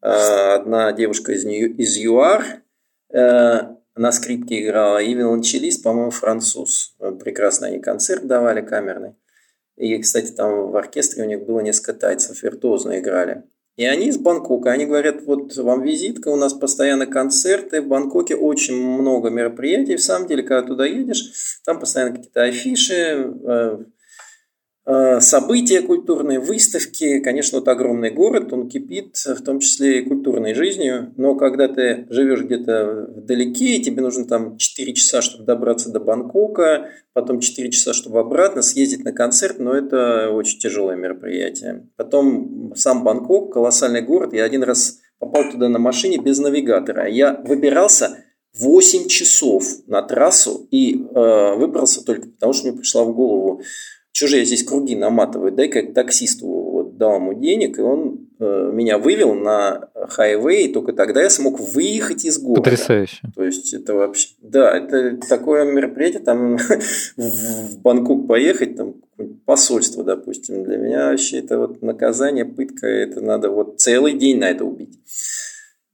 А, 0.01 0.55
одна 0.55 0.91
девушка 0.91 1.31
из, 1.31 1.45
из 1.45 1.97
ЮАР 1.97 2.43
э, 3.13 3.59
на 3.95 4.11
скрипке 4.11 4.61
играла, 4.61 5.01
и 5.01 5.13
виолончелист, 5.13 5.81
по-моему, 5.81 6.11
француз. 6.11 6.95
Прекрасно 7.23 7.67
они 7.67 7.79
концерт 7.79 8.27
давали 8.27 8.61
камерный. 8.61 9.15
И, 9.77 9.97
кстати, 9.99 10.31
там 10.31 10.71
в 10.71 10.75
оркестре 10.77 11.23
у 11.23 11.27
них 11.27 11.45
было 11.45 11.59
несколько 11.59 11.93
тайцев, 11.93 12.41
виртуозно 12.41 12.99
играли. 12.99 13.43
И 13.75 13.85
они 13.85 14.07
из 14.07 14.17
Бангкока, 14.17 14.71
они 14.71 14.85
говорят, 14.85 15.23
вот 15.23 15.55
вам 15.57 15.83
визитка, 15.83 16.29
у 16.29 16.37
нас 16.37 16.53
постоянно 16.53 17.07
концерты, 17.07 17.81
в 17.81 17.87
Бангкоке 17.87 18.35
очень 18.35 18.75
много 18.75 19.29
мероприятий, 19.29 19.97
в 19.97 20.01
самом 20.01 20.27
деле, 20.27 20.43
когда 20.43 20.65
туда 20.65 20.85
едешь, 20.85 21.59
там 21.65 21.79
постоянно 21.79 22.15
какие-то 22.15 22.43
афиши, 22.43 22.93
э, 22.93 23.77
события 24.85 25.81
культурные, 25.81 26.39
выставки. 26.39 27.19
Конечно, 27.19 27.59
вот 27.59 27.67
огромный 27.67 28.11
город, 28.11 28.53
он 28.53 28.69
кипит 28.69 29.15
в 29.17 29.41
том 29.41 29.59
числе 29.59 29.99
и 29.99 30.05
культурной 30.05 30.53
жизнью, 30.53 31.13
но 31.17 31.35
когда 31.35 31.67
ты 31.67 32.05
живешь 32.09 32.43
где-то 32.43 33.07
вдалеке, 33.15 33.79
тебе 33.79 34.01
нужно 34.01 34.25
там 34.25 34.57
4 34.57 34.93
часа, 34.93 35.21
чтобы 35.21 35.45
добраться 35.45 35.91
до 35.91 35.99
Бангкока, 35.99 36.89
потом 37.13 37.39
4 37.39 37.71
часа, 37.71 37.93
чтобы 37.93 38.19
обратно 38.19 38.61
съездить 38.61 39.03
на 39.03 39.11
концерт, 39.11 39.57
но 39.57 39.73
это 39.73 40.29
очень 40.29 40.59
тяжелое 40.59 40.95
мероприятие. 40.95 41.89
Потом 41.95 42.73
сам 42.75 43.03
Бангкок, 43.03 43.53
колоссальный 43.53 44.01
город, 44.01 44.33
я 44.33 44.43
один 44.43 44.63
раз 44.63 44.99
попал 45.17 45.49
туда 45.49 45.69
на 45.69 45.79
машине 45.79 46.17
без 46.17 46.39
навигатора. 46.39 47.07
Я 47.07 47.41
выбирался 47.43 48.17
8 48.59 49.07
часов 49.07 49.63
на 49.87 50.01
трассу 50.01 50.67
и 50.71 50.95
э, 50.95 51.55
выбрался 51.55 52.05
только 52.05 52.29
потому, 52.29 52.53
что 52.53 52.67
мне 52.67 52.77
пришла 52.77 53.03
в 53.03 53.13
голову 53.13 53.61
я 54.37 54.45
здесь 54.45 54.63
круги 54.63 54.95
наматываю, 54.95 55.51
дай 55.51 55.67
как 55.67 55.93
таксисту 55.93 56.47
вот, 56.47 56.97
дал 56.97 57.15
ему 57.15 57.33
денег, 57.33 57.77
и 57.77 57.81
он 57.81 58.29
э, 58.39 58.71
меня 58.73 58.97
вывел 58.97 59.33
на 59.33 59.89
хайвей, 60.07 60.71
только 60.71 60.93
тогда 60.93 61.21
я 61.21 61.29
смог 61.29 61.59
выехать 61.59 62.23
из 62.23 62.39
города. 62.39 62.61
Потрясающе. 62.61 63.27
То 63.35 63.43
есть 63.43 63.73
это 63.73 63.93
вообще, 63.93 64.29
да, 64.41 64.77
это 64.77 65.17
такое 65.27 65.65
мероприятие, 65.65 66.21
там 66.21 66.57
в 67.17 67.81
Бангкок 67.81 68.27
поехать, 68.27 68.77
там 68.77 68.95
посольство, 69.45 70.03
допустим, 70.03 70.63
для 70.63 70.77
меня 70.77 71.09
вообще 71.09 71.39
это 71.39 71.59
вот 71.59 71.81
наказание, 71.81 72.45
пытка, 72.45 72.87
это 72.87 73.19
надо 73.19 73.49
вот 73.49 73.81
целый 73.81 74.13
день 74.13 74.39
на 74.39 74.45
это 74.45 74.63
убить. 74.63 74.97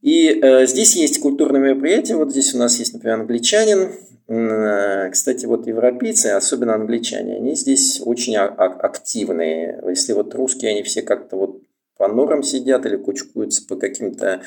И 0.02 0.40
э, 0.42 0.68
здесь 0.68 0.96
есть 0.96 1.20
культурное 1.20 1.62
мероприятие, 1.62 2.18
вот 2.18 2.32
здесь 2.32 2.54
у 2.54 2.58
нас 2.58 2.78
есть, 2.78 2.94
например, 2.94 3.22
англичанин, 3.22 3.92
кстати, 5.12 5.46
вот 5.46 5.68
европейцы, 5.68 6.28
особенно 6.28 6.76
англичане, 6.76 7.36
они 7.36 7.56
здесь 7.56 8.02
очень 8.04 8.38
активные. 8.38 9.82
Если 9.88 10.14
вот 10.14 10.34
русские, 10.36 10.72
они 10.72 10.84
все 10.84 11.02
как-то 11.02 11.36
вот 11.36 11.62
по 11.98 12.08
норам 12.08 12.42
сидят 12.42 12.86
или 12.86 12.96
кучкуются 12.96 13.66
по 13.68 13.76
каким-то 13.76 14.42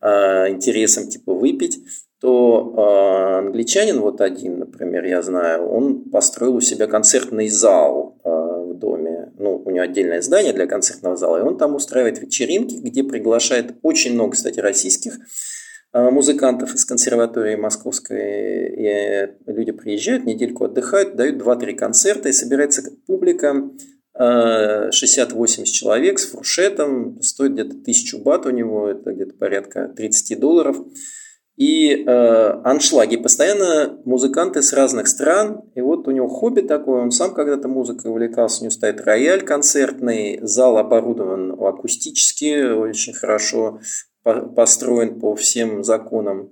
э, 0.00 0.08
интересам, 0.48 1.08
типа 1.08 1.34
выпить, 1.34 1.78
то 2.20 2.74
э, 2.76 3.38
англичанин, 3.38 4.00
вот 4.00 4.20
один, 4.20 4.58
например, 4.58 5.04
я 5.04 5.22
знаю, 5.22 5.68
он 5.68 6.10
построил 6.10 6.56
у 6.56 6.60
себя 6.60 6.88
концертный 6.88 7.48
зал 7.48 8.18
э, 8.24 8.28
в 8.28 8.74
доме. 8.74 9.32
Ну, 9.38 9.62
у 9.64 9.70
него 9.70 9.84
отдельное 9.84 10.22
здание 10.22 10.52
для 10.52 10.66
концертного 10.66 11.16
зала, 11.16 11.38
и 11.38 11.42
он 11.42 11.58
там 11.58 11.74
устраивает 11.74 12.20
вечеринки, 12.20 12.74
где 12.74 13.04
приглашает 13.04 13.76
очень 13.82 14.14
много, 14.14 14.32
кстати, 14.32 14.58
российских 14.58 15.14
а, 15.14 15.20
музыкантов 16.10 16.74
из 16.74 16.84
консерватории 16.84 17.56
московской. 17.56 18.68
И 18.76 19.28
люди 19.46 19.72
приезжают, 19.72 20.24
недельку 20.24 20.64
отдыхают, 20.64 21.16
дают 21.16 21.36
2-3 21.36 21.74
концерта, 21.74 22.28
и 22.28 22.32
собирается 22.32 22.82
публика 23.06 23.70
60-80 24.18 24.18
а, 24.18 25.64
человек 25.64 26.18
с 26.18 26.26
фуршетом, 26.30 27.20
стоит 27.20 27.52
где-то 27.52 27.76
1000 27.76 28.18
бат 28.18 28.46
у 28.46 28.50
него, 28.50 28.88
это 28.88 29.12
где-то 29.12 29.34
порядка 29.34 29.88
30 29.94 30.40
долларов. 30.40 30.76
И 31.56 32.04
э, 32.04 32.60
аншлаги. 32.64 33.16
Постоянно 33.16 33.98
музыканты 34.04 34.60
с 34.60 34.74
разных 34.74 35.08
стран. 35.08 35.62
И 35.74 35.80
вот 35.80 36.06
у 36.06 36.10
него 36.10 36.28
хобби 36.28 36.60
такое. 36.60 37.00
Он 37.00 37.10
сам 37.10 37.32
когда-то 37.32 37.66
музыкой 37.66 38.10
увлекался. 38.10 38.60
У 38.60 38.64
него 38.64 38.72
стоит 38.72 39.00
рояль 39.00 39.40
концертный. 39.40 40.38
Зал 40.42 40.76
оборудован 40.76 41.52
акустически 41.52 42.72
очень 42.72 43.14
хорошо 43.14 43.80
построен 44.54 45.20
по 45.20 45.34
всем 45.36 45.84
законам. 45.84 46.50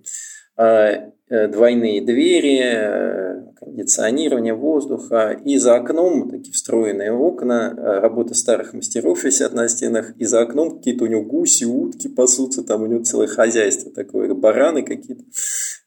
А, 0.57 1.11
э, 1.29 1.49
двойные 1.49 2.01
двери, 2.01 2.61
э, 2.63 3.43
кондиционирование 3.59 4.55
воздуха, 4.55 5.37
и 5.45 5.59
за 5.59 5.75
окном 5.75 6.31
такие 6.31 6.53
встроенные 6.53 7.13
окна, 7.13 7.75
э, 7.77 7.99
работа 7.99 8.35
старых 8.35 8.73
мастеров 8.73 9.25
висят 9.25 9.53
на 9.53 9.69
стенах, 9.69 10.15
и 10.17 10.25
за 10.27 10.43
окном 10.43 10.77
какие-то 10.77 11.05
у 11.05 11.07
него 11.09 11.23
гуси, 11.23 11.65
утки 11.65 12.07
пасутся, 12.07 12.63
там 12.63 12.83
у 12.83 12.87
него 12.87 13.03
целое 13.03 13.27
хозяйство 13.27 13.91
такое, 13.91 14.33
бараны 14.33 14.85
какие-то. 14.85 15.25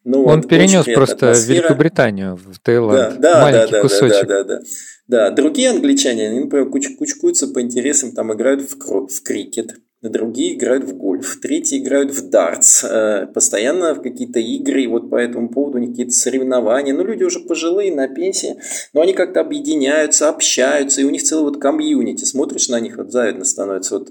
Ну, 0.03 0.25
Он 0.25 0.41
вот, 0.41 0.49
перенес 0.49 0.83
просто 0.83 1.31
атмосфера. 1.31 1.55
Великобританию 1.55 2.35
в 2.35 2.59
Таиланд. 2.59 3.19
Да, 3.19 3.35
да, 3.35 3.41
Маленький 3.41 3.71
да, 3.71 3.81
кусочек. 3.81 4.27
да, 4.27 4.43
да, 4.43 4.43
да. 4.43 4.61
Да, 5.07 5.31
другие 5.31 5.69
англичане, 5.69 6.27
они, 6.27 6.41
например, 6.41 6.69
куч 6.69 6.89
кучкуются 6.97 7.47
по 7.47 7.61
интересам, 7.61 8.11
там 8.11 8.33
играют 8.33 8.69
в, 8.69 9.07
в 9.07 9.23
крикет, 9.23 9.75
другие 10.01 10.55
играют 10.55 10.83
в 10.83 10.95
гольф, 10.95 11.39
третьи 11.41 11.79
играют 11.79 12.11
в 12.11 12.29
дартс, 12.29 12.83
э, 12.83 13.27
постоянно 13.33 13.95
в 13.95 14.01
какие-то 14.01 14.39
игры, 14.39 14.83
и 14.83 14.87
вот 14.87 15.09
по 15.09 15.15
этому 15.15 15.49
поводу 15.49 15.77
у 15.77 15.81
них 15.81 15.91
какие-то 15.91 16.13
соревнования. 16.13 16.93
Ну, 16.93 17.03
люди 17.03 17.23
уже 17.23 17.39
пожилые, 17.39 17.93
на 17.93 18.07
пенсии, 18.07 18.57
но 18.93 19.01
они 19.01 19.13
как-то 19.13 19.41
объединяются, 19.41 20.29
общаются, 20.29 21.01
и 21.01 21.03
у 21.03 21.09
них 21.09 21.23
целый 21.23 21.43
вот 21.43 21.59
комьюнити. 21.59 22.25
Смотришь 22.25 22.69
на 22.69 22.79
них, 22.79 22.97
вот 22.97 23.11
завидно 23.11 23.43
становится. 23.45 23.99
Вот 23.99 24.09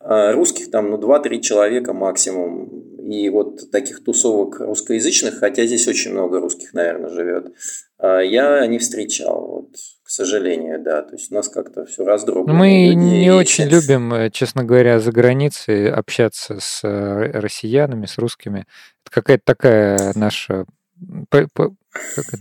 э, 0.00 0.32
русских 0.32 0.70
там, 0.70 0.90
ну, 0.90 0.96
2-3 0.96 1.40
человека 1.40 1.92
максимум, 1.92 2.96
и 3.00 3.28
вот 3.28 3.70
таких 3.70 4.02
тусовок 4.02 4.60
русскоязычных, 4.60 5.38
хотя 5.38 5.66
здесь 5.66 5.86
очень 5.86 6.12
много 6.12 6.40
русских, 6.40 6.72
наверное, 6.72 7.10
живет, 7.10 7.52
э, 7.98 8.20
я 8.24 8.66
не 8.66 8.78
встречал. 8.78 9.46
Вот 9.46 9.70
к 10.06 10.08
сожалению, 10.08 10.80
да. 10.80 11.02
То 11.02 11.16
есть 11.16 11.32
у 11.32 11.34
нас 11.34 11.48
как-то 11.48 11.84
все 11.84 12.04
раздроблено. 12.04 12.56
Мы 12.56 12.94
не 12.94 13.32
очень 13.32 13.64
любим, 13.64 14.14
э, 14.14 14.30
честно 14.30 14.62
говоря, 14.62 15.00
за 15.00 15.10
границей 15.10 15.90
общаться 15.90 16.60
с 16.60 16.80
э, 16.84 17.32
россиянами, 17.32 18.06
с 18.06 18.16
русскими. 18.16 18.66
Это 19.04 19.10
какая-то 19.12 19.42
такая 19.44 20.12
наша 20.14 20.64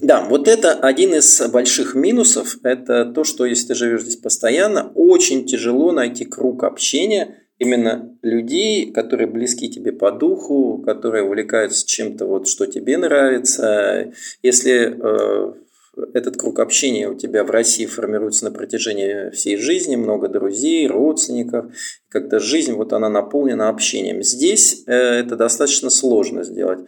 да, 0.01 0.23
вот 0.29 0.47
это 0.47 0.73
один 0.73 1.13
из 1.15 1.41
больших 1.49 1.95
минусов. 1.95 2.57
Это 2.63 3.03
то, 3.05 3.23
что 3.23 3.45
если 3.45 3.69
ты 3.69 3.75
живешь 3.75 4.03
здесь 4.03 4.17
постоянно, 4.17 4.91
очень 4.95 5.45
тяжело 5.45 5.91
найти 5.91 6.23
круг 6.23 6.63
общения 6.63 7.35
именно 7.57 8.15
людей, 8.21 8.91
которые 8.91 9.27
близки 9.27 9.69
тебе 9.69 9.91
по 9.91 10.11
духу, 10.11 10.83
которые 10.85 11.23
увлекаются 11.23 11.85
чем-то, 11.85 12.25
вот, 12.25 12.47
что 12.47 12.65
тебе 12.65 12.97
нравится. 12.97 14.13
Если 14.41 14.95
э, 14.97 15.53
этот 16.13 16.37
круг 16.37 16.59
общения 16.59 17.09
у 17.09 17.15
тебя 17.15 17.43
в 17.43 17.51
России 17.51 17.85
формируется 17.85 18.45
на 18.45 18.51
протяжении 18.51 19.29
всей 19.31 19.57
жизни, 19.57 19.95
много 19.95 20.27
друзей, 20.27 20.87
родственников, 20.87 21.73
когда 22.09 22.39
жизнь 22.39 22.73
вот 22.73 22.93
она 22.93 23.09
наполнена 23.09 23.69
общением. 23.69 24.23
Здесь 24.23 24.83
э, 24.87 24.93
это 24.93 25.35
достаточно 25.35 25.89
сложно 25.89 26.43
сделать. 26.43 26.79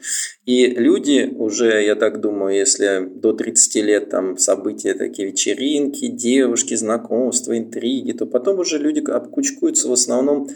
И 0.46 0.68
люди 0.68 1.34
уже, 1.36 1.84
я 1.84 1.96
так 1.96 2.22
думаю, 2.22 2.56
если 2.56 3.06
до 3.06 3.34
30 3.34 3.76
лет 3.84 4.10
там 4.10 4.38
события 4.38 4.94
такие 4.94 5.30
вечеринки, 5.30 6.08
девушки, 6.08 6.76
знакомства, 6.76 7.58
интриги, 7.58 8.14
то 8.14 8.26
потом 8.26 8.60
уже 8.60 8.78
люди 8.78 9.00
обкучкуются 9.00 9.90
в 9.90 9.94
основном 9.94 10.50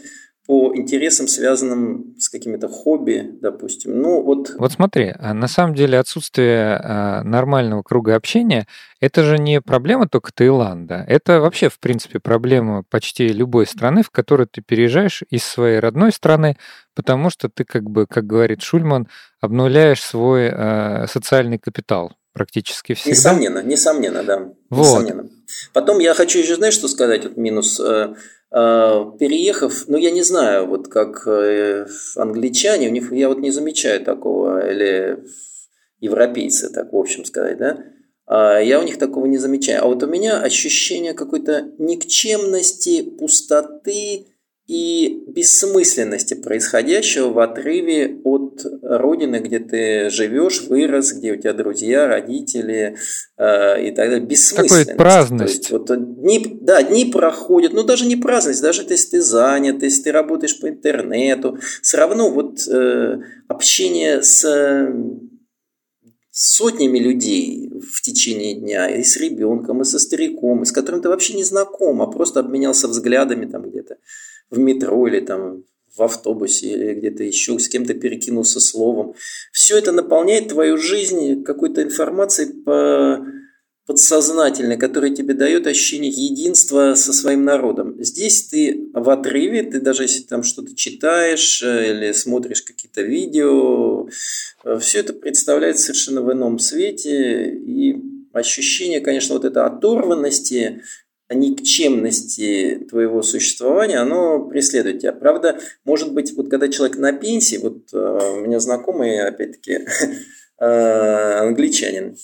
по 0.46 0.72
интересам, 0.74 1.28
связанным 1.28 2.16
с 2.18 2.28
какими-то 2.28 2.68
хобби, 2.68 3.38
допустим. 3.40 4.00
Ну, 4.00 4.22
вот... 4.22 4.50
вот 4.58 4.72
смотри, 4.72 5.14
а 5.18 5.34
на 5.34 5.46
самом 5.46 5.74
деле 5.74 5.98
отсутствие 5.98 6.80
а, 6.82 7.22
нормального 7.22 7.82
круга 7.82 8.16
общения– 8.16 8.66
это 9.00 9.22
же 9.22 9.38
не 9.38 9.60
проблема 9.60 10.08
только 10.08 10.32
Таиланда. 10.32 11.04
Это 11.06 11.40
вообще, 11.40 11.68
в 11.68 11.78
принципе, 11.78 12.18
проблема 12.18 12.82
почти 12.82 13.28
любой 13.28 13.66
страны, 13.66 14.02
в 14.02 14.10
которую 14.10 14.48
ты 14.48 14.62
переезжаешь 14.62 15.22
из 15.30 15.44
своей 15.44 15.78
родной 15.78 16.12
страны, 16.12 16.56
потому 16.94 17.30
что 17.30 17.48
ты, 17.48 17.64
как 17.64 17.88
бы, 17.88 18.06
как 18.06 18.26
говорит 18.26 18.62
Шульман, 18.62 19.06
обнуляешь 19.40 20.02
свой 20.02 20.50
а, 20.52 21.06
социальный 21.06 21.58
капитал 21.58 22.12
практически 22.32 22.94
всегда. 22.94 23.10
Несомненно, 23.10 23.62
несомненно, 23.62 24.22
да. 24.24 24.52
Вот. 24.70 25.02
Несомненно. 25.02 25.28
Потом 25.72 25.98
я 25.98 26.14
хочу 26.14 26.38
еще, 26.38 26.56
знаешь, 26.56 26.74
что 26.74 26.88
сказать, 26.88 27.24
вот 27.24 27.36
минус 27.36 27.78
э, 27.78 28.14
переехав, 28.52 29.84
ну 29.88 29.96
я 29.96 30.10
не 30.10 30.22
знаю, 30.22 30.66
вот 30.66 30.88
как 30.88 31.26
э, 31.26 31.86
англичане, 32.16 32.88
у 32.88 32.92
них 32.92 33.12
я 33.12 33.28
вот 33.28 33.38
не 33.38 33.50
замечаю 33.50 34.04
такого, 34.04 34.70
или 34.70 35.24
европейцы, 36.00 36.68
так 36.68 36.92
в 36.92 36.96
общем 36.96 37.24
сказать, 37.24 37.56
да, 37.56 37.78
а 38.26 38.58
я 38.58 38.80
у 38.80 38.82
них 38.82 38.98
такого 38.98 39.26
не 39.26 39.38
замечаю. 39.38 39.84
А 39.84 39.86
вот 39.86 40.02
у 40.02 40.06
меня 40.06 40.40
ощущение 40.40 41.14
какой-то 41.14 41.72
никчемности, 41.78 43.02
пустоты 43.02 44.26
и 44.68 45.24
бессмысленности 45.26 46.34
происходящего 46.34 47.30
в 47.30 47.38
отрыве 47.40 48.20
от 48.22 48.64
родины, 48.82 49.36
где 49.36 49.58
ты 49.58 50.08
живешь, 50.08 50.62
вырос, 50.62 51.12
где 51.14 51.32
у 51.32 51.36
тебя 51.36 51.52
друзья, 51.52 52.06
родители 52.06 52.96
э, 53.36 53.88
и 53.88 53.90
так 53.90 54.08
далее. 54.08 54.26
Бессмысленность. 54.26 54.90
Какая 54.90 54.96
праздность. 54.96 55.68
То 55.68 55.76
есть, 55.76 55.90
вот, 55.90 56.20
дни, 56.20 56.58
да, 56.60 56.82
дни 56.82 57.06
проходят, 57.06 57.72
ну 57.72 57.82
даже 57.82 58.06
не 58.06 58.16
праздность, 58.16 58.62
даже 58.62 58.82
если 58.88 59.10
ты 59.10 59.20
занят, 59.20 59.82
если 59.82 60.04
ты 60.04 60.12
работаешь 60.12 60.58
по 60.60 60.68
интернету, 60.68 61.58
все 61.82 61.96
равно 61.96 62.30
вот 62.30 62.66
э, 62.68 63.18
общение 63.48 64.22
с 64.22 64.46
сотнями 66.30 66.98
людей 66.98 67.70
в 67.70 68.00
течение 68.00 68.54
дня, 68.54 68.88
и 68.88 69.02
с 69.02 69.18
ребенком, 69.18 69.82
и 69.82 69.84
со 69.84 69.98
стариком, 69.98 70.62
и 70.62 70.66
с 70.66 70.72
которым 70.72 71.02
ты 71.02 71.08
вообще 71.10 71.34
не 71.34 71.44
знаком, 71.44 72.00
а 72.00 72.06
просто 72.06 72.40
обменялся 72.40 72.88
взглядами 72.88 73.44
там 73.44 73.68
где-то 73.68 73.98
в 74.52 74.58
метро 74.58 75.08
или 75.08 75.20
там 75.20 75.64
в 75.96 76.02
автобусе 76.02 76.68
или 76.68 76.94
где-то 76.94 77.24
еще, 77.24 77.58
с 77.58 77.68
кем-то 77.68 77.94
перекинулся 77.94 78.60
словом. 78.60 79.14
Все 79.50 79.76
это 79.76 79.92
наполняет 79.92 80.48
твою 80.48 80.78
жизнь 80.78 81.42
какой-то 81.42 81.82
информацией 81.82 82.52
по 82.62 83.26
подсознательной, 83.86 84.78
которая 84.78 85.10
тебе 85.10 85.34
дает 85.34 85.66
ощущение 85.66 86.10
единства 86.10 86.94
со 86.94 87.12
своим 87.12 87.44
народом. 87.44 87.96
Здесь 87.98 88.46
ты 88.46 88.88
в 88.94 89.10
отрыве, 89.10 89.64
ты 89.64 89.80
даже 89.80 90.04
если 90.04 90.22
там 90.22 90.44
что-то 90.44 90.74
читаешь 90.76 91.62
э, 91.62 91.90
или 91.90 92.12
смотришь 92.12 92.62
какие-то 92.62 93.02
видео, 93.02 94.08
э, 94.64 94.78
все 94.78 95.00
это 95.00 95.12
представляется 95.12 95.86
совершенно 95.86 96.22
в 96.22 96.32
ином 96.32 96.60
свете, 96.60 97.50
и 97.50 97.96
ощущение, 98.32 99.00
конечно, 99.00 99.34
вот 99.34 99.44
этой 99.44 99.64
оторванности, 99.64 100.82
никчемности 101.34 102.86
твоего 102.88 103.22
существования, 103.22 103.98
оно 103.98 104.46
преследует 104.46 105.00
тебя. 105.00 105.12
Правда, 105.12 105.58
может 105.84 106.12
быть, 106.12 106.34
вот 106.36 106.48
когда 106.48 106.68
человек 106.68 106.98
на 106.98 107.12
пенсии, 107.12 107.56
вот 107.56 107.92
э, 107.92 108.36
у 108.36 108.40
меня 108.40 108.60
знакомый, 108.60 109.20
опять-таки, 109.20 109.80
э, 110.58 110.64
англичанин, 110.66 112.16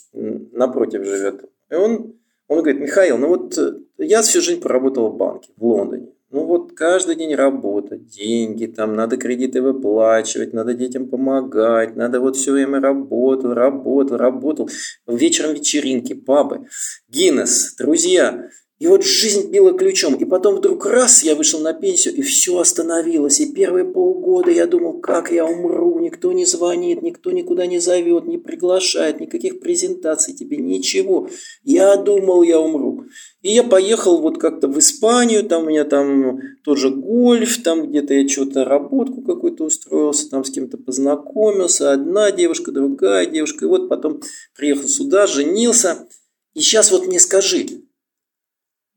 напротив 0.52 1.04
живет, 1.04 1.44
и 1.70 1.74
он, 1.74 2.14
он 2.48 2.58
говорит, 2.58 2.80
Михаил, 2.80 3.18
ну 3.18 3.28
вот 3.28 3.56
э, 3.58 3.72
я 3.98 4.22
всю 4.22 4.40
жизнь 4.40 4.60
поработал 4.60 5.10
в 5.10 5.16
банке 5.16 5.50
в 5.56 5.64
Лондоне. 5.64 6.08
Ну 6.30 6.44
вот 6.44 6.72
каждый 6.72 7.16
день 7.16 7.34
работа, 7.34 7.96
деньги, 7.96 8.66
там 8.66 8.94
надо 8.94 9.16
кредиты 9.16 9.62
выплачивать, 9.62 10.52
надо 10.52 10.74
детям 10.74 11.08
помогать, 11.08 11.96
надо 11.96 12.20
вот 12.20 12.36
все 12.36 12.52
время 12.52 12.80
работал, 12.80 13.54
работал, 13.54 14.18
работал. 14.18 14.68
Вечером 15.06 15.54
вечеринки, 15.54 16.12
пабы, 16.12 16.66
Гиннес, 17.08 17.74
друзья. 17.78 18.50
И 18.78 18.86
вот 18.86 19.02
жизнь 19.02 19.50
била 19.50 19.72
ключом. 19.72 20.14
И 20.14 20.24
потом 20.24 20.54
вдруг 20.56 20.86
раз 20.86 21.24
я 21.24 21.34
вышел 21.34 21.58
на 21.58 21.72
пенсию, 21.72 22.14
и 22.14 22.22
все 22.22 22.58
остановилось. 22.58 23.40
И 23.40 23.52
первые 23.52 23.84
полгода 23.84 24.52
я 24.52 24.68
думал, 24.68 25.00
как 25.00 25.32
я 25.32 25.44
умру. 25.44 25.98
Никто 25.98 26.30
не 26.30 26.44
звонит, 26.44 27.02
никто 27.02 27.32
никуда 27.32 27.66
не 27.66 27.80
зовет, 27.80 28.26
не 28.26 28.38
приглашает, 28.38 29.18
никаких 29.18 29.58
презентаций 29.58 30.32
тебе, 30.32 30.58
ничего. 30.58 31.28
Я 31.64 31.96
думал, 31.96 32.42
я 32.42 32.60
умру. 32.60 33.04
И 33.42 33.52
я 33.52 33.64
поехал 33.64 34.20
вот 34.20 34.38
как-то 34.38 34.68
в 34.68 34.78
Испанию, 34.78 35.42
там 35.42 35.64
у 35.64 35.66
меня 35.66 35.84
там 35.84 36.38
тоже 36.62 36.90
гольф, 36.90 37.60
там 37.64 37.88
где-то 37.88 38.14
я 38.14 38.28
что-то 38.28 38.64
работку 38.64 39.22
какую-то 39.22 39.64
устроился, 39.64 40.30
там 40.30 40.44
с 40.44 40.50
кем-то 40.50 40.76
познакомился. 40.76 41.92
Одна 41.92 42.30
девушка, 42.30 42.70
другая 42.70 43.26
девушка. 43.26 43.64
И 43.64 43.68
вот 43.68 43.88
потом 43.88 44.20
приехал 44.56 44.88
сюда, 44.88 45.26
женился. 45.26 46.06
И 46.54 46.60
сейчас 46.60 46.92
вот 46.92 47.06
мне 47.06 47.18
скажи, 47.18 47.66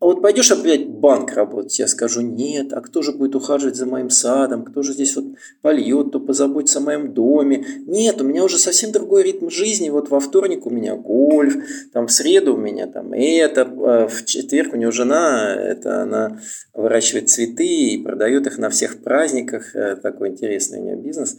а 0.01 0.05
вот 0.05 0.21
пойдешь 0.21 0.51
опять 0.51 0.90
банк 1.01 1.33
работать, 1.33 1.77
я 1.79 1.87
скажу, 1.87 2.21
нет, 2.21 2.71
а 2.71 2.81
кто 2.81 3.01
же 3.01 3.11
будет 3.11 3.35
ухаживать 3.35 3.75
за 3.75 3.85
моим 3.85 4.09
садом, 4.09 4.63
кто 4.63 4.83
же 4.83 4.93
здесь 4.93 5.15
вот 5.15 5.25
польет, 5.61 6.09
кто 6.09 6.19
позаботится 6.19 6.79
о 6.79 6.83
моем 6.83 7.13
доме. 7.13 7.65
Нет, 7.87 8.21
у 8.21 8.23
меня 8.23 8.43
уже 8.43 8.57
совсем 8.57 8.91
другой 8.91 9.23
ритм 9.23 9.49
жизни. 9.49 9.89
Вот 9.89 10.09
во 10.09 10.19
вторник 10.19 10.65
у 10.65 10.69
меня 10.69 10.95
гольф, 10.95 11.57
там 11.91 12.07
в 12.07 12.11
среду 12.11 12.53
у 12.53 12.57
меня 12.57 12.87
там 12.87 13.11
это, 13.13 13.61
а 13.63 14.07
в 14.07 14.25
четверг 14.25 14.73
у 14.73 14.77
нее 14.77 14.91
жена, 14.91 15.53
это 15.55 16.03
она 16.03 16.39
выращивает 16.73 17.29
цветы 17.29 17.65
и 17.65 18.01
продает 18.01 18.47
их 18.47 18.57
на 18.57 18.69
всех 18.69 19.03
праздниках. 19.03 19.75
Э, 19.75 19.95
такой 19.95 20.29
интересный 20.29 20.79
у 20.79 20.83
нее 20.83 20.95
бизнес. 20.95 21.37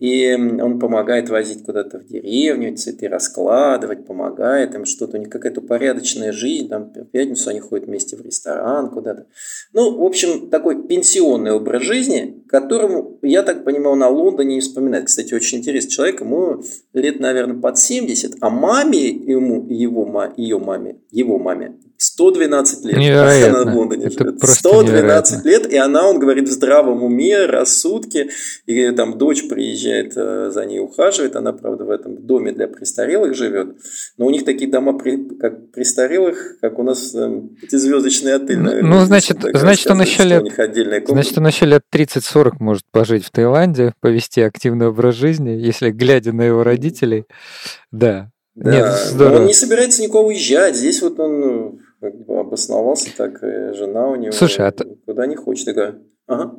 И 0.00 0.34
он 0.34 0.80
помогает 0.80 1.30
возить 1.30 1.64
куда-то 1.64 2.00
в 2.00 2.06
деревню, 2.06 2.76
цветы 2.76 3.08
раскладывать, 3.08 4.06
помогает 4.06 4.74
им 4.74 4.84
что-то. 4.84 5.16
У 5.16 5.20
них 5.20 5.30
какая-то 5.30 5.60
порядочная 5.60 6.32
жизнь. 6.32 6.68
Там 6.68 6.92
в 6.92 7.04
пятницу 7.04 7.48
они 7.50 7.60
ходят 7.60 7.86
вместе 7.86 8.16
в 8.16 8.20
ресторан 8.20 8.90
куда-то. 9.04 9.26
Ну, 9.72 9.98
в 9.98 10.04
общем, 10.04 10.48
такой 10.48 10.86
пенсионный 10.86 11.52
образ 11.52 11.82
жизни, 11.82 12.42
которому, 12.48 13.18
я 13.22 13.42
так 13.42 13.64
понимаю, 13.64 13.96
на 13.96 14.08
Лондоне 14.08 14.54
не 14.54 14.60
вспоминает. 14.60 15.06
Кстати, 15.06 15.34
очень 15.34 15.58
интересный 15.58 15.90
человек. 15.90 16.20
Ему 16.20 16.62
лет, 16.94 17.20
наверное, 17.20 17.60
под 17.60 17.78
70. 17.78 18.36
А 18.40 18.50
маме 18.50 19.08
ему, 19.08 19.66
его, 19.68 20.32
ее 20.36 20.58
маме, 20.58 21.00
его 21.10 21.38
маме 21.38 21.76
112 22.04 22.84
лет. 22.84 22.96
Невероятно. 22.98 23.62
Она 23.62 23.72
в 23.72 23.76
Лондоне 23.76 24.06
Это 24.06 24.24
живет. 24.24 24.42
112 24.42 24.92
невероятно. 24.92 25.48
лет, 25.48 25.72
и 25.72 25.76
она, 25.76 26.06
он 26.06 26.18
говорит, 26.18 26.48
в 26.48 26.52
здравом 26.52 27.02
уме, 27.02 27.46
рассудке. 27.46 28.28
И 28.66 28.90
там 28.90 29.16
дочь 29.16 29.48
приезжает 29.48 30.12
э, 30.16 30.50
за 30.50 30.66
ней 30.66 30.80
ухаживает. 30.80 31.34
Она, 31.36 31.54
правда, 31.54 31.84
в 31.84 31.90
этом 31.90 32.26
доме 32.26 32.52
для 32.52 32.68
престарелых 32.68 33.34
живет. 33.34 33.76
Но 34.18 34.26
у 34.26 34.30
них 34.30 34.44
такие 34.44 34.70
дома, 34.70 34.98
как 35.40 35.70
престарелых, 35.72 36.58
как 36.60 36.78
у 36.78 36.82
нас 36.82 37.14
э, 37.14 37.40
пятизвездочный 37.62 38.34
отель. 38.34 38.58
Ну, 38.58 38.64
наверное, 38.64 38.90
ну, 38.90 39.04
значит, 39.06 39.38
значит 39.54 39.90
он 39.90 40.02
еще 40.02 40.24
лет, 40.24 40.44
значит, 41.08 41.38
он 41.38 41.46
еще 41.46 41.64
лет 41.64 41.82
30-40 41.90 42.56
может 42.60 42.84
пожить 42.90 43.24
в 43.24 43.30
Таиланде, 43.30 43.94
повести 44.00 44.42
активный 44.42 44.88
образ 44.88 45.14
жизни, 45.14 45.50
если 45.50 45.90
глядя 45.90 46.32
на 46.32 46.42
его 46.42 46.62
родителей. 46.62 47.24
Да, 47.90 48.30
да, 48.54 48.70
Нет, 48.70 48.92
здорово. 49.06 49.40
он 49.40 49.46
не 49.46 49.54
собирается 49.54 50.00
никого 50.00 50.28
уезжать. 50.28 50.76
Здесь 50.76 51.02
вот 51.02 51.18
он 51.18 51.63
как 52.04 52.26
бы 52.26 52.38
обосновался, 52.38 53.16
так 53.16 53.42
и 53.42 53.72
жена 53.72 54.08
у 54.08 54.16
него 54.16 54.32
Слушай, 54.32 54.68
а 54.68 54.72
куда 55.06 55.26
не 55.26 55.36
хочет. 55.36 55.74
Ага. 56.26 56.54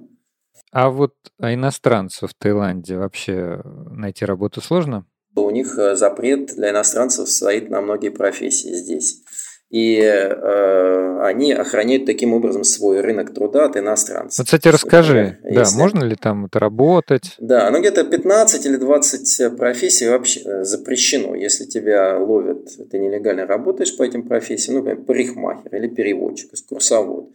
А 0.72 0.90
вот 0.90 1.14
а 1.40 1.54
иностранцев 1.54 2.32
в 2.32 2.34
Таиланде 2.34 2.98
вообще 2.98 3.62
найти 3.92 4.26
работу 4.26 4.62
сложно? 4.62 5.06
У 5.36 5.50
них 5.52 5.78
э, 5.78 5.96
запрет 5.96 6.56
для 6.56 6.72
иностранцев 6.72 7.30
стоит 7.30 7.70
на 7.70 7.82
многие 7.82 8.10
профессии 8.10 8.74
здесь 8.74 9.22
и 9.70 10.00
э, 10.00 11.20
они 11.24 11.52
охраняют 11.54 12.06
таким 12.06 12.34
образом 12.34 12.64
свой 12.64 13.02
рынок 13.02 13.34
труда 13.34 13.66
от 13.66 13.78
иностранцев. 13.78 14.40
Вот, 14.40 14.46
кстати, 14.46 14.68
расскажи, 14.68 15.40
Если... 15.44 15.56
да, 15.56 15.84
можно 15.84 16.04
ли 16.04 16.16
там 16.16 16.46
это 16.46 16.60
работать? 16.60 17.36
Да, 17.40 17.70
ну 17.72 17.80
где-то 17.80 18.04
15 18.04 18.66
или 18.66 18.78
20 18.78 19.58
профессий 19.58 20.08
вообще 20.08 20.42
э, 20.42 20.64
запрещено. 20.64 21.36
Если 21.36 21.66
тебя 21.66 22.20
ловят, 22.20 22.70
ты 22.92 23.00
нелегально 23.00 23.48
работаешь 23.48 23.96
по 23.98 24.04
этим 24.04 24.28
профессиям, 24.28 24.78
ну, 24.78 24.84
например, 24.84 25.06
парикмахер 25.06 25.76
или 25.76 25.88
переводчик, 25.88 26.54
экскурсовод, 26.54 27.32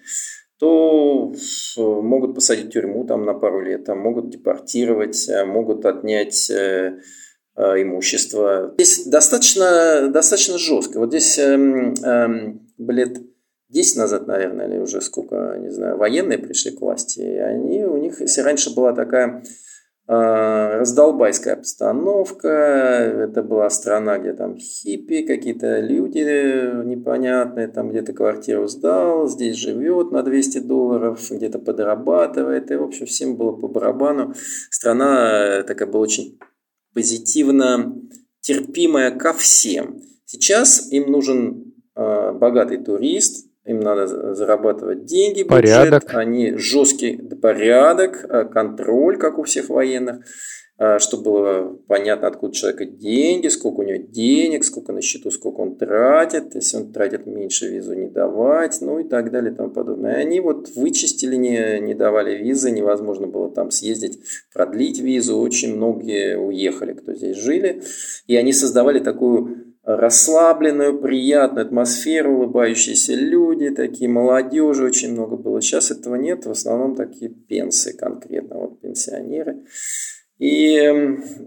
то 0.59 1.33
э, 1.76 1.81
могут 1.81 2.35
посадить 2.37 2.66
в 2.66 2.70
тюрьму 2.70 3.05
там 3.05 3.24
на 3.24 3.35
пару 3.35 3.61
лет, 3.61 3.85
там 3.85 3.99
могут 3.99 4.31
депортировать, 4.31 5.28
э, 5.28 5.45
могут 5.45 5.85
отнять 5.85 6.51
Э, 7.61 7.82
имущества. 7.82 8.72
Здесь 8.78 9.04
достаточно, 9.04 10.08
достаточно 10.08 10.56
жестко. 10.56 10.98
Вот 10.98 11.11
здесь 11.11 11.38
эм, 11.38 11.92
эм, 12.02 12.66
лет 12.78 13.18
10 13.68 13.96
назад, 13.98 14.26
наверное, 14.26 14.66
или 14.66 14.78
уже 14.78 15.02
сколько, 15.02 15.58
не 15.61 15.70
знаю, 15.70 15.98
военные 15.98 16.38
пришли 16.38 16.70
к 16.70 16.80
власти, 16.80 17.20
и 17.20 17.36
они, 17.36 17.84
у 17.84 17.98
них, 17.98 18.22
если 18.22 18.40
раньше 18.40 18.74
была 18.74 18.94
такая 18.94 19.42
э, 20.08 20.78
раздолбайская 20.78 21.52
обстановка, 21.52 22.48
это 22.48 23.42
была 23.42 23.68
страна, 23.68 24.18
где 24.18 24.32
там 24.32 24.56
хиппи, 24.56 25.26
какие-то 25.26 25.80
люди 25.80 26.84
непонятные, 26.86 27.68
там 27.68 27.90
где-то 27.90 28.14
квартиру 28.14 28.68
сдал, 28.68 29.28
здесь 29.28 29.56
живет 29.56 30.12
на 30.12 30.22
200 30.22 30.61
долларов, 30.61 31.30
где-то 31.30 31.58
подрабатывает, 31.58 32.70
и, 32.70 32.76
в 32.76 32.84
общем, 32.84 33.04
всем 33.04 33.36
было 33.36 33.52
по 33.52 33.68
барабану. 33.68 34.32
Страна 34.70 35.62
такая 35.64 35.86
была 35.86 36.04
очень 36.04 36.38
позитивно 36.95 37.95
терпимая 38.41 39.11
ко 39.11 39.32
всем. 39.32 40.01
Сейчас 40.24 40.91
им 40.93 41.11
нужен 41.11 41.74
э, 41.97 42.32
богатый 42.32 42.78
турист, 42.78 43.47
им 43.64 43.80
надо 43.80 44.34
зарабатывать 44.34 45.05
деньги, 45.05 45.43
бюджет, 45.43 45.49
порядок. 45.51 46.14
они 46.14 46.57
жесткий 46.57 47.16
порядок, 47.16 48.24
э, 48.24 48.45
контроль, 48.45 49.18
как 49.18 49.38
у 49.38 49.45
всех 49.45 49.68
военных. 49.68 50.24
А, 50.83 50.99
чтобы 50.99 51.24
было 51.24 51.78
понятно, 51.89 52.28
откуда 52.28 52.55
человека 52.55 52.87
деньги, 52.87 53.49
сколько 53.49 53.81
у 53.81 53.83
него 53.83 54.03
денег, 54.09 54.64
сколько 54.64 54.95
на 54.95 55.03
счету, 55.03 55.31
сколько 55.31 55.61
он 55.61 55.76
тратит, 55.76 56.55
если 56.55 56.78
он 56.78 56.91
тратит 56.91 57.26
меньше, 57.26 57.68
визу 57.68 57.93
не 57.93 58.09
давать, 58.09 58.78
ну 58.81 58.99
и 58.99 59.05
так 59.05 59.31
далее 59.31 59.53
и 59.53 59.55
тому 59.55 59.68
подобное. 59.68 60.14
И 60.14 60.20
они 60.22 60.41
вот 60.41 60.70
вычистили, 60.74 61.37
не, 61.37 61.81
не 61.81 61.93
давали 61.93 62.35
визы, 62.35 62.70
невозможно 62.70 63.26
было 63.26 63.51
там 63.51 63.70
съездить, 63.70 64.20
продлить 64.55 65.01
визу, 65.01 65.39
очень 65.39 65.76
многие 65.76 66.39
уехали, 66.39 66.95
кто 66.95 67.12
здесь 67.12 67.37
жили, 67.37 67.83
и 68.26 68.37
они 68.37 68.55
создавали 68.55 69.01
такую 69.01 69.74
расслабленную, 69.85 70.99
приятную 70.99 71.66
атмосферу, 71.66 72.39
улыбающиеся 72.39 73.12
люди, 73.16 73.68
такие 73.68 74.09
молодежи 74.09 74.83
очень 74.83 75.12
много 75.12 75.37
было. 75.37 75.61
Сейчас 75.61 75.91
этого 75.91 76.14
нет, 76.14 76.47
в 76.47 76.51
основном 76.51 76.97
такие 76.97 77.31
пенсы 77.31 77.95
конкретно, 77.95 78.61
вот 78.61 78.81
пенсионеры. 78.81 79.66
И 80.41 80.72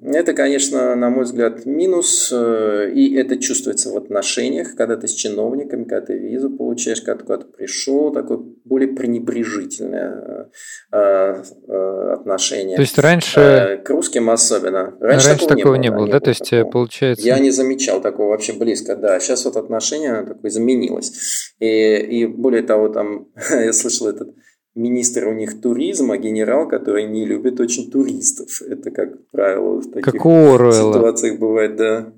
это, 0.04 0.34
конечно, 0.34 0.94
на 0.96 1.10
мой 1.10 1.24
взгляд, 1.24 1.66
минус, 1.66 2.30
э, 2.32 2.92
и 2.94 3.16
это 3.16 3.38
чувствуется 3.38 3.90
в 3.90 3.98
отношениях, 3.98 4.76
когда 4.76 4.96
ты 4.98 5.08
с 5.08 5.14
чиновниками, 5.14 5.86
когда 5.86 6.06
ты 6.06 6.14
визу 6.20 6.52
получаешь, 6.52 7.02
когда 7.02 7.18
ты 7.18 7.26
куда-то 7.26 7.46
пришел, 7.48 8.14
такое 8.14 8.38
более 8.66 8.90
пренебрежительное 8.90 10.52
э, 10.92 11.44
э, 11.68 12.14
отношение. 12.14 12.76
То 12.76 12.84
есть 12.84 13.00
раньше... 13.00 13.82
К 13.84 13.90
русским 13.90 14.30
особенно. 14.30 14.96
Раньше, 15.00 15.28
раньше 15.28 15.48
такого, 15.48 15.58
такого 15.58 15.76
не 15.76 15.90
было, 15.90 16.06
не 16.06 16.06
было 16.06 16.12
да? 16.12 16.20
То 16.20 16.30
есть, 16.30 16.48
такого. 16.48 16.70
получается... 16.70 17.26
Я 17.26 17.40
не 17.40 17.50
замечал 17.50 18.00
такого 18.00 18.28
вообще 18.28 18.54
близко, 18.54 18.96
да. 18.96 19.20
Сейчас 19.20 19.44
вот 19.46 19.58
отношение 19.58 20.22
такое 20.22 20.52
изменилось. 20.52 21.56
И, 21.58 21.96
и 21.98 22.26
более 22.28 22.62
того, 22.62 22.90
там, 22.90 23.30
я 23.50 23.74
слышал 23.74 24.08
этот 24.08 24.36
министр 24.76 25.28
у 25.28 25.34
них 25.34 25.62
туризма, 25.62 26.18
генерал, 26.18 26.68
который 26.68 27.08
не 27.08 27.26
любит 27.26 27.60
очень 27.60 27.92
туристов. 27.92 28.62
Это, 28.62 28.92
как 28.92 29.28
правило, 29.28 29.80
в 29.80 29.92
таких 29.92 30.14
как 30.14 30.22
ситуациях 30.22 31.40
бывает, 31.40 31.76
да. 31.76 32.14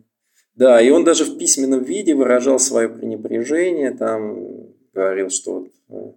Да, 0.56 0.82
и 0.82 0.90
он 0.90 1.04
даже 1.04 1.26
в 1.26 1.38
письменном 1.38 1.84
виде 1.84 2.16
выражал 2.16 2.60
свое 2.60 2.88
пренебрежение, 2.88 3.92
там 3.92 4.38
говорил, 4.94 5.30
что 5.30 5.68
э, 5.90 6.12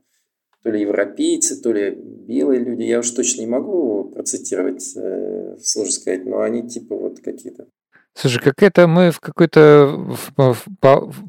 то 0.62 0.70
ли 0.70 0.82
европейцы, 0.82 1.60
то 1.60 1.72
ли 1.72 1.90
белые 1.90 2.60
люди, 2.60 2.82
я 2.82 3.00
уж 3.00 3.10
точно 3.10 3.40
не 3.40 3.48
могу 3.48 4.04
процитировать, 4.04 4.92
э, 4.96 5.56
сложно 5.60 5.92
сказать, 5.92 6.24
но 6.24 6.40
они 6.40 6.68
типа 6.68 6.94
вот 6.94 7.18
какие-то 7.18 7.66
Слушай, 8.14 8.42
как 8.42 8.62
это 8.64 8.88
мы 8.88 9.12
в 9.12 9.20
какой-то 9.20 10.16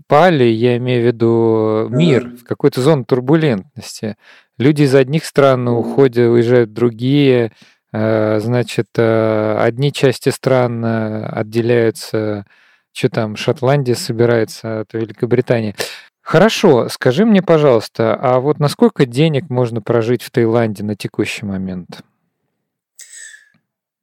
пали, 0.07 0.45
я 0.45 0.78
имею 0.78 1.03
в 1.03 1.05
виду 1.05 1.88
мир, 1.89 2.36
в 2.36 2.43
какой-то 2.43 2.82
зону 2.82 3.05
турбулентности. 3.05 4.18
Люди 4.60 4.84
из 4.84 4.93
одних 4.93 5.26
стран 5.26 5.70
уходят, 5.70 6.30
уезжают 6.30 6.72
в 6.72 6.74
другие. 6.74 7.53
Э, 7.93 8.39
значит, 8.41 8.88
э, 8.97 9.57
одни 9.57 9.93
части 9.93 10.30
стран 10.30 10.84
э, 10.84 11.26
отделяются, 11.28 12.45
что 12.91 13.10
там, 13.10 13.38
Шотландия 13.38 13.95
собирается 13.95 14.82
от 14.82 14.93
Великобритании. 14.93 15.76
Хорошо, 16.22 16.89
скажи 16.89 17.26
мне, 17.26 17.41
пожалуйста, 17.41 18.14
а 18.16 18.41
вот 18.41 18.60
насколько 18.60 19.05
денег 19.05 19.49
можно 19.49 19.82
прожить 19.82 20.24
в 20.24 20.30
Таиланде 20.30 20.84
на 20.84 20.95
текущий 20.95 21.45
момент? 21.45 22.03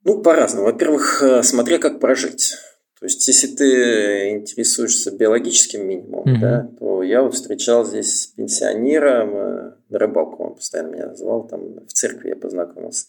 Ну, 0.03 0.23
по-разному. 0.23 0.65
Во-первых, 0.65 1.23
смотря 1.43 1.77
как 1.77 1.99
прожить. 1.99 2.55
То 2.99 3.05
есть, 3.05 3.27
если 3.27 3.47
ты 3.47 4.29
интересуешься 4.29 5.11
биологическим 5.11 5.87
минимумом, 5.87 6.25
mm-hmm. 6.25 6.41
да, 6.41 6.69
то 6.79 7.03
я 7.03 7.21
вот 7.21 7.35
встречал 7.35 7.85
здесь 7.85 8.33
пенсионера, 8.35 9.77
на 9.89 9.99
рыбалку 9.99 10.43
он 10.43 10.55
постоянно 10.55 10.93
меня 10.93 11.15
звал, 11.15 11.47
там 11.47 11.85
в 11.85 11.93
церкви 11.93 12.29
я 12.29 12.35
познакомился, 12.35 13.05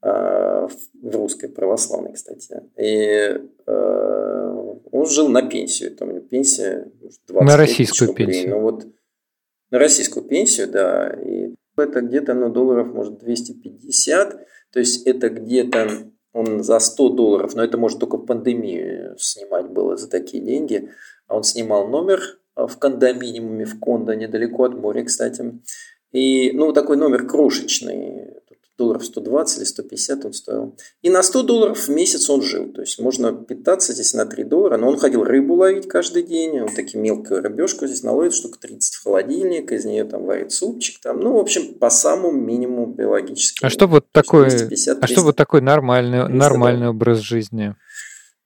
а, 0.00 0.66
в 0.68 1.14
русской 1.14 1.50
православной, 1.50 2.14
кстати. 2.14 2.62
И 2.78 3.38
э, 3.66 4.70
он 4.92 5.06
жил 5.06 5.28
на 5.28 5.42
пенсию, 5.42 5.94
там 5.94 6.08
у 6.08 6.12
него 6.12 6.24
пенсия 6.24 6.90
20 7.28 7.46
На 7.46 7.56
российскую 7.58 8.08
рублей. 8.08 8.26
пенсию. 8.26 8.50
Ну 8.50 8.60
вот 8.62 8.86
на 9.70 9.78
российскую 9.78 10.24
пенсию, 10.24 10.68
да, 10.68 11.10
и 11.10 11.54
это 11.76 12.00
где-то, 12.00 12.34
ну, 12.34 12.48
долларов, 12.48 12.92
может, 12.94 13.18
250, 13.18 14.46
то 14.72 14.78
есть 14.78 15.06
это 15.06 15.28
где-то 15.28 16.10
он 16.32 16.62
за 16.62 16.78
100 16.78 17.08
долларов, 17.10 17.54
но 17.54 17.64
это 17.64 17.76
может 17.76 17.98
только 17.98 18.16
в 18.16 18.26
пандемию 18.26 19.16
снимать 19.18 19.68
было 19.68 19.96
за 19.96 20.08
такие 20.08 20.42
деньги. 20.42 20.90
А 21.26 21.36
он 21.36 21.42
снимал 21.42 21.88
номер 21.88 22.20
а, 22.54 22.66
в 22.66 22.78
кондоминиуме 22.78 23.64
в 23.64 23.78
Кондо, 23.80 24.14
недалеко 24.14 24.64
от 24.64 24.74
моря, 24.74 25.04
кстати. 25.04 25.60
И, 26.12 26.50
ну, 26.52 26.72
такой 26.72 26.96
номер 26.96 27.26
крошечный, 27.26 28.34
долларов 28.80 29.04
120 29.04 29.58
или 29.58 29.64
150 29.64 30.24
он 30.24 30.32
стоил. 30.32 30.74
И 31.02 31.10
на 31.10 31.22
100 31.22 31.42
долларов 31.42 31.78
в 31.78 31.88
месяц 31.90 32.30
он 32.30 32.40
жил. 32.40 32.72
То 32.72 32.80
есть 32.80 32.98
можно 32.98 33.32
питаться 33.32 33.92
здесь 33.92 34.14
на 34.14 34.24
3 34.24 34.44
доллара. 34.44 34.78
Но 34.78 34.88
он 34.88 34.98
ходил 34.98 35.22
рыбу 35.22 35.54
ловить 35.54 35.86
каждый 35.86 36.22
день. 36.22 36.60
Он 36.60 36.68
таки 36.74 36.96
мелкую 36.96 37.42
рыбешку 37.42 37.86
здесь 37.86 38.02
наловит, 38.02 38.34
штук 38.34 38.56
30 38.56 38.94
в 38.94 39.02
холодильник. 39.04 39.70
Из 39.70 39.84
нее 39.84 40.04
там 40.04 40.24
варит 40.24 40.52
супчик. 40.52 41.00
Там. 41.02 41.20
Ну, 41.20 41.34
в 41.34 41.38
общем, 41.38 41.74
по 41.74 41.90
самому 41.90 42.32
минимуму 42.32 42.86
биологически. 42.86 43.64
А 43.64 43.68
что 43.68 43.86
вот 43.86 44.06
такой, 44.12 44.48
а 44.48 45.06
что 45.06 45.20
вот 45.22 45.36
такой 45.36 45.60
нормальный, 45.60 46.28
нормальный 46.28 46.88
образ 46.88 47.18
жизни? 47.18 47.74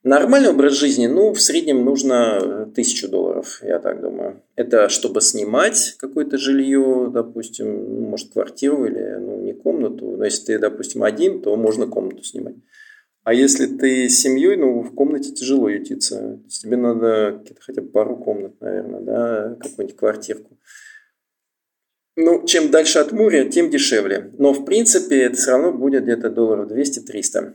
Нормальный 0.05 0.51
образ 0.51 0.75
жизни, 0.75 1.07
ну, 1.07 1.33
в 1.33 1.41
среднем 1.41 1.83
нужно 1.83 2.71
тысячу 2.75 3.09
долларов, 3.09 3.61
я 3.63 3.79
так 3.79 4.03
думаю. 4.03 4.43
Это 4.55 4.91
чтобы 4.91 5.23
снимать 5.23 5.97
какое-то 5.99 6.37
жилье, 6.37 7.11
допустим, 7.11 8.01
ну, 8.03 8.09
может, 8.09 8.31
квартиру 8.31 8.85
или, 8.85 9.17
ну, 9.19 9.41
не 9.41 9.55
комнату. 9.55 10.15
Но 10.19 10.25
если 10.27 10.45
ты, 10.45 10.59
допустим, 10.59 11.03
один, 11.03 11.41
то 11.41 11.57
можно 11.57 11.87
комнату 11.87 12.23
снимать. 12.23 12.57
А 13.23 13.33
если 13.33 13.65
ты 13.65 14.11
с 14.11 14.19
семьей, 14.19 14.57
ну, 14.57 14.83
в 14.83 14.95
комнате 14.95 15.33
тяжело 15.33 15.71
ютиться. 15.71 16.39
Тебе 16.51 16.77
надо 16.77 17.43
хотя 17.61 17.81
бы 17.81 17.89
пару 17.89 18.19
комнат, 18.19 18.61
наверное, 18.61 19.01
да, 19.01 19.57
какую-нибудь 19.59 19.97
квартирку. 19.97 20.59
Ну, 22.17 22.45
чем 22.45 22.71
дальше 22.71 22.99
от 22.99 23.13
моря, 23.13 23.49
тем 23.49 23.71
дешевле. 23.71 24.31
Но, 24.37 24.53
в 24.53 24.67
принципе, 24.67 25.23
это 25.23 25.37
все 25.37 25.53
равно 25.53 25.73
будет 25.73 26.03
где-то 26.03 26.29
долларов 26.29 26.71
200-300. 26.71 27.55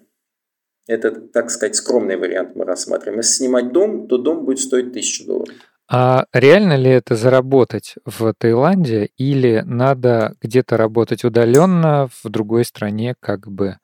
Это, 0.90 1.12
так 1.12 1.52
сказать, 1.52 1.76
скромный 1.76 2.18
вариант 2.18 2.56
мы 2.56 2.66
рассматриваем. 2.66 3.20
Если 3.20 3.44
снимать 3.44 3.72
дом, 3.72 4.08
то 4.08 4.18
дом 4.18 4.44
будет 4.44 4.60
стоить 4.60 4.88
1000 4.88 5.26
долларов. 5.28 5.56
А 5.88 6.26
реально 6.34 6.78
ли 6.78 6.90
это 6.90 7.16
заработать 7.16 7.96
в 8.06 8.34
Таиланде 8.36 9.10
или 9.16 9.62
надо 9.68 10.34
где-то 10.42 10.78
работать 10.78 11.24
удаленно 11.24 12.10
в 12.24 12.30
другой 12.30 12.66
стране 12.66 13.14
как 13.20 13.48
бы? 13.48 13.78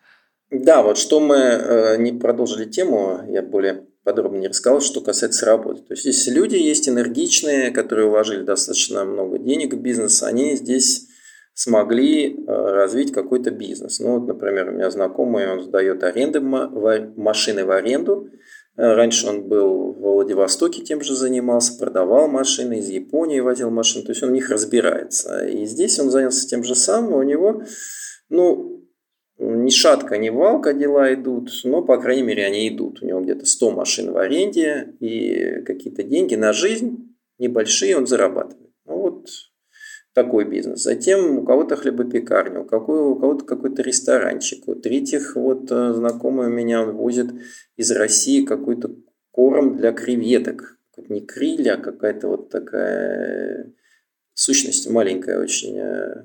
Да, 0.49 0.82
вот 0.82 0.97
что 0.97 1.20
мы 1.20 1.36
э, 1.36 1.97
не 1.97 2.12
продолжили 2.12 2.66
тему, 2.66 3.22
я 3.28 3.43
более 3.43 3.84
подробно 4.03 4.38
не 4.38 4.47
рассказал, 4.47 4.82
что 4.82 5.01
касается 5.01 5.45
работы. 5.45 5.82
То 5.82 5.93
есть, 5.93 6.06
если 6.06 6.32
люди 6.32 6.56
есть 6.56 6.89
энергичные, 6.89 7.70
которые 7.70 8.10
вложили 8.10 8.41
достаточно 8.41 9.06
много 9.06 9.38
денег 9.38 9.76
в 9.76 9.80
бизнес, 9.80 10.24
они 10.24 10.56
здесь 10.56 11.08
смогли 11.56 12.36
э, 12.36 12.43
развить 12.47 13.14
какой-то 13.14 13.49
бизнес. 13.49 13.99
Ну, 14.01 14.20
вот, 14.20 14.28
например, 14.28 14.70
у 14.70 14.72
меня 14.74 14.91
знакомый, 14.91 15.49
он 15.49 15.62
сдает 15.62 16.03
аренды 16.03 16.41
машины 16.41 17.66
в 17.66 17.72
аренду. 17.72 18.28
Э, 18.76 18.93
раньше 18.93 19.28
он 19.28 19.47
был 19.47 19.93
в 19.93 20.01
Владивостоке 20.01 20.84
тем 20.84 21.01
же 21.01 21.16
занимался, 21.16 21.80
продавал 21.80 22.28
машины, 22.28 22.80
из 22.80 22.89
Японии 22.89 23.39
возил 23.39 23.72
машины, 23.72 24.03
то 24.03 24.12
есть 24.12 24.22
он 24.22 24.30
в 24.30 24.34
них 24.34 24.49
разбирается. 24.49 25.47
И 25.47 25.66
здесь 25.66 25.97
он 25.97 26.12
занялся 26.12 26.45
тем 26.45 26.62
же 26.66 26.76
самым, 26.76 27.14
у 27.14 27.24
него, 27.24 27.64
ну, 28.28 28.86
ни 29.39 29.70
шатка, 29.70 30.18
ни 30.18 30.30
валка 30.30 30.74
дела 30.74 31.14
идут, 31.14 31.51
но, 31.64 31.82
по 31.82 31.97
крайней 32.01 32.24
мере, 32.24 32.45
они 32.45 32.68
идут. 32.68 33.01
У 33.01 33.06
него 33.06 33.22
где-то 33.22 33.45
100 33.45 33.72
машин 33.72 34.12
в 34.12 34.18
аренде 34.18 34.93
и 34.99 35.62
какие-то 35.66 36.03
деньги 36.03 36.36
на 36.36 36.51
жизнь 36.51 37.16
небольшие 37.38 37.95
он 37.95 38.08
зарабатывает. 38.08 38.72
Ну, 38.86 38.97
вот 38.97 39.28
такой 40.16 40.45
бизнес. 40.45 40.82
Затем 40.82 41.39
у 41.39 41.43
кого-то 41.43 41.76
хлебопекарня, 41.76 42.61
у, 42.61 42.63
кого, 42.63 43.11
у 43.11 43.20
кого-то 43.20 43.43
какой-то 43.45 43.82
ресторанчик. 43.82 44.68
У 44.68 44.74
третьих 44.74 45.36
вот 45.36 45.70
э, 45.72 45.93
знакомый 45.93 46.47
у 46.47 46.51
меня 46.51 46.82
он 46.82 46.95
возит 46.95 47.28
из 47.76 47.91
России 47.91 48.45
какой-то 48.45 48.95
корм 49.32 49.78
для 49.78 49.91
креветок. 49.91 50.80
Не 51.09 51.20
криль, 51.20 51.70
а 51.70 51.76
какая-то 51.76 52.30
вот 52.30 52.49
такая 52.49 53.74
сущность 54.34 54.89
маленькая 54.89 55.38
очень 55.38 55.78
э, 55.78 56.24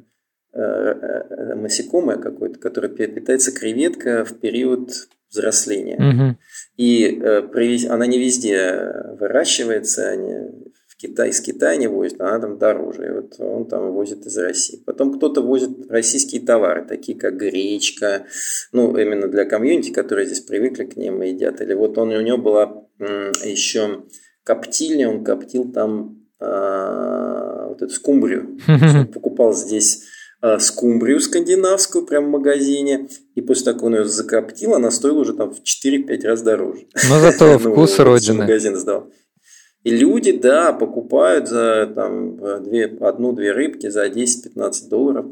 э, 0.53 1.55
насекомое 1.57 2.17
какое-то, 2.17 2.61
которое 2.61 2.89
питается 2.89 3.51
креветка 3.51 4.25
в 4.25 4.39
период 4.39 4.93
взросления. 5.29 5.97
Угу. 5.97 6.39
И 6.77 7.21
она 7.89 8.07
не 8.07 8.21
везде 8.21 9.17
выращивается, 9.19 10.09
они 10.09 10.71
Китай, 11.01 11.31
из 11.31 11.41
Китая 11.41 11.77
не 11.77 11.87
возит, 11.87 12.21
она 12.21 12.39
там 12.39 12.59
дороже. 12.59 13.07
И 13.07 13.11
вот 13.11 13.35
он 13.39 13.67
там 13.67 13.93
возит 13.93 14.27
из 14.27 14.37
России. 14.37 14.83
Потом 14.85 15.15
кто-то 15.15 15.41
возит 15.41 15.91
российские 15.91 16.43
товары, 16.43 16.85
такие 16.85 17.19
как 17.19 17.39
гречка, 17.39 18.27
ну, 18.73 18.95
именно 18.97 19.27
для 19.29 19.47
комьюнити, 19.47 19.93
которые 19.93 20.27
здесь 20.27 20.41
привыкли 20.41 20.85
к 20.85 20.97
ним 20.97 21.23
и 21.23 21.31
едят. 21.31 21.61
Или 21.63 21.73
вот 21.73 21.97
он, 21.97 22.11
у 22.11 22.21
него 22.21 22.37
была 22.37 22.85
еще 22.99 24.05
коптильня, 24.45 25.09
он 25.09 25.25
коптил 25.25 25.73
там 25.73 26.21
а, 26.39 27.69
вот 27.69 27.81
эту 27.81 27.93
скумбрию. 27.93 28.59
Он 28.69 29.07
покупал 29.07 29.53
здесь 29.53 30.05
а, 30.41 30.59
скумбрию 30.59 31.21
скандинавскую 31.21 32.07
прямо 32.07 32.29
в 32.29 32.31
магазине. 32.31 33.09
И 33.35 33.43
после 33.43 33.67
того, 33.67 33.77
как 33.77 33.85
он 33.85 33.95
ее 33.97 34.05
закоптил, 34.05 34.75
она 34.75 34.91
стоила 34.91 35.21
уже 35.21 35.35
там 35.35 35.53
в 35.53 35.61
4-5 35.61 36.27
раз 36.27 36.43
дороже. 36.43 36.87
Но 37.09 37.21
зато 37.21 37.59
ну, 37.63 37.73
вкус 37.73 37.99
родины. 37.99 38.39
магазин 38.39 38.77
сдал. 38.77 39.11
И 39.83 39.91
люди, 39.91 40.33
да, 40.33 40.73
покупают 40.73 41.49
за 41.49 41.91
там, 41.95 42.37
две, 42.65 42.85
одну-две 42.85 43.53
рыбки 43.53 43.89
за 43.89 44.07
10-15 44.07 44.89
долларов, 44.89 45.27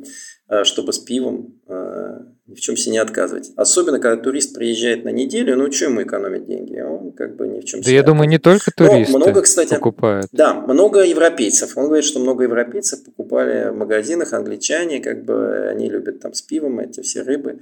э, 0.48 0.64
чтобы 0.64 0.92
с 0.92 0.98
пивом 0.98 1.60
э, 1.66 2.20
ни 2.48 2.54
в 2.54 2.60
чем 2.60 2.76
себе 2.76 2.92
не 2.92 2.98
отказывать. 2.98 3.50
Особенно, 3.56 4.00
когда 4.00 4.22
турист 4.22 4.54
приезжает 4.54 5.04
на 5.04 5.10
неделю, 5.10 5.54
ну, 5.56 5.70
что 5.70 5.84
ему 5.84 6.02
экономить 6.02 6.46
деньги? 6.46 6.80
Он 6.80 7.12
как 7.12 7.36
бы 7.36 7.46
ни 7.46 7.60
в 7.60 7.64
чем 7.64 7.82
Да 7.82 7.90
я 7.90 8.02
думаю, 8.02 8.26
не 8.26 8.38
только 8.38 8.70
туристы 8.74 9.12
Но 9.12 9.18
много, 9.18 9.42
кстати, 9.42 9.74
покупают. 9.74 10.28
Да, 10.32 10.54
много 10.54 11.02
европейцев. 11.02 11.76
Он 11.76 11.84
говорит, 11.84 12.06
что 12.06 12.20
много 12.20 12.44
европейцев 12.44 13.04
покупали 13.04 13.68
в 13.68 13.76
магазинах, 13.76 14.32
англичане, 14.32 15.00
как 15.00 15.24
бы 15.26 15.68
они 15.68 15.90
любят 15.90 16.20
там 16.20 16.32
с 16.32 16.40
пивом 16.40 16.80
эти 16.80 17.02
все 17.02 17.20
рыбы. 17.20 17.60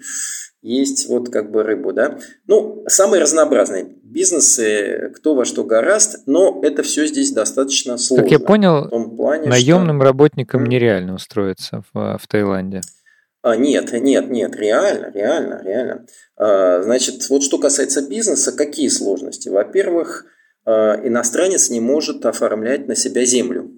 Есть 0.62 1.09
вот 1.09 1.30
как 1.30 1.51
бы 1.51 1.64
рыбу, 1.64 1.93
да. 1.93 2.18
Ну, 2.47 2.84
самые 2.87 3.20
разнообразные 3.20 3.89
бизнесы, 4.05 5.12
кто 5.16 5.34
во 5.34 5.45
что 5.45 5.64
гораст, 5.64 6.22
но 6.26 6.61
это 6.62 6.84
все 6.84 7.07
здесь 7.07 7.32
достаточно 7.32 7.99
сложно. 7.99 8.22
Как 8.22 8.32
я 8.32 8.39
понял, 8.39 8.84
в 8.84 8.91
том 8.91 9.16
плане, 9.16 9.49
наемным 9.49 9.99
что... 9.99 10.05
работникам 10.05 10.64
нереально 10.64 11.14
устроиться 11.14 11.82
в, 11.93 12.18
в 12.18 12.26
Таиланде. 12.28 12.82
А, 13.47 13.55
нет, 13.55 13.92
нет, 13.92 14.28
нет, 14.28 14.57
реально, 14.57 15.12
реально, 15.14 15.62
реально. 15.62 16.07
А, 16.36 16.82
значит, 16.82 17.30
вот 17.30 17.44
что 17.44 17.59
касается 17.59 18.03
бизнеса, 18.03 18.51
какие 18.51 18.88
сложности? 18.88 19.49
Во-первых, 19.49 20.26
а, 20.64 21.01
иностранец 21.05 21.70
не 21.70 21.78
может 21.78 22.26
оформлять 22.26 22.88
на 22.88 22.97
себя 22.97 23.24
землю. 23.24 23.70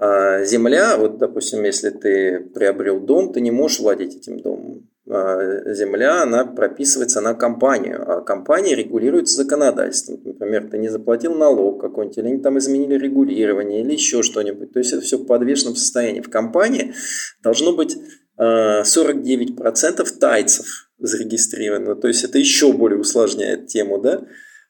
Земля, 0.00 0.96
вот, 0.96 1.18
допустим, 1.18 1.62
если 1.62 1.90
ты 1.90 2.40
приобрел 2.40 2.98
дом, 2.98 3.32
ты 3.32 3.40
не 3.40 3.50
можешь 3.50 3.78
владеть 3.78 4.16
этим 4.16 4.40
домом. 4.40 4.88
Земля, 5.06 6.22
она 6.22 6.44
прописывается 6.44 7.20
на 7.20 7.34
компанию, 7.34 8.02
а 8.04 8.20
компания 8.22 8.74
регулируется 8.74 9.36
законодательством. 9.36 10.20
Например, 10.24 10.68
ты 10.68 10.78
не 10.78 10.88
заплатил 10.88 11.34
налог 11.34 11.80
какой-нибудь, 11.80 12.18
или 12.18 12.26
они 12.28 12.42
там 12.42 12.58
изменили 12.58 12.98
регулирование, 12.98 13.82
или 13.82 13.92
еще 13.92 14.22
что-нибудь. 14.22 14.72
То 14.72 14.80
есть 14.80 14.92
это 14.92 15.02
все 15.02 15.18
в 15.18 15.26
подвешенном 15.26 15.76
состоянии. 15.76 16.20
В 16.20 16.30
компании 16.30 16.94
должно 17.42 17.72
быть 17.72 17.96
49% 18.38 20.18
тайцев 20.18 20.90
зарегистрировано, 20.98 21.96
то 21.96 22.08
есть 22.08 22.24
это 22.24 22.38
еще 22.38 22.72
более 22.72 22.98
усложняет 22.98 23.66
тему, 23.66 23.98
да? 23.98 24.24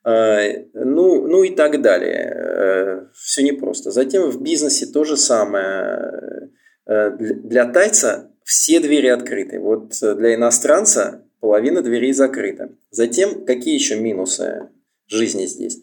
А, 0.04 0.40
ну, 0.74 1.28
ну 1.28 1.44
и 1.44 1.54
так 1.54 1.80
далее. 1.80 2.32
Э, 2.34 3.06
все 3.14 3.42
непросто. 3.42 3.90
Затем 3.90 4.30
в 4.30 4.42
бизнесе 4.42 4.86
то 4.86 5.04
же 5.04 5.16
самое. 5.16 6.50
Э, 6.86 7.10
для 7.18 7.66
тайца 7.66 8.30
все 8.42 8.80
двери 8.80 9.06
открыты. 9.06 9.60
Вот 9.60 9.92
для 10.00 10.34
иностранца 10.34 11.24
половина 11.40 11.82
дверей 11.82 12.12
закрыта. 12.12 12.70
Затем 12.90 13.44
какие 13.44 13.74
еще 13.74 14.00
минусы 14.00 14.70
жизни 15.06 15.46
здесь? 15.46 15.80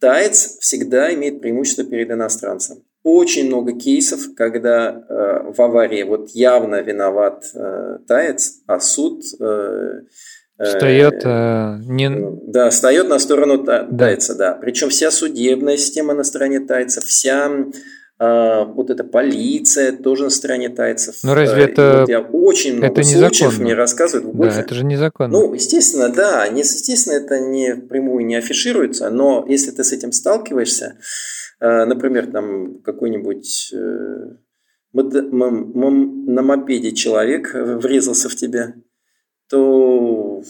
Таец 0.00 0.58
всегда 0.58 1.14
имеет 1.14 1.40
преимущество 1.40 1.84
перед 1.84 2.10
иностранцем 2.10 2.84
очень 3.04 3.46
много 3.46 3.72
кейсов, 3.78 4.34
когда 4.34 4.90
э, 4.90 5.52
в 5.52 5.60
аварии 5.60 6.02
вот 6.02 6.30
явно 6.30 6.80
виноват 6.80 7.44
э, 7.54 7.98
таец, 8.08 8.62
а 8.66 8.80
суд 8.80 9.22
э, 9.38 10.00
э 10.58 10.64
Встает 10.64 11.22
э, 11.24 11.76
не... 11.86 12.10
Да, 12.50 12.70
встает 12.70 13.08
на 13.08 13.18
сторону 13.18 13.62
та... 13.62 13.82
да. 13.82 14.06
тайца, 14.06 14.34
да. 14.34 14.54
Причем 14.54 14.88
вся 14.88 15.10
судебная 15.10 15.76
система 15.76 16.14
на 16.14 16.24
стороне 16.24 16.60
тайца, 16.60 17.02
вся 17.02 17.50
вот 18.18 18.90
эта 18.90 19.02
полиция 19.02 19.92
тоже 19.92 20.24
на 20.24 20.30
стороне 20.30 20.68
тайцев. 20.68 21.16
Ну 21.24 21.34
разве 21.34 21.64
это... 21.64 22.00
Вот 22.00 22.08
я 22.08 22.20
очень 22.20 22.76
много 22.76 23.00
это 23.00 23.02
случаев 23.02 23.58
мне 23.58 23.74
рассказывают 23.74 24.32
в 24.32 24.38
Да, 24.38 24.60
это 24.60 24.74
же 24.74 24.84
незаконно. 24.84 25.32
Ну, 25.32 25.54
естественно, 25.54 26.08
да. 26.08 26.46
Не, 26.48 26.60
естественно, 26.60 27.14
это 27.14 27.40
не 27.40 27.74
прямую 27.74 28.24
не 28.24 28.36
афишируется, 28.36 29.10
но 29.10 29.44
если 29.48 29.72
ты 29.72 29.82
с 29.82 29.92
этим 29.92 30.12
сталкиваешься, 30.12 30.96
Э, 31.60 31.84
например, 31.84 32.30
там 32.30 32.80
какой-нибудь 32.82 33.72
э, 33.72 34.36
на 34.92 36.42
мопеде 36.42 36.92
человек 36.92 37.52
врезался 37.54 38.28
в 38.28 38.36
тебя, 38.36 38.74
то 39.48 40.42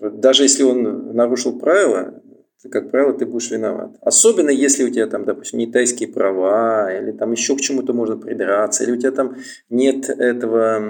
даже 0.00 0.42
если 0.42 0.62
он 0.64 1.14
нарушил 1.14 1.58
правила, 1.58 2.22
как 2.70 2.90
правило, 2.90 3.12
ты 3.12 3.26
будешь 3.26 3.50
виноват. 3.50 3.96
Особенно 4.00 4.50
если 4.50 4.84
у 4.84 4.90
тебя 4.90 5.06
там, 5.06 5.24
допустим, 5.24 5.58
не 5.58 5.66
тайские 5.66 6.08
права, 6.08 6.92
или 6.92 7.12
там 7.12 7.32
еще 7.32 7.56
к 7.56 7.60
чему-то 7.60 7.92
можно 7.92 8.16
придраться, 8.16 8.84
или 8.84 8.92
у 8.92 8.96
тебя 8.96 9.12
там 9.12 9.36
нет 9.68 10.08
этого 10.08 10.80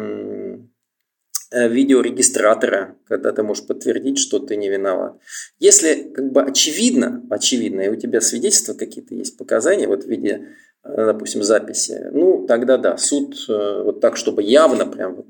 Э, 1.55 1.69
видеорегистратора, 1.69 2.97
когда 3.07 3.31
ты 3.31 3.45
можешь 3.45 3.65
подтвердить, 3.65 4.19
что 4.19 4.41
ты 4.41 4.57
не 4.57 4.69
виноват. 4.69 5.21
Если 5.61 6.11
как 6.13 6.33
бы 6.33 6.43
очевидно, 6.43 7.25
очевидно, 7.31 7.83
и 7.83 7.89
у 7.91 7.95
тебя 7.95 8.21
свидетельства 8.21 8.75
какие-то 8.75 9.15
есть, 9.15 9.39
показания 9.39 9.87
вот 9.87 10.03
в 10.03 10.09
виде, 10.09 10.49
э, 10.83 11.07
допустим, 11.07 11.45
записи, 11.45 12.09
ну, 12.11 12.45
тогда 12.49 12.77
да, 12.77 12.97
суд 12.97 13.37
э, 13.49 13.83
вот 13.85 14.01
так, 14.01 14.17
чтобы 14.17 14.43
явно 14.43 14.85
прям 14.85 15.15
вот 15.15 15.29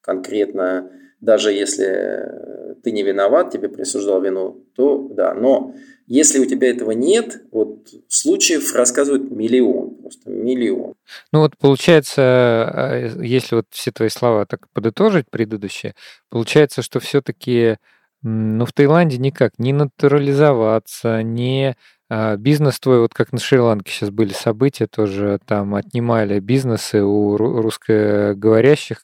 конкретно, 0.00 0.90
даже 1.20 1.52
если 1.52 2.74
ты 2.82 2.92
не 2.92 3.02
виноват, 3.02 3.50
тебе 3.50 3.68
присуждал 3.68 4.20
вину, 4.20 4.64
то 4.74 5.08
да. 5.10 5.34
Но 5.34 5.74
если 6.06 6.38
у 6.38 6.46
тебя 6.46 6.70
этого 6.70 6.92
нет, 6.92 7.42
вот 7.52 7.88
случаев 8.08 8.74
рассказывают 8.74 9.30
миллион, 9.30 9.96
просто 9.96 10.30
миллион. 10.30 10.94
Ну 11.32 11.40
вот 11.40 11.56
получается, 11.58 12.22
а, 12.22 13.10
если 13.20 13.56
вот 13.56 13.66
все 13.70 13.90
твои 13.90 14.08
слова 14.08 14.46
так 14.46 14.68
подытожить 14.72 15.26
предыдущие, 15.30 15.94
получается, 16.30 16.82
что 16.82 17.00
все-таки 17.00 17.76
ну, 18.22 18.64
в 18.64 18.72
Таиланде 18.72 19.18
никак 19.18 19.58
не 19.58 19.72
натурализоваться, 19.72 21.22
не 21.22 21.76
а, 22.08 22.36
бизнес 22.36 22.80
твой, 22.80 23.00
вот 23.00 23.12
как 23.12 23.32
на 23.32 23.38
Шри-Ланке 23.38 23.92
сейчас 23.92 24.10
были 24.10 24.32
события, 24.32 24.86
тоже 24.86 25.38
там 25.44 25.74
отнимали 25.74 26.40
бизнесы 26.40 27.02
у 27.02 27.36
русскоговорящих 27.36 29.02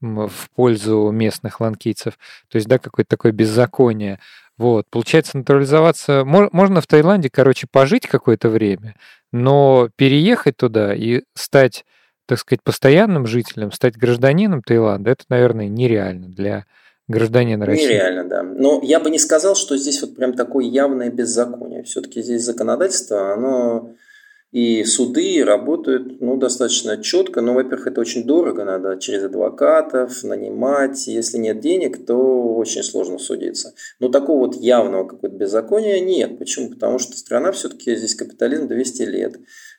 в 0.00 0.50
пользу 0.54 1.10
местных 1.10 1.60
ланкийцев. 1.60 2.18
То 2.48 2.56
есть, 2.56 2.68
да, 2.68 2.78
какое-то 2.78 3.10
такое 3.10 3.32
беззаконие. 3.32 4.18
Вот, 4.58 4.86
получается, 4.90 5.36
натурализоваться... 5.36 6.24
Можно 6.24 6.80
в 6.80 6.86
Таиланде, 6.86 7.28
короче, 7.30 7.66
пожить 7.70 8.06
какое-то 8.06 8.48
время, 8.48 8.94
но 9.32 9.90
переехать 9.96 10.56
туда 10.56 10.94
и 10.94 11.22
стать, 11.34 11.84
так 12.26 12.38
сказать, 12.38 12.62
постоянным 12.62 13.26
жителем, 13.26 13.70
стать 13.72 13.96
гражданином 13.96 14.62
Таиланда, 14.62 15.10
это, 15.10 15.24
наверное, 15.28 15.68
нереально 15.68 16.28
для 16.28 16.64
гражданина 17.08 17.66
России. 17.66 17.84
Нереально, 17.84 18.24
да. 18.24 18.42
Но 18.42 18.80
я 18.82 18.98
бы 18.98 19.10
не 19.10 19.18
сказал, 19.18 19.54
что 19.54 19.76
здесь 19.76 20.00
вот 20.00 20.16
прям 20.16 20.32
такое 20.32 20.64
явное 20.64 21.10
беззаконие. 21.10 21.82
Все-таки 21.84 22.22
здесь 22.22 22.42
законодательство, 22.42 23.34
оно 23.34 23.90
и 24.56 24.84
суды 24.84 25.44
работают 25.44 26.22
ну, 26.22 26.38
достаточно 26.38 26.96
четко. 26.96 27.42
Но, 27.42 27.52
во-первых, 27.52 27.88
это 27.88 28.00
очень 28.00 28.24
дорого, 28.24 28.64
надо 28.64 28.96
через 28.98 29.24
адвокатов 29.24 30.24
нанимать. 30.24 31.06
Если 31.06 31.36
нет 31.36 31.60
денег, 31.60 32.06
то 32.06 32.54
очень 32.54 32.82
сложно 32.82 33.18
судиться. 33.18 33.74
Но 34.00 34.08
такого 34.08 34.46
вот 34.46 34.56
явного 34.56 35.06
какого-то 35.06 35.36
беззакония 35.36 36.00
нет. 36.00 36.38
Почему? 36.38 36.70
Потому 36.70 36.98
что 36.98 37.18
страна 37.18 37.52
все-таки 37.52 37.94
здесь 37.96 38.14
капитализм 38.14 38.66
200 38.66 39.02
лет. 39.02 39.36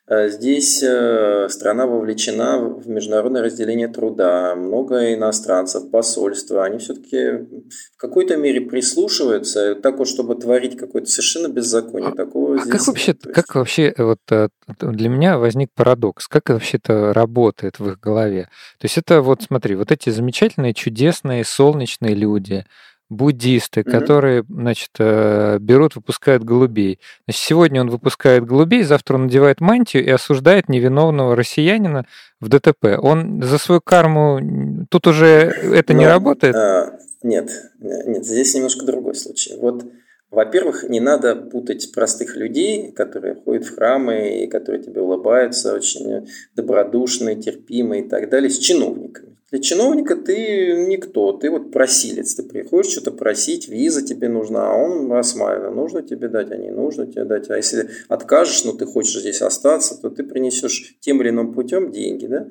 Э, 0.10 0.30
здесь 0.30 0.82
э, 0.84 1.50
страна 1.50 1.86
вовлечена 1.86 2.60
в 2.60 2.88
международное 2.88 3.42
разделение 3.42 3.90
труда, 3.90 4.56
много 4.56 5.14
иностранцев, 5.14 5.92
посольства, 5.92 6.64
они 6.64 6.78
все-таки 6.78 7.46
в 7.94 7.98
какой-то 7.98 8.38
мере 8.38 8.62
прислушиваются, 8.62 9.76
так 9.76 9.98
вот, 9.98 10.08
чтобы 10.08 10.36
творить 10.36 10.78
какое-то 10.78 11.10
совершенно 11.10 11.50
беззаконие. 11.50 12.12
А, 12.12 12.16
Такого 12.16 12.56
а 12.56 12.60
как 12.60 12.88
вообще, 12.88 13.12
есть... 13.12 13.34
как 13.34 13.56
вообще, 13.56 13.94
вот 13.98 14.20
э, 14.32 14.48
для 14.80 15.10
меня 15.10 15.38
возник 15.38 15.72
парадокс, 15.76 16.30
как 16.30 16.50
вообще 16.50 16.78
это 16.78 17.14
работает 17.14 17.80
в 17.80 17.90
их 17.90 18.00
голове? 18.00 18.44
То 18.80 18.86
есть 18.86 18.98
это 18.98 19.22
вот, 19.22 19.42
смотри, 19.44 19.76
вот 19.76 19.92
эти 19.92 20.10
замечательные, 20.10 20.74
чудесные, 20.74 21.44
солнечные 21.44 22.16
люди, 22.16 22.66
буддисты, 23.10 23.82
mm-hmm. 23.82 23.92
которые, 23.92 24.44
значит, 24.50 24.92
э, 25.00 25.58
берут, 25.60 25.96
выпускают 25.96 26.44
голубей. 26.44 27.00
Значит, 27.26 27.42
сегодня 27.42 27.82
он 27.82 27.90
выпускает 27.90 28.46
голубей, 28.46 28.84
завтра 28.84 29.16
он 29.16 29.24
надевает 29.24 29.62
мантию 29.62 30.06
и 30.06 30.10
осуждает 30.10 30.68
невиновного 30.70 31.36
россиянина 31.36 32.06
в 32.40 32.50
ДТП. 32.50 32.98
Он 33.02 33.42
за 33.42 33.58
свою 33.58 33.82
карму 33.82 34.86
тут 34.90 35.08
уже 35.08 35.28
это 35.28 35.94
Но, 35.94 36.00
не 36.00 36.08
работает? 36.08 36.56
А, 36.56 37.00
нет, 37.24 37.50
нет, 37.80 38.26
здесь 38.26 38.54
немножко 38.56 38.86
другой 38.86 39.16
случай. 39.16 39.56
Вот, 39.58 39.86
во-первых, 40.30 40.84
не 40.84 41.00
надо 41.00 41.36
путать 41.36 41.92
простых 41.94 42.36
людей, 42.36 42.92
которые 42.92 43.36
ходят 43.36 43.66
в 43.66 43.76
храмы 43.76 44.44
и 44.44 44.48
которые 44.48 44.84
тебе 44.84 45.02
улыбаются, 45.02 45.74
очень 45.74 46.30
добродушные, 46.56 47.38
терпимые 47.38 48.04
и 48.04 48.10
так 48.10 48.30
далее, 48.30 48.50
с 48.50 48.58
чиновниками. 48.58 49.38
Для 49.50 49.60
чиновника 49.60 50.18
ты 50.18 50.86
никто, 50.90 51.32
ты 51.32 51.50
вот 51.50 51.72
просилец, 51.72 52.36
ты 52.36 52.44
приходишь 52.44 52.92
что-то 52.92 53.12
просить, 53.12 53.70
виза 53.70 54.06
тебе 54.06 54.28
нужна, 54.28 54.72
а 54.72 54.76
он 54.76 55.10
рассматривает, 55.10 55.74
нужно 55.74 56.02
тебе 56.02 56.28
дать, 56.28 56.52
а 56.52 56.58
не 56.58 56.70
нужно 56.70 57.08
тебе 57.08 57.24
дать. 57.24 57.50
А 57.50 57.56
если 57.56 57.90
откажешь, 58.10 58.66
но 58.66 58.74
ну, 58.74 58.78
ты 58.78 58.86
хочешь 58.86 59.22
здесь 59.22 59.42
остаться, 59.42 60.02
то 60.02 60.10
ты 60.10 60.24
принесешь 60.24 60.98
тем 61.00 61.22
или 61.22 61.30
иным 61.30 61.54
путем 61.54 61.92
деньги, 61.92 62.26
да? 62.26 62.48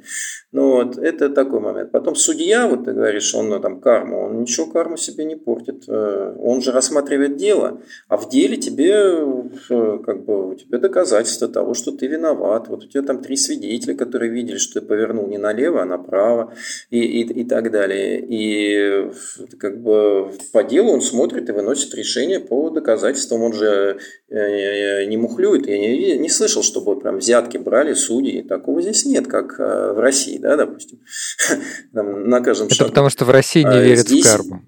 Ну 0.53 0.71
вот, 0.71 0.97
это 0.97 1.29
такой 1.29 1.61
момент. 1.61 1.93
Потом 1.93 2.15
судья, 2.15 2.67
вот 2.67 2.87
ты 2.87 2.93
говоришь, 2.93 3.35
он 3.35 3.51
ну, 3.51 3.61
там 3.61 3.79
карму, 3.79 4.25
он 4.25 4.41
ничего 4.41 4.65
карму 4.65 4.97
себе 4.97 5.27
не 5.27 5.37
портит, 5.37 5.85
э, 5.89 6.37
он 6.41 6.63
же 6.63 6.73
рассматривает 6.73 7.37
дело, 7.37 7.83
а 8.09 8.17
в 8.17 8.31
деле 8.31 8.57
тебе 8.57 8.95
э, 9.69 9.99
как 10.03 10.25
бы 10.25 10.53
у 10.53 10.55
тебя 10.55 10.79
доказательства 10.79 11.47
того, 11.47 11.75
что 11.75 11.93
ты 11.93 12.07
виноват. 12.07 12.69
Вот 12.69 12.85
у 12.85 12.89
тебя 12.89 13.03
там 13.03 13.21
три 13.21 13.37
свидетеля, 13.37 13.95
которые 13.95 14.33
видели, 14.33 14.57
что 14.57 14.81
ты 14.81 14.87
повернул 14.87 15.27
не 15.27 15.37
налево, 15.37 15.83
а 15.83 15.85
направо 15.85 16.55
и, 16.91 17.01
и, 17.01 17.41
и 17.41 17.45
так 17.45 17.71
далее. 17.71 18.25
И 18.27 19.11
как 19.59 19.83
бы 19.83 20.33
по 20.53 20.63
делу 20.63 20.93
он 20.93 21.03
смотрит 21.03 21.49
и 21.49 21.53
выносит 21.53 21.95
решение 21.95 22.41
по 22.41 22.71
доказательствам. 22.71 23.43
Он 23.43 23.53
же 23.53 23.99
э, 24.29 25.05
не 25.07 25.17
мухлюет. 25.17 25.67
Я 25.67 25.79
не, 25.79 26.19
не 26.19 26.29
слышал, 26.29 26.63
чтобы 26.63 26.99
прям 26.99 27.19
взятки 27.19 27.57
брали 27.57 27.95
судьи. 27.95 28.43
Такого 28.43 28.83
здесь 28.83 29.05
нет, 29.05 29.27
как 29.27 29.59
э, 29.59 29.93
в 29.93 29.99
России, 29.99 30.39
да, 30.39 30.57
допустим. 30.57 31.01
Там 31.93 32.29
на 32.29 32.41
каждом 32.41 32.67
Это 32.67 32.77
шагу. 32.77 32.91
потому 32.91 33.11
что 33.11 33.25
в 33.25 33.31
России 33.31 33.63
не 33.63 33.69
а 33.69 33.83
верят 33.83 34.09
здесь... 34.09 34.27
в 34.27 34.31
карму. 34.31 34.63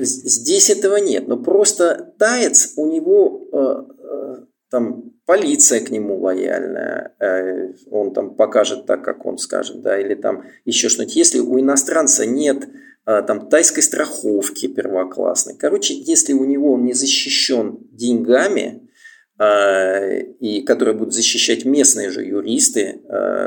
Здесь 0.00 0.70
этого 0.70 0.96
нет, 0.96 1.26
но 1.26 1.36
просто 1.36 2.14
таец 2.18 2.74
у 2.76 2.86
него 2.86 3.48
э, 3.52 3.82
э, 3.98 4.36
там 4.70 5.12
полиция 5.28 5.80
к 5.80 5.90
нему 5.90 6.18
лояльная, 6.18 7.12
э, 7.20 7.72
он 7.90 8.14
там 8.14 8.34
покажет 8.34 8.86
так, 8.86 9.04
как 9.04 9.26
он 9.26 9.36
скажет, 9.36 9.82
да, 9.82 10.00
или 10.00 10.14
там 10.14 10.44
еще 10.64 10.88
что-нибудь. 10.88 11.16
Если 11.16 11.38
у 11.38 11.60
иностранца 11.60 12.24
нет 12.24 12.66
э, 13.04 13.22
там 13.26 13.50
тайской 13.50 13.82
страховки 13.82 14.68
первоклассной, 14.68 15.54
короче, 15.54 15.92
если 15.92 16.32
у 16.32 16.46
него 16.46 16.72
он 16.72 16.86
не 16.86 16.94
защищен 16.94 17.76
деньгами, 17.92 18.88
э, 19.38 20.22
и 20.40 20.62
которые 20.62 20.94
будут 20.96 21.12
защищать 21.12 21.66
местные 21.66 22.08
же 22.08 22.24
юристы 22.24 23.02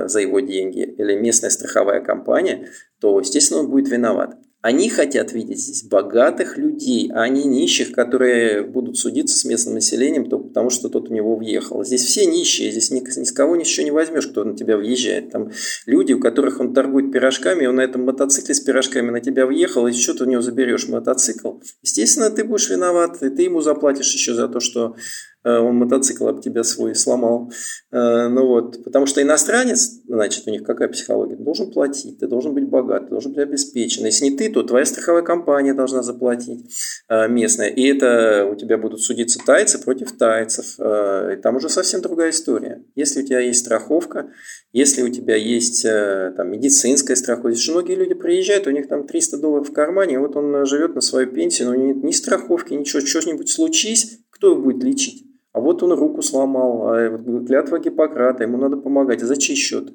за 0.06 0.20
его 0.20 0.40
деньги 0.40 0.84
или 0.84 1.16
местная 1.16 1.50
страховая 1.50 2.02
компания, 2.02 2.68
то, 3.00 3.20
естественно, 3.20 3.62
он 3.62 3.72
будет 3.72 3.90
виноват. 3.90 4.36
Они 4.62 4.90
хотят 4.90 5.34
видеть 5.34 5.60
здесь 5.60 5.84
богатых 5.84 6.58
людей, 6.58 7.10
а 7.14 7.28
не 7.28 7.46
нищих, 7.46 7.92
которые 7.94 8.62
будут 8.62 8.96
судиться 8.96 9.36
с 9.36 9.44
местным 9.44 9.74
населением 9.74 10.30
только 10.30 10.50
потому, 10.50 10.70
что 10.70 10.88
тот 10.88 11.10
у 11.10 11.14
него 11.14 11.36
въехал. 11.36 11.84
Здесь 11.84 12.04
все 12.04 12.28
нищие, 12.28 12.70
здесь 12.70 12.92
ни, 12.92 13.00
ни 13.00 13.24
с 13.24 13.32
кого 13.32 13.56
ничего 13.56 13.84
не 13.84 13.92
возьмешь, 13.92 14.28
кто 14.28 14.44
на 14.44 14.56
тебя 14.56 14.78
въезжает. 14.78 15.32
Там 15.32 15.50
люди, 15.88 16.14
у 16.14 16.20
которых 16.20 16.60
он 16.60 16.76
торгует 16.76 17.12
пирожками, 17.12 17.66
он 17.66 17.78
на 17.78 17.82
этом 17.82 18.04
мотоцикле 18.04 18.54
с 18.54 18.60
пирожками 18.60 19.10
на 19.10 19.20
тебя 19.20 19.48
въехал, 19.48 19.88
и 19.88 19.94
что 19.94 20.14
ты 20.14 20.26
у 20.26 20.28
него 20.28 20.42
заберешь 20.44 20.88
мотоцикл? 20.88 21.54
Естественно, 21.82 22.30
ты 22.30 22.44
будешь 22.44 22.70
виноват, 22.70 23.24
и 23.24 23.30
ты 23.30 23.42
ему 23.42 23.62
заплатишь 23.62 24.14
еще 24.14 24.36
за 24.36 24.48
то, 24.48 24.60
что 24.60 24.96
он 25.50 25.76
мотоцикл 25.76 26.28
об 26.28 26.42
тебя 26.42 26.64
свой 26.64 26.94
сломал. 26.94 27.52
Э, 27.92 28.28
ну 28.28 28.46
вот, 28.46 28.84
потому 28.84 29.06
что 29.08 29.22
иностранец, 29.22 30.02
значит, 30.08 30.48
у 30.48 30.52
них 30.52 30.64
какая 30.64 30.88
психология? 30.88 31.36
Ты 31.36 31.44
должен 31.44 31.72
платить, 31.72 32.20
ты 32.20 32.28
должен 32.28 32.54
быть 32.54 32.68
богат, 32.68 33.06
ты 33.06 33.10
должен 33.10 33.32
быть 33.32 33.44
обеспечен. 33.44 34.06
Если 34.06 34.26
не 34.26 34.38
ты, 34.38 34.52
то 34.52 34.62
твоя 34.64 34.86
страховая 34.86 35.24
компания 35.24 35.74
должна 35.74 36.04
заплатить 36.04 36.72
э, 37.10 37.28
местная. 37.28 37.70
И 37.70 37.84
это 37.88 38.48
у 38.52 38.56
тебя 38.56 38.78
будут 38.78 39.02
судиться 39.02 39.40
тайцы 39.44 39.80
против 39.80 40.12
тайцев. 40.18 40.80
И 40.80 41.36
там 41.42 41.56
уже 41.56 41.70
совсем 41.70 42.02
другая 42.02 42.30
история. 42.30 42.84
Если 42.96 43.22
у 43.22 43.26
тебя 43.26 43.40
есть 43.40 43.62
страховка, 43.62 44.30
если 44.74 45.02
у 45.02 45.10
тебя 45.10 45.36
есть 45.36 45.84
там, 45.84 46.52
медицинская 46.52 47.16
страховка, 47.16 47.52
здесь 47.52 47.70
многие 47.70 47.96
люди 47.96 48.14
приезжают, 48.14 48.68
у 48.68 48.72
них 48.72 48.88
там 48.88 49.08
300 49.08 49.38
долларов 49.38 49.70
в 49.70 49.74
кармане, 49.74 50.20
вот 50.20 50.36
он 50.36 50.66
живет 50.66 50.96
на 50.96 51.02
свою 51.02 51.28
пенсию, 51.28 51.70
но 51.70 51.76
нет 51.76 52.04
ни 52.04 52.12
страховки, 52.12 52.74
ничего, 52.74 53.02
что-нибудь 53.02 53.50
случись, 53.50 54.20
кто 54.30 54.52
его 54.52 54.62
будет 54.62 54.84
лечить? 54.84 55.31
А 55.54 55.60
вот 55.60 55.84
он 55.84 55.94
руку 55.94 56.22
сломал, 56.22 56.88
а 56.88 57.18
клятва 57.46 57.80
Гиппократа, 57.80 58.44
ему 58.44 58.58
надо 58.58 58.78
помогать. 58.78 59.22
А 59.24 59.26
за 59.26 59.36
чей 59.36 59.56
счет? 59.56 59.94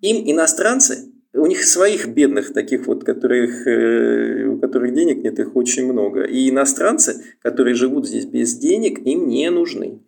Им 0.00 0.30
иностранцы, 0.30 1.14
у 1.34 1.46
них 1.46 1.64
своих 1.64 2.08
бедных 2.08 2.52
таких 2.52 2.86
вот, 2.86 3.02
которых, 3.02 3.66
э, 3.66 4.46
у 4.46 4.58
которых 4.60 4.94
денег 4.94 5.24
нет, 5.24 5.38
их 5.38 5.56
очень 5.56 5.90
много. 5.90 6.22
И 6.22 6.48
иностранцы, 6.48 7.24
которые 7.42 7.74
живут 7.74 8.06
здесь 8.06 8.24
без 8.24 8.54
денег, 8.56 9.00
им 9.00 9.26
не 9.26 9.50
нужны. 9.50 10.00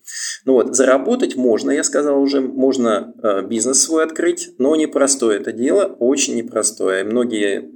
Ну 0.45 0.53
вот, 0.53 0.77
заработать 0.77 1.35
можно, 1.37 1.72
я 1.72 1.83
сказал 1.83 2.20
уже, 2.22 2.41
можно 2.41 3.12
э, 3.22 3.43
бизнес 3.47 3.83
свой 3.83 4.05
открыть, 4.05 4.51
но 4.59 4.77
непростое 4.77 5.41
это 5.41 5.53
дело, 5.53 5.97
очень 5.99 6.37
непростое. 6.37 7.03
Многие 7.03 7.72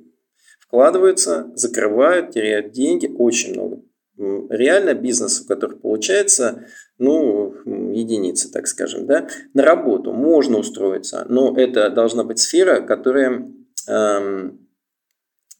вкладываются, 0.60 1.50
закрывают, 1.54 2.30
теряют 2.30 2.70
деньги, 2.70 3.12
очень 3.18 3.54
много. 3.54 3.82
Реально 4.50 4.94
бизнес, 4.94 5.40
у 5.40 5.46
которых 5.46 5.80
получается 5.80 6.66
ну, 7.00 7.54
единицы, 7.64 8.52
так 8.52 8.66
скажем, 8.66 9.06
да, 9.06 9.26
на 9.54 9.64
работу 9.64 10.12
можно 10.12 10.58
устроиться, 10.58 11.24
но 11.28 11.56
это 11.56 11.88
должна 11.90 12.24
быть 12.24 12.38
сфера, 12.38 12.82
которая, 12.82 13.50
эм, 13.88 14.68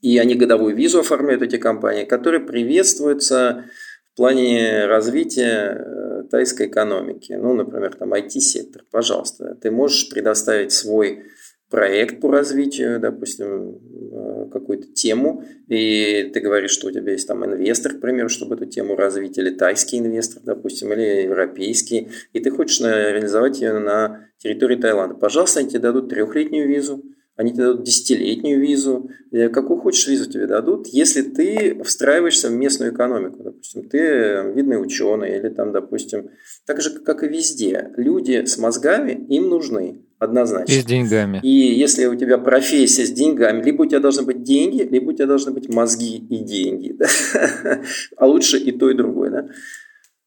и 0.02 0.18
они 0.18 0.34
годовую 0.34 0.76
визу 0.76 1.00
оформляют, 1.00 1.42
эти 1.42 1.56
компании, 1.56 2.04
которая 2.04 2.40
приветствуется 2.40 3.64
в 4.12 4.16
плане 4.16 4.84
развития 4.84 5.82
э, 5.82 6.22
тайской 6.30 6.66
экономики. 6.66 7.32
Ну, 7.32 7.54
например, 7.54 7.96
там 7.96 8.12
IT-сектор, 8.12 8.84
пожалуйста, 8.90 9.56
ты 9.60 9.70
можешь 9.70 10.10
предоставить 10.10 10.72
свой 10.72 11.24
проект 11.70 12.20
по 12.20 12.30
развитию, 12.30 12.98
допустим, 12.98 13.78
э, 14.12 14.48
какую-то 14.52 14.88
тему, 14.92 15.44
и 15.68 16.28
ты 16.34 16.40
говоришь, 16.40 16.72
что 16.72 16.88
у 16.88 16.90
тебя 16.90 17.12
есть 17.12 17.28
там 17.28 17.44
инвестор, 17.44 17.94
к 17.94 18.00
примеру, 18.00 18.28
чтобы 18.28 18.56
эту 18.56 18.66
тему 18.66 18.96
развить, 18.96 19.38
или 19.38 19.50
тайский 19.50 19.98
инвестор, 19.98 20.42
допустим, 20.44 20.92
или 20.92 21.22
европейский, 21.22 22.08
и 22.32 22.40
ты 22.40 22.50
хочешь 22.50 22.80
реализовать 22.80 23.60
ее 23.60 23.78
на 23.78 24.26
территории 24.38 24.76
Таиланда. 24.76 25.14
Пожалуйста, 25.14 25.60
они 25.60 25.68
тебе 25.68 25.78
дадут 25.80 26.08
трехлетнюю 26.08 26.68
визу, 26.68 27.04
они 27.40 27.52
тебе 27.54 27.68
дадут 27.68 27.84
десятилетнюю 27.84 28.60
визу, 28.60 29.08
э, 29.32 29.48
какую 29.48 29.80
хочешь 29.80 30.06
визу 30.06 30.30
тебе 30.30 30.46
дадут, 30.46 30.88
если 30.88 31.22
ты 31.22 31.82
встраиваешься 31.84 32.48
в 32.48 32.52
местную 32.52 32.92
экономику. 32.92 33.42
Допустим, 33.42 33.88
ты 33.88 34.52
видный 34.54 34.78
ученый 34.78 35.38
или 35.38 35.48
там, 35.48 35.72
допустим, 35.72 36.28
так 36.66 36.82
же, 36.82 36.90
как 36.90 37.24
и 37.24 37.28
везде, 37.28 37.92
люди 37.96 38.44
с 38.44 38.58
мозгами 38.58 39.12
им 39.30 39.48
нужны 39.48 40.02
однозначно. 40.18 40.70
И 40.70 40.82
с 40.82 40.84
деньгами. 40.84 41.40
И 41.42 41.48
если 41.48 42.04
у 42.04 42.14
тебя 42.14 42.36
профессия 42.36 43.06
с 43.06 43.10
деньгами, 43.10 43.62
либо 43.62 43.82
у 43.82 43.86
тебя 43.86 44.00
должны 44.00 44.22
быть 44.22 44.42
деньги, 44.42 44.82
либо 44.82 45.08
у 45.08 45.12
тебя 45.14 45.26
должны 45.26 45.52
быть 45.52 45.72
мозги 45.72 46.18
и 46.18 46.44
деньги. 46.44 46.92
Да? 46.92 47.06
А 48.18 48.26
лучше 48.26 48.58
и 48.58 48.70
то, 48.70 48.90
и 48.90 48.94
другое. 48.94 49.30
Да? 49.30 49.48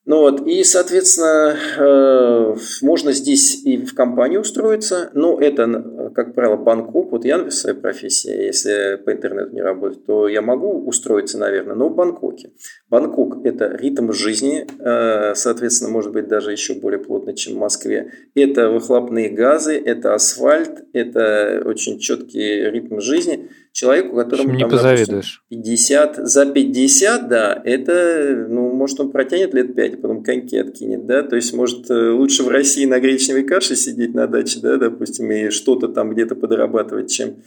Ну 0.06 0.20
вот, 0.20 0.46
и, 0.46 0.66
соответственно, 0.66 1.56
э, 1.78 2.56
можно 2.82 3.14
здесь 3.14 3.64
и 3.64 3.78
в 3.78 3.96
компанию 3.96 4.42
устроиться, 4.42 5.10
но 5.14 5.40
это, 5.40 6.12
как 6.14 6.36
правило, 6.36 6.58
Бангкок. 6.58 7.12
Вот 7.12 7.24
я 7.24 7.38
в 7.38 7.52
своей 7.52 7.78
профессии, 7.78 8.30
если 8.30 8.98
по 8.98 9.14
интернету 9.14 9.54
не 9.54 9.62
работать, 9.62 10.06
то 10.06 10.28
я 10.28 10.42
могу 10.42 10.86
устроиться, 10.86 11.38
наверное, 11.38 11.76
но 11.76 11.88
в 11.88 11.96
Бангкоке. 11.96 12.52
Бангкок– 12.94 13.40
это 13.44 13.76
ритм 13.76 14.12
жизни, 14.12 14.68
э, 14.78 15.34
соответственно, 15.34 15.90
может 15.90 16.12
быть, 16.12 16.28
даже 16.28 16.52
еще 16.52 16.76
более 16.76 17.00
плотный, 17.00 17.34
чем 17.34 17.56
в 17.56 17.58
Москве. 17.58 18.12
Это 18.36 18.70
выхлопные 18.70 19.30
газы, 19.30 19.74
это 19.84 20.14
асфальт, 20.14 20.84
это 20.94 21.64
очень 21.66 21.98
четкий 21.98 22.70
ритм 22.70 23.00
жизни– 23.00 23.50
человеку, 23.74 24.16
которому 24.16 24.54
не 24.54 24.62
там, 24.62 24.70
позавидуешь. 24.70 25.44
Допустим, 25.50 25.64
50, 25.64 26.28
за 26.28 26.46
50, 26.46 27.28
да, 27.28 27.62
это, 27.66 28.46
ну, 28.48 28.72
может, 28.72 29.00
он 29.00 29.12
протянет 29.12 29.54
лет 29.54 29.76
5, 29.76 29.94
а 29.96 29.98
потом 29.98 30.24
коньки 30.24 30.56
откинет, 30.58 31.08
да, 31.08 31.24
то 31.24 31.36
есть, 31.36 31.54
может, 31.54 31.90
э, 31.90 32.12
лучше 32.12 32.44
в 32.44 32.50
России 32.50 32.86
на 32.86 33.00
гречневой 33.00 33.44
каше 33.44 33.76
сидеть 33.76 34.14
на 34.14 34.28
даче, 34.28 34.60
да, 34.62 34.78
допустим, 34.78 35.32
и 35.32 35.50
что-то 35.50 35.88
там 35.88 36.12
где-то 36.12 36.36
подрабатывать, 36.36 37.12
чем, 37.12 37.44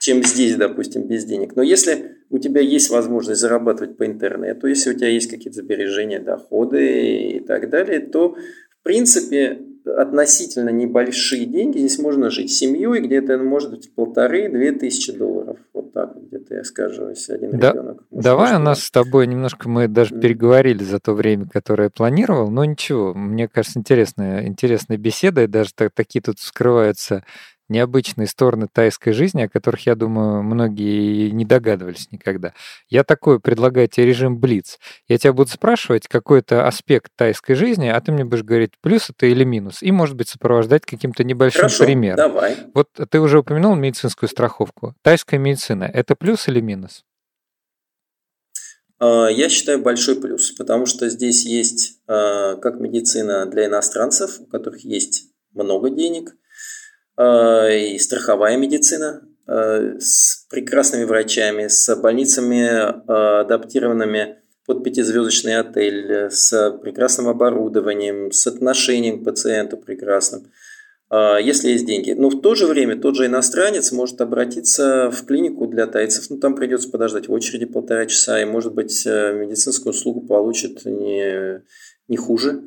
чем 0.00 0.24
здесь, 0.24 0.56
допустим, 0.56 1.06
без 1.06 1.24
денег. 1.24 1.54
Но 1.54 1.62
если 1.62 2.17
у 2.30 2.38
тебя 2.38 2.60
есть 2.60 2.90
возможность 2.90 3.40
зарабатывать 3.40 3.96
по 3.96 4.06
интернету, 4.06 4.66
если 4.66 4.90
у 4.90 4.94
тебя 4.94 5.08
есть 5.08 5.30
какие-то 5.30 5.60
сбережения, 5.60 6.20
доходы 6.20 7.36
и 7.36 7.40
так 7.40 7.70
далее, 7.70 8.00
то, 8.00 8.34
в 8.34 8.82
принципе, 8.82 9.58
относительно 9.96 10.70
небольшие 10.70 11.46
деньги, 11.46 11.78
здесь 11.78 11.98
можно 11.98 12.30
жить 12.30 12.52
семьей, 12.52 13.00
где-то 13.00 13.38
может 13.38 13.70
быть 13.70 13.94
полторы-две 13.94 14.72
тысячи 14.72 15.12
долларов. 15.12 15.58
Вот 15.72 15.92
так 15.92 16.14
вот 16.14 16.24
где-то 16.24 16.56
я 16.56 16.64
скажу, 16.64 17.08
если 17.08 17.34
один 17.34 17.58
да, 17.58 17.72
ребенок. 17.72 18.04
Давай 18.10 18.56
у 18.56 18.58
нас 18.58 18.84
с 18.84 18.90
тобой 18.90 19.26
немножко, 19.26 19.68
мы 19.68 19.88
даже 19.88 20.14
mm. 20.14 20.20
переговорили 20.20 20.84
за 20.84 20.98
то 21.00 21.12
время, 21.12 21.48
которое 21.48 21.84
я 21.84 21.90
планировал, 21.90 22.50
но 22.50 22.64
ничего, 22.64 23.14
мне 23.14 23.48
кажется, 23.48 23.78
интересная, 23.78 24.46
интересная 24.46 24.98
беседа, 24.98 25.44
и 25.44 25.46
даже 25.46 25.70
так, 25.74 25.92
такие 25.94 26.20
тут 26.20 26.38
скрываются 26.38 27.24
необычные 27.68 28.26
стороны 28.26 28.68
тайской 28.72 29.12
жизни, 29.12 29.42
о 29.42 29.48
которых, 29.48 29.86
я 29.86 29.94
думаю, 29.94 30.42
многие 30.42 31.30
не 31.30 31.44
догадывались 31.44 32.10
никогда. 32.10 32.52
Я 32.88 33.04
такой 33.04 33.40
предлагаю 33.40 33.88
тебе 33.88 34.06
режим 34.06 34.38
Блиц. 34.38 34.78
Я 35.06 35.18
тебя 35.18 35.32
буду 35.32 35.50
спрашивать 35.50 36.08
какой-то 36.08 36.66
аспект 36.66 37.12
тайской 37.16 37.54
жизни, 37.54 37.88
а 37.88 38.00
ты 38.00 38.12
мне 38.12 38.24
будешь 38.24 38.42
говорить, 38.42 38.72
плюс 38.80 39.10
это 39.10 39.26
или 39.26 39.44
минус, 39.44 39.82
и, 39.82 39.92
может 39.92 40.16
быть, 40.16 40.28
сопровождать 40.28 40.84
каким-то 40.84 41.24
небольшим 41.24 41.62
Хорошо, 41.62 41.84
примером. 41.84 42.16
давай. 42.16 42.56
Вот 42.74 42.88
ты 43.10 43.20
уже 43.20 43.40
упомянул 43.40 43.74
медицинскую 43.74 44.28
страховку. 44.28 44.94
Тайская 45.02 45.38
медицина– 45.38 45.84
это 45.92 46.14
плюс 46.14 46.48
или 46.48 46.60
минус? 46.60 47.04
А, 48.98 49.28
я 49.28 49.48
считаю 49.48 49.80
большой 49.80 50.20
плюс, 50.20 50.52
потому 50.52 50.86
что 50.86 51.08
здесь 51.08 51.44
есть 51.44 52.00
а, 52.06 52.56
как 52.56 52.80
медицина 52.80 53.46
для 53.46 53.66
иностранцев, 53.66 54.40
у 54.40 54.46
которых 54.46 54.84
есть 54.84 55.26
много 55.52 55.90
денег– 55.90 56.34
и 57.20 57.98
страховая 57.98 58.56
медицина 58.56 59.22
э, 59.46 59.96
с 59.98 60.46
прекрасными 60.50 61.04
врачами, 61.04 61.68
с 61.68 61.94
больницами, 61.96 62.64
э, 62.64 63.40
адаптированными 63.40 64.36
под 64.66 64.84
пятизвездочный 64.84 65.56
отель 65.56 66.30
с 66.30 66.78
прекрасным 66.82 67.28
оборудованием, 67.28 68.30
с 68.30 68.46
отношением 68.46 69.20
к 69.20 69.24
пациенту 69.24 69.76
прекрасным– 69.76 70.52
если 71.10 71.70
есть 71.70 71.86
деньги. 71.86 72.12
Но 72.12 72.28
в 72.28 72.42
то 72.42 72.54
же 72.54 72.66
время 72.66 73.00
тот 73.00 73.16
же 73.16 73.26
иностранец 73.26 73.92
может 73.92 74.20
обратиться 74.20 75.10
в 75.10 75.24
клинику 75.24 75.66
для 75.66 75.86
тайцев. 75.86 76.28
Ну, 76.28 76.36
там 76.36 76.54
придется 76.54 76.90
подождать 76.90 77.28
в 77.28 77.32
очереди 77.32 77.64
полтора 77.64 78.04
часа, 78.04 78.42
и, 78.42 78.44
может 78.44 78.74
быть, 78.74 79.06
э, 79.06 79.32
медицинскую 79.32 79.92
услугу 79.92 80.26
получит 80.26 80.84
не, 80.84 81.62
не 82.08 82.16
хуже. 82.18 82.62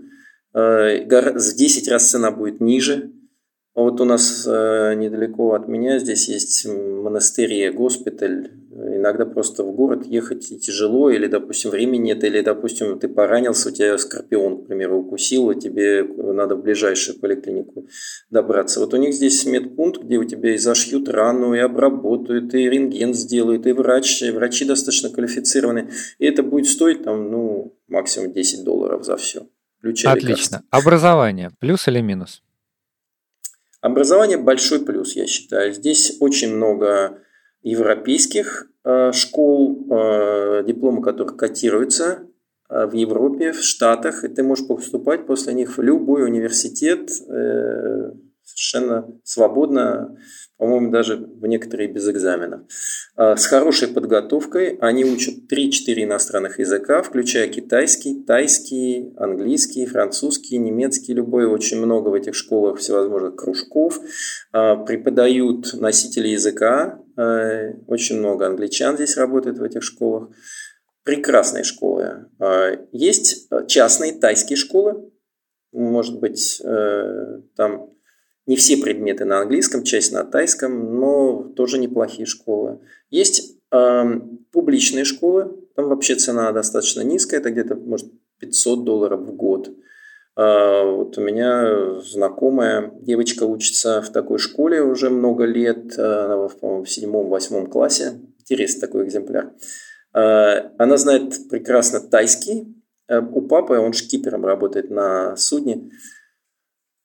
Э, 0.56 1.06
в 1.06 1.56
10 1.56 1.88
раз 1.88 2.10
цена 2.10 2.32
будет 2.32 2.62
ниже. 2.62 3.12
Вот 3.74 4.02
у 4.02 4.06
нас 4.06 4.46
э, 4.46 4.96
недалеко 4.96 5.54
от 5.54 5.70
меня 5.70 5.98
здесь 5.98 6.28
есть 6.28 6.66
монастырь, 6.68 7.72
госпиталь. 7.72 8.52
Иногда 8.70 9.26
просто 9.26 9.64
в 9.64 9.72
город 9.74 10.06
ехать 10.06 10.46
тяжело, 10.62 11.10
или, 11.10 11.28
допустим, 11.28 11.72
времени 11.72 12.08
нет, 12.08 12.24
или, 12.26 12.42
допустим, 12.42 13.00
ты 13.00 13.08
поранился, 13.08 13.70
у 13.70 13.72
тебя 13.72 13.98
скорпион, 13.98 14.64
к 14.64 14.68
примеру, 14.68 15.00
укусил, 15.00 15.52
и 15.52 15.60
тебе 15.60 16.04
надо 16.04 16.56
в 16.56 16.64
ближайшую 16.64 17.20
поликлинику 17.20 17.88
добраться. 18.30 18.82
Вот 18.82 18.94
у 18.94 18.98
них 18.98 19.14
здесь 19.14 19.46
медпункт, 19.46 20.04
где 20.04 20.18
у 20.18 20.26
тебя 20.26 20.54
и 20.54 20.58
зашьют 20.58 21.08
рану, 21.08 21.54
и 21.54 21.60
обработают, 21.60 22.54
и 22.54 22.70
рентген 22.70 23.14
сделают, 23.14 23.68
и 23.68 23.72
врач, 23.72 24.22
и 24.22 24.32
врачи 24.32 24.66
достаточно 24.66 25.10
квалифицированные. 25.10 25.90
И 26.20 26.26
это 26.26 26.44
будет 26.44 26.68
стоить 26.68 27.04
там, 27.04 27.32
ну, 27.32 27.78
максимум 27.88 28.34
10 28.34 28.66
долларов 28.66 29.06
за 29.06 29.16
все. 29.16 29.48
Отлично. 30.06 30.64
Образование. 30.70 31.52
Плюс 31.60 31.88
или 31.88 32.02
минус? 32.02 32.42
Образование 33.82 34.38
большой 34.38 34.86
плюс, 34.86 35.16
я 35.16 35.26
считаю. 35.26 35.74
Здесь 35.74 36.18
очень 36.20 36.56
много 36.56 37.20
европейских 37.64 38.68
э, 38.84 39.12
школ, 39.12 39.88
э, 39.90 40.64
дипломы 40.66 41.02
которых 41.02 41.36
котируются 41.36 42.20
э, 42.70 42.86
в 42.86 42.94
Европе, 42.94 43.54
в 43.54 43.62
Штатах, 43.62 44.24
и 44.24 44.28
ты 44.28 44.44
можешь 44.44 44.68
поступать 44.68 45.26
после 45.26 45.54
них 45.54 45.78
в 45.78 45.82
любой 45.82 46.24
университет 46.24 47.10
совершенно 48.56 49.08
свободно 49.24 50.16
по-моему, 50.62 50.92
даже 50.92 51.18
в 51.18 51.48
некоторые 51.48 51.90
без 51.90 52.08
экзамена. 52.08 52.68
А, 53.16 53.36
с 53.36 53.48
хорошей 53.48 53.88
подготовкой 53.88 54.78
они 54.80 55.04
учат 55.04 55.52
3-4 55.52 56.04
иностранных 56.04 56.60
языка, 56.60 57.02
включая 57.02 57.48
китайский, 57.48 58.22
тайский, 58.22 59.12
английский, 59.18 59.88
французский, 59.88 60.60
немецкий, 60.60 61.16
любой. 61.16 61.48
Очень 61.48 61.84
много 61.84 62.10
в 62.10 62.14
этих 62.14 62.36
школах 62.36 62.78
всевозможных 62.78 63.38
кружков. 63.38 64.00
А, 64.52 64.76
преподают 64.76 65.74
носители 65.74 66.28
языка, 66.28 67.00
а, 67.18 67.72
очень 67.88 68.20
много 68.20 68.46
англичан 68.46 68.98
здесь 68.98 69.18
работает 69.18 69.58
в 69.58 69.64
этих 69.64 69.82
школах. 69.82 70.30
Прекрасные 71.04 71.64
школы. 71.64 72.28
Есть 72.92 73.50
частные 73.66 74.14
тайские 74.14 74.58
школы, 74.58 75.10
может 75.72 76.20
быть, 76.20 76.62
э, 76.64 77.40
там 77.56 77.90
не 78.52 78.58
все 78.58 78.76
предметы 78.76 79.24
на 79.24 79.40
английском, 79.40 79.84
часть 79.84 80.12
на 80.12 80.26
тайском, 80.26 81.00
но 81.00 81.42
тоже 81.56 81.80
неплохие 81.80 82.26
школы. 82.26 82.82
Есть 83.10 83.56
э, 83.72 84.04
публичные 84.52 85.06
школы, 85.06 85.56
там 85.74 85.88
вообще 85.88 86.16
цена 86.16 86.52
достаточно 86.52 87.00
низкая, 87.00 87.40
это 87.40 87.50
где-то, 87.50 87.76
может, 87.76 88.12
500 88.40 88.84
долларов 88.84 89.22
в 89.22 89.32
год. 89.38 89.70
Э, 90.36 90.84
вот 90.84 91.18
у 91.18 91.22
меня 91.22 92.02
знакомая 92.02 92.92
девочка 93.00 93.46
учится 93.46 94.02
в 94.02 94.10
такой 94.10 94.38
школе 94.38 94.82
уже 94.82 95.10
много 95.10 95.46
лет, 95.46 95.98
она, 95.98 96.50
по-моему, 96.50 96.84
в 96.84 96.92
седьмом-восьмом 96.92 97.68
классе. 97.68 98.20
Интересный 98.42 98.82
такой 98.82 99.06
экземпляр. 99.06 99.54
Э, 100.14 100.72
она 100.78 100.98
знает 100.98 101.48
прекрасно 101.50 102.02
тайский. 102.02 102.76
Э, 103.08 103.22
у 103.22 103.44
папы, 103.44 103.78
он 103.78 103.94
шкипером 103.94 104.46
работает 104.46 104.90
на 104.90 105.38
судне, 105.38 105.90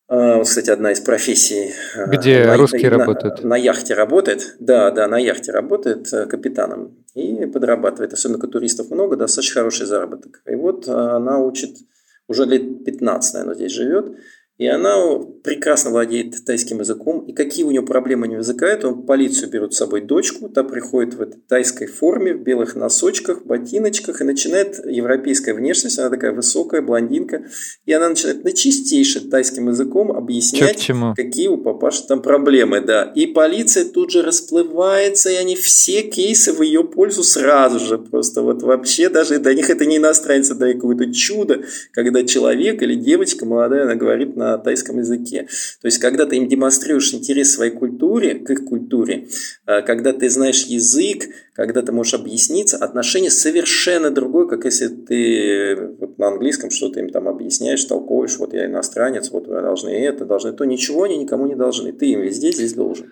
вот, 0.08 0.46
кстати, 0.46 0.70
одна 0.70 0.92
из 0.92 1.00
профессий. 1.00 1.72
А, 1.96 2.06
Где 2.06 2.44
на, 2.44 2.56
русские 2.56 2.90
на, 2.90 2.98
работают? 2.98 3.42
На, 3.42 3.50
на 3.50 3.56
яхте 3.56 3.94
работает. 3.94 4.56
Да, 4.60 4.90
да, 4.92 5.08
на 5.08 5.18
яхте 5.18 5.50
работает 5.50 6.12
э, 6.12 6.26
капитаном 6.26 7.04
и 7.14 7.46
подрабатывает. 7.46 8.12
Особенно 8.12 8.38
как 8.38 8.52
туристов 8.52 8.90
много, 8.90 9.16
достаточно 9.16 9.60
хороший 9.60 9.86
заработок. 9.86 10.42
И 10.46 10.54
вот 10.54 10.86
она 10.88 11.40
учит, 11.40 11.76
уже 12.28 12.44
лет 12.44 12.84
15, 12.84 13.34
наверное, 13.34 13.54
здесь 13.56 13.72
живет. 13.72 14.16
И 14.58 14.66
она 14.66 14.96
прекрасно 15.44 15.90
владеет 15.90 16.44
тайским 16.46 16.78
языком. 16.80 17.20
И 17.26 17.32
какие 17.34 17.64
у 17.64 17.70
нее 17.70 17.82
проблемы 17.82 18.26
не 18.26 18.36
возникают, 18.36 18.84
он 18.84 19.02
полицию 19.02 19.50
берет 19.50 19.74
с 19.74 19.76
собой 19.76 20.00
дочку, 20.00 20.48
та 20.48 20.64
приходит 20.64 21.14
в 21.14 21.20
этой 21.20 21.40
тайской 21.40 21.86
форме, 21.86 22.32
в 22.32 22.42
белых 22.42 22.74
носочках, 22.74 23.44
ботиночках, 23.44 24.22
и 24.22 24.24
начинает 24.24 24.78
европейская 24.86 25.52
внешность, 25.52 25.98
она 25.98 26.08
такая 26.08 26.32
высокая, 26.32 26.80
блондинка, 26.80 27.44
и 27.84 27.92
она 27.92 28.08
начинает 28.08 28.44
на 28.44 28.52
чистейшем 28.52 29.28
тайским 29.28 29.68
языком 29.68 30.10
объяснять, 30.10 30.76
какие 31.14 31.48
у 31.48 31.58
папаши 31.58 32.06
там 32.06 32.22
проблемы, 32.22 32.80
да. 32.80 33.12
И 33.14 33.26
полиция 33.26 33.84
тут 33.84 34.10
же 34.10 34.22
расплывается, 34.22 35.28
и 35.30 35.34
они 35.34 35.54
все 35.54 36.00
кейсы 36.02 36.52
в 36.54 36.62
ее 36.62 36.82
пользу 36.82 37.22
сразу 37.22 37.78
же, 37.78 37.98
просто 37.98 38.40
вот 38.40 38.62
вообще 38.62 39.10
даже 39.10 39.38
для 39.38 39.52
них 39.52 39.68
это 39.68 39.84
не 39.84 39.98
иностранец, 39.98 40.50
это 40.50 40.72
какое-то 40.72 41.12
чудо, 41.12 41.62
когда 41.92 42.24
человек 42.24 42.82
или 42.82 42.94
девочка 42.94 43.44
молодая, 43.44 43.84
она 43.84 43.96
говорит 43.96 44.34
на 44.34 44.45
на 44.46 44.58
тайском 44.58 44.98
языке. 44.98 45.48
То 45.80 45.86
есть, 45.86 45.98
когда 45.98 46.26
ты 46.26 46.36
им 46.36 46.48
демонстрируешь 46.48 47.12
интерес 47.14 47.52
своей 47.52 47.72
культуре, 47.72 48.36
к 48.36 48.50
их 48.50 48.64
культуре, 48.64 49.28
э, 49.66 49.82
когда 49.82 50.12
ты 50.12 50.30
знаешь 50.30 50.64
язык, 50.64 51.24
когда 51.54 51.82
ты 51.82 51.92
можешь 51.92 52.14
объясниться, 52.14 52.76
отношение 52.76 53.30
совершенно 53.30 54.10
другое, 54.10 54.46
как 54.46 54.64
если 54.64 54.88
ты 54.88 55.76
вот 55.98 56.18
на 56.18 56.28
английском 56.28 56.70
что-то 56.70 57.00
им 57.00 57.10
там 57.10 57.28
объясняешь, 57.28 57.84
толкуешь, 57.84 58.36
вот 58.38 58.52
я 58.52 58.66
иностранец, 58.66 59.30
вот 59.30 59.46
вы 59.48 59.60
должны 59.60 59.90
это, 59.90 60.24
должны 60.24 60.52
то, 60.52 60.64
ничего 60.64 61.04
они 61.04 61.16
никому 61.16 61.46
не 61.46 61.54
должны, 61.54 61.92
ты 61.92 62.06
им 62.06 62.20
везде 62.20 62.52
здесь 62.52 62.74
должен. 62.74 63.06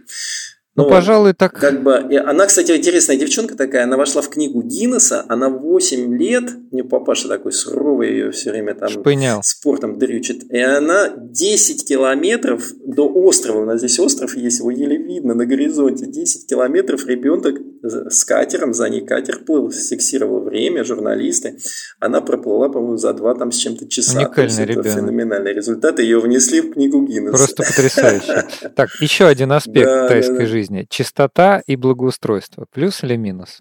Ну, 0.77 0.85
ну, 0.85 0.91
пожалуй, 0.91 1.35
так... 1.35 1.53
Как 1.53 1.85
бы, 1.85 1.95
она, 2.27 2.47
кстати, 2.47 2.73
интересная 2.73 3.17
девчонка 3.17 3.55
такая, 3.55 3.85
она 3.85 3.97
вошла 3.97 4.23
в 4.23 4.29
книгу 4.29 4.61
Гиннесса, 4.61 5.25
она 5.29 5.49
8 5.49 6.19
лет, 6.19 6.51
у 6.73 6.75
нее 6.75 6.85
папаша 6.85 7.29
такой 7.29 7.53
суровый, 7.53 8.11
ее 8.11 8.33
все 8.33 8.51
время 8.51 8.75
там 8.75 8.89
Шпынял. 8.89 9.41
спортом 9.45 10.01
дрючит, 10.01 10.51
и 10.51 10.59
она 10.59 11.13
10 11.17 11.87
километров 11.87 12.73
до 12.85 13.07
острова, 13.07 13.63
у 13.63 13.65
нас 13.65 13.79
здесь 13.79 14.01
остров 14.01 14.37
есть, 14.37 14.59
его 14.59 14.73
еле 14.73 14.97
видно 14.97 15.35
на 15.35 15.47
горизонте, 15.47 16.07
10 16.07 16.49
километров 16.49 17.07
ребенок 17.07 17.55
с 17.85 18.25
катером, 18.25 18.75
за 18.75 18.89
ней 18.89 19.07
катер 19.07 19.45
плыл, 19.45 19.71
фиксировал 19.71 20.41
время, 20.41 20.83
журналисты, 20.83 21.57
она 22.01 22.21
проплыла, 22.21 22.69
по-моему, 22.69 22.97
за 22.97 23.13
два 23.13 23.37
там 23.37 23.53
с 23.53 23.57
чем-то 23.59 23.89
часа. 23.89 24.19
Уникальный 24.19 24.65
ребенок. 24.65 24.87
Это 24.87 24.97
феноменальный 24.97 25.53
результат, 25.53 26.01
ее 26.01 26.19
внесли 26.19 26.63
в 26.63 26.73
книгу 26.73 27.07
Гиннесса. 27.07 27.37
Просто 27.37 27.63
потрясающе. 27.63 28.45
Так, 28.75 28.89
еще 29.01 29.27
один 29.27 29.53
аспект 29.53 30.09
тайской 30.09 30.47
жизни 30.47 30.64
жизни. 30.65 30.87
Чистота 30.89 31.63
и 31.67 31.77
благоустройство. 31.77 32.67
Плюс 32.73 33.03
или 33.05 33.17
минус? 33.17 33.61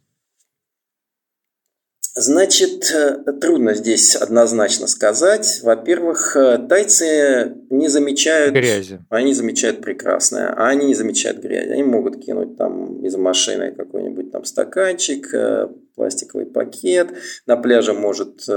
Значит, 2.15 2.91
э, 2.93 3.23
трудно 3.41 3.73
здесь 3.73 4.15
однозначно 4.15 4.85
сказать. 4.85 5.61
Во-первых, 5.63 6.35
э, 6.35 6.59
тайцы 6.69 7.55
не 7.71 7.89
замечают... 7.89 8.53
Грязи. 8.53 8.99
Они 9.09 9.33
замечают 9.33 9.81
прекрасное, 9.81 10.53
а 10.55 10.67
они 10.67 10.85
не 10.85 10.93
замечают 10.93 11.39
грязи. 11.39 11.71
Они 11.71 11.81
могут 11.81 12.23
кинуть 12.23 12.55
там 12.55 13.03
из 13.03 13.15
машины 13.15 13.71
какой-нибудь 13.71 14.31
там 14.31 14.45
стаканчик, 14.45 15.33
э, 15.33 15.69
пластиковый 15.95 16.45
пакет. 16.45 17.09
На 17.47 17.57
пляже 17.57 17.93
может 17.93 18.47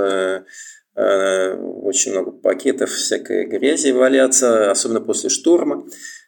очень 0.99 2.13
много 2.13 2.31
пакетов 2.31 2.89
всякой 2.89 3.45
грязи 3.45 3.91
валяться, 3.91 4.71
особенно 4.71 5.03
после 5.03 5.29
шторма. 5.29 5.87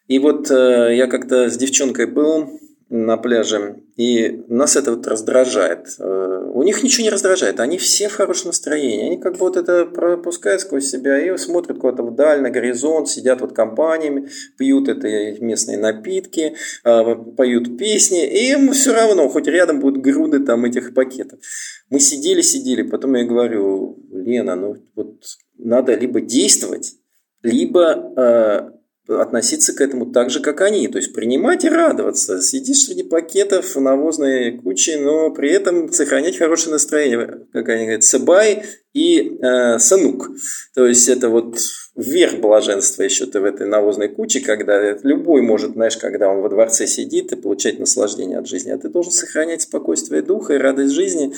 И 0.09 0.19
вот 0.19 0.51
э, 0.51 0.97
я 0.97 1.07
как-то 1.07 1.49
с 1.51 1.57
девчонкой 1.57 2.07
был 2.07 2.59
на 2.89 3.19
пляже, 3.19 3.83
и 3.97 4.43
нас 4.49 4.75
это 4.75 4.93
вот 4.93 5.07
раздражает. 5.07 5.89
Э, 5.99 6.51
у 6.55 6.63
них 6.63 6.83
ничего 6.83 7.05
не 7.05 7.11
раздражает, 7.11 7.61
они 7.61 7.77
все 7.77 8.09
в 8.09 8.15
хорошем 8.15 8.49
настроении. 8.49 9.07
Они 9.07 9.19
как 9.19 9.35
бы 9.35 9.41
вот 9.41 9.59
это 9.59 9.85
пропускают 9.85 10.63
сквозь 10.63 10.89
себя 10.89 11.19
и 11.21 11.37
смотрят 11.37 11.79
куда-то 11.79 12.03
вдаль, 12.03 12.41
на 12.41 12.49
горизонт, 12.49 13.09
сидят 13.09 13.43
вот 13.43 13.53
компаниями, 13.53 14.31
пьют 14.57 14.89
это 14.89 15.07
местные 15.43 15.77
напитки, 15.77 16.55
э, 16.85 17.15
поют 17.37 17.77
песни, 17.77 18.27
и 18.27 18.53
им 18.53 18.73
все 18.73 18.95
равно, 18.95 19.29
хоть 19.29 19.47
рядом 19.47 19.81
будут 19.81 20.03
груды 20.03 20.41
там 20.41 20.65
этих 20.65 20.95
пакетов. 20.95 21.39
Мы 21.91 22.01
сидели, 22.01 22.41
сидели, 22.41 22.81
потом 22.81 23.15
я 23.15 23.25
говорю, 23.25 23.99
Лена, 24.11 24.57
ну 24.57 24.77
вот 24.95 25.23
надо 25.59 25.95
либо 25.95 26.23
действовать, 26.23 26.95
либо 27.43 28.73
относиться 29.09 29.75
к 29.75 29.81
этому 29.81 30.07
так 30.13 30.31
же, 30.31 30.41
как 30.41 30.61
они. 30.61 30.89
То 30.89 30.99
есть 30.99 31.13
принимать 31.13 31.65
и 31.65 31.69
радоваться. 31.69 32.41
Сидишь 32.43 32.85
среди 32.85 33.03
пакетов 33.03 33.75
навозной 33.77 34.59
кучи, 34.59 34.97
но 35.01 35.31
при 35.31 35.51
этом 35.51 35.93
сохранять 35.93 36.37
хорошее 36.37 36.73
настроение. 36.73 37.47
Как 37.53 37.69
они 37.69 37.85
говорят, 37.85 38.05
сабай 38.05 38.65
и 38.93 39.39
э, 39.41 39.79
санук. 39.79 40.31
То 40.75 40.87
есть 40.87 41.09
это 41.09 41.29
вот 41.29 41.59
верх 41.97 42.41
блаженства 42.41 43.03
еще 43.03 43.27
ты 43.27 43.41
в 43.41 43.45
этой 43.45 43.67
навозной 43.67 44.09
куче, 44.09 44.41
когда 44.41 44.93
любой 45.03 45.43
может, 45.43 45.73
знаешь, 45.73 45.97
когда 45.97 46.29
он 46.29 46.43
во 46.43 46.49
дворце 46.49 46.87
сидит 46.87 47.33
и 47.33 47.37
получать 47.37 47.79
наслаждение 47.79 48.39
от 48.39 48.47
жизни, 48.47 48.71
а 48.71 48.79
ты 48.79 48.89
должен 48.89 49.13
сохранять 49.13 49.63
спокойствие 49.63 50.23
духа 50.23 50.55
и 50.55 50.59
радость 50.59 50.95
жизни, 50.95 51.33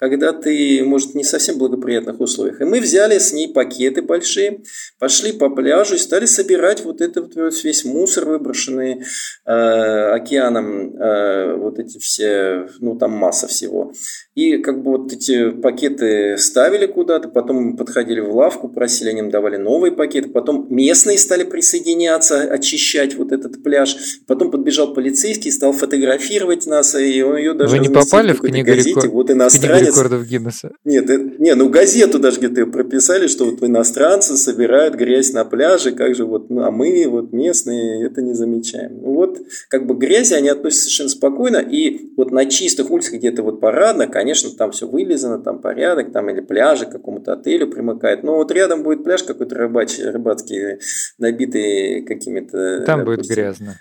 когда 0.00 0.32
ты, 0.32 0.82
может, 0.82 1.14
не 1.14 1.24
совсем 1.24 1.58
благоприятных 1.58 2.20
условиях. 2.20 2.60
И 2.62 2.64
мы 2.64 2.80
взяли 2.80 3.18
с 3.18 3.34
ней 3.34 3.48
пакеты 3.52 4.00
большие, 4.00 4.62
пошли 4.98 5.32
по 5.32 5.50
пляжу 5.50 5.96
и 5.96 5.98
стали 5.98 6.24
собирать 6.24 6.82
вот 6.84 7.02
этот 7.02 7.36
вот 7.36 7.62
весь 7.62 7.84
мусор, 7.84 8.24
выброшенный 8.24 9.02
э, 9.44 9.52
океаном, 9.52 10.96
э, 10.96 11.54
вот 11.56 11.78
эти 11.78 11.98
все, 11.98 12.66
ну 12.80 12.96
там 12.96 13.12
масса 13.12 13.46
всего. 13.46 13.92
И 14.34 14.56
как 14.56 14.82
бы 14.82 14.92
вот 14.92 15.12
эти 15.12 15.50
пакеты 15.50 16.38
ставили 16.38 16.86
куда-то, 16.86 17.28
потом 17.28 17.56
мы 17.56 17.76
подходили 17.76 18.20
в 18.20 18.34
лавку, 18.34 18.68
просили, 18.68 19.10
они 19.10 19.20
нам 19.20 19.30
давали 19.30 19.58
новые 19.58 19.92
пакеты, 19.92 20.30
потом 20.30 20.66
местные 20.70 21.18
стали 21.18 21.44
присоединяться, 21.44 22.42
очищать 22.42 23.16
вот 23.16 23.32
этот 23.32 23.62
пляж. 23.62 23.96
Потом 24.26 24.50
подбежал 24.50 24.94
полицейский, 24.94 25.52
стал 25.52 25.72
фотографировать 25.72 26.66
нас, 26.66 26.94
и 26.94 27.22
он 27.22 27.36
ее 27.36 27.52
даже 27.52 27.76
Вы 27.76 27.80
не 27.80 27.90
попали 27.90 28.32
в 28.32 28.40
книгу, 28.40 28.66
газете, 28.66 29.08
вот 29.08 29.30
иностранец. 29.30 29.89
Рекордов 29.90 30.26
Гиннесса? 30.26 30.70
Нет, 30.84 31.08
это, 31.08 31.30
не, 31.38 31.54
ну 31.54 31.68
газету 31.68 32.18
даже 32.18 32.38
где-то 32.38 32.66
прописали, 32.66 33.26
что 33.26 33.44
вот 33.44 33.62
иностранцы 33.62 34.36
собирают 34.36 34.94
грязь 34.94 35.32
на 35.32 35.44
пляже, 35.44 35.92
как 35.92 36.14
же 36.14 36.24
вот, 36.24 36.50
ну, 36.50 36.62
а 36.62 36.70
мы 36.70 37.06
вот 37.08 37.32
местные 37.32 38.06
это 38.06 38.22
не 38.22 38.34
замечаем. 38.34 39.00
Ну 39.02 39.14
вот, 39.14 39.38
как 39.68 39.86
бы 39.86 39.94
грязи 39.94 40.34
они 40.34 40.48
относятся 40.48 40.84
совершенно 40.84 41.10
спокойно, 41.10 41.56
и 41.58 42.12
вот 42.16 42.30
на 42.30 42.46
чистых 42.46 42.90
улицах 42.90 43.14
где-то 43.14 43.42
вот 43.42 43.60
парадно, 43.60 44.06
конечно, 44.06 44.50
там 44.50 44.72
все 44.72 44.86
вылезано, 44.86 45.38
там 45.38 45.60
порядок, 45.60 46.12
там 46.12 46.30
или 46.30 46.40
пляжи 46.40 46.86
к 46.86 46.90
какому-то 46.90 47.34
отелю 47.34 47.70
примыкает. 47.70 48.22
Но 48.22 48.36
вот 48.36 48.50
рядом 48.52 48.82
будет 48.82 49.04
пляж 49.04 49.22
какой-то 49.22 49.54
рыбачий, 49.54 50.04
рыбацкий, 50.04 50.78
набитый 51.18 52.02
какими-то... 52.02 52.82
Там 52.86 53.00
допустим, 53.00 53.22
будет 53.22 53.36
грязно. 53.36 53.80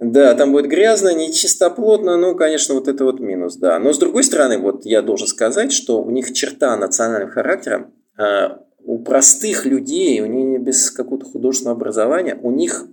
Да, 0.00 0.34
там 0.34 0.52
будет 0.52 0.66
грязно, 0.66 1.14
не 1.14 1.32
чистоплотно, 1.32 2.16
ну, 2.16 2.34
конечно, 2.34 2.74
вот 2.74 2.88
это 2.88 3.04
вот 3.04 3.20
минус, 3.20 3.56
да. 3.56 3.78
Но 3.78 3.92
с 3.92 3.98
другой 3.98 4.24
стороны, 4.24 4.58
вот 4.58 4.86
я 4.86 5.02
должен 5.02 5.26
сказать, 5.26 5.72
что 5.72 6.02
у 6.02 6.10
них 6.10 6.32
черта 6.32 6.74
национального 6.76 7.30
характера, 7.30 7.90
а, 8.16 8.60
у 8.82 8.98
простых 9.04 9.66
людей, 9.66 10.22
у 10.22 10.26
них 10.26 10.62
без 10.62 10.90
какого-то 10.90 11.26
художественного 11.26 11.76
образования, 11.76 12.38
у 12.42 12.50
них 12.50 12.86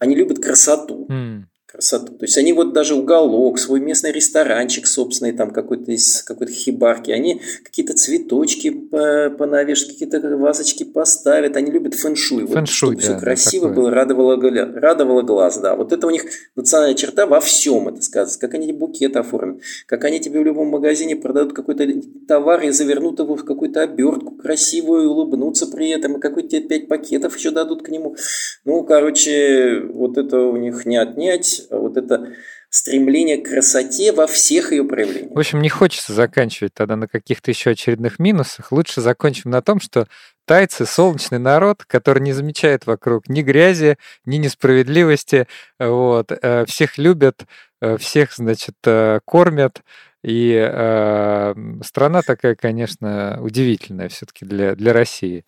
они 0.00 0.16
любят 0.16 0.40
красоту. 0.40 1.06
Mm 1.08 1.44
красоту. 1.70 2.14
То 2.14 2.24
есть 2.24 2.38
они 2.38 2.54
вот 2.54 2.72
даже 2.72 2.94
уголок, 2.94 3.58
свой 3.58 3.80
местный 3.80 4.10
ресторанчик 4.10 4.86
собственный, 4.86 5.32
там 5.32 5.50
какой-то 5.50 5.92
из 5.92 6.22
какой-то 6.22 6.52
хибарки, 6.52 7.10
они 7.10 7.42
какие-то 7.62 7.92
цветочки 7.92 8.70
понавешают, 8.70 9.92
какие-то 9.92 10.18
вазочки 10.38 10.84
поставят, 10.84 11.56
они 11.56 11.70
любят 11.70 11.94
фэншуй. 11.94 12.44
Вот, 12.44 12.54
фэншуй, 12.54 12.96
да, 12.96 13.02
все 13.02 13.18
красиво 13.18 13.68
было, 13.68 13.90
радовало, 13.90 14.36
радовало 14.36 15.22
глаз, 15.22 15.58
да. 15.58 15.76
Вот 15.76 15.92
это 15.92 16.06
у 16.06 16.10
них 16.10 16.24
национальная 16.56 16.96
черта 16.96 17.26
во 17.26 17.40
всем 17.40 17.88
это 17.88 18.00
сказывается. 18.02 18.40
Как 18.40 18.54
они 18.54 18.72
букет 18.72 19.16
оформят, 19.16 19.60
как 19.86 20.04
они 20.04 20.20
тебе 20.20 20.40
в 20.40 20.44
любом 20.44 20.68
магазине 20.68 21.16
продадут 21.16 21.52
какой-то 21.52 21.86
товар 22.26 22.62
и 22.62 22.70
завернут 22.70 23.18
его 23.18 23.36
в 23.36 23.44
какую-то 23.44 23.82
обертку 23.82 24.36
красивую, 24.36 25.10
улыбнутся 25.10 25.66
при 25.66 25.90
этом, 25.90 26.16
и 26.16 26.20
какой-то 26.20 26.48
тебе 26.48 26.62
пять 26.62 26.88
пакетов 26.88 27.36
еще 27.36 27.50
дадут 27.50 27.82
к 27.82 27.90
нему. 27.90 28.16
Ну, 28.64 28.84
короче, 28.84 29.82
вот 29.92 30.16
это 30.16 30.40
у 30.40 30.56
них 30.56 30.86
не 30.86 30.96
отнять 30.96 31.57
есть 31.58 31.70
вот 31.70 31.96
это 31.96 32.32
стремление 32.70 33.38
к 33.38 33.48
красоте 33.48 34.12
во 34.12 34.26
всех 34.26 34.72
ее 34.72 34.84
проявлениях. 34.84 35.34
В 35.34 35.38
общем, 35.38 35.62
не 35.62 35.68
хочется 35.68 36.12
заканчивать 36.12 36.74
тогда 36.74 36.96
на 36.96 37.08
каких-то 37.08 37.50
еще 37.50 37.70
очередных 37.70 38.18
минусах. 38.18 38.72
Лучше 38.72 39.00
закончим 39.00 39.50
на 39.50 39.62
том, 39.62 39.80
что 39.80 40.06
тайцы— 40.44 40.86
солнечный 40.86 41.38
народ, 41.38 41.84
который 41.86 42.22
не 42.22 42.32
замечает 42.32 42.86
вокруг 42.86 43.28
ни 43.28 43.42
грязи, 43.42 43.96
ни 44.26 44.36
несправедливости. 44.36 45.46
Вот. 45.78 46.30
Э, 46.30 46.66
всех 46.66 46.98
любят, 46.98 47.46
э, 47.80 47.96
всех, 47.96 48.34
значит, 48.34 48.76
э, 48.84 49.20
кормят. 49.24 49.82
И 50.22 50.52
э, 50.52 51.54
страна 51.84 52.22
такая, 52.22 52.54
конечно, 52.54 53.38
удивительная 53.40 54.08
все-таки 54.08 54.44
для, 54.44 54.74
для 54.74 54.92
России. 54.92 55.44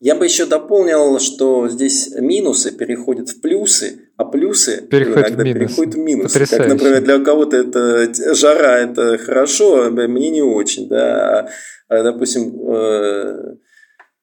Я 0.00 0.14
бы 0.14 0.24
еще 0.24 0.46
дополнил, 0.46 1.18
что 1.20 1.68
здесь 1.68 2.10
минусы 2.16 2.70
переходят 2.70 3.30
в 3.30 3.40
плюсы, 3.40 4.05
а 4.16 4.24
плюсы 4.24 4.86
переходят 4.88 5.28
иногда 5.28 5.42
в 5.42 5.46
минус. 5.46 5.58
переходят 5.58 5.94
в 5.94 5.98
минусы. 5.98 6.32
Потрясающе. 6.34 6.68
Как, 6.68 6.72
например, 6.72 7.02
для 7.02 7.18
кого-то 7.18 7.56
это 7.56 8.34
жара 8.34 8.78
это 8.78 9.18
хорошо, 9.18 9.84
а 9.84 9.90
мне 9.90 10.30
не 10.30 10.42
очень, 10.42 10.88
да. 10.88 11.48
А, 11.88 12.02
допустим, 12.02 12.58
э, 12.74 13.56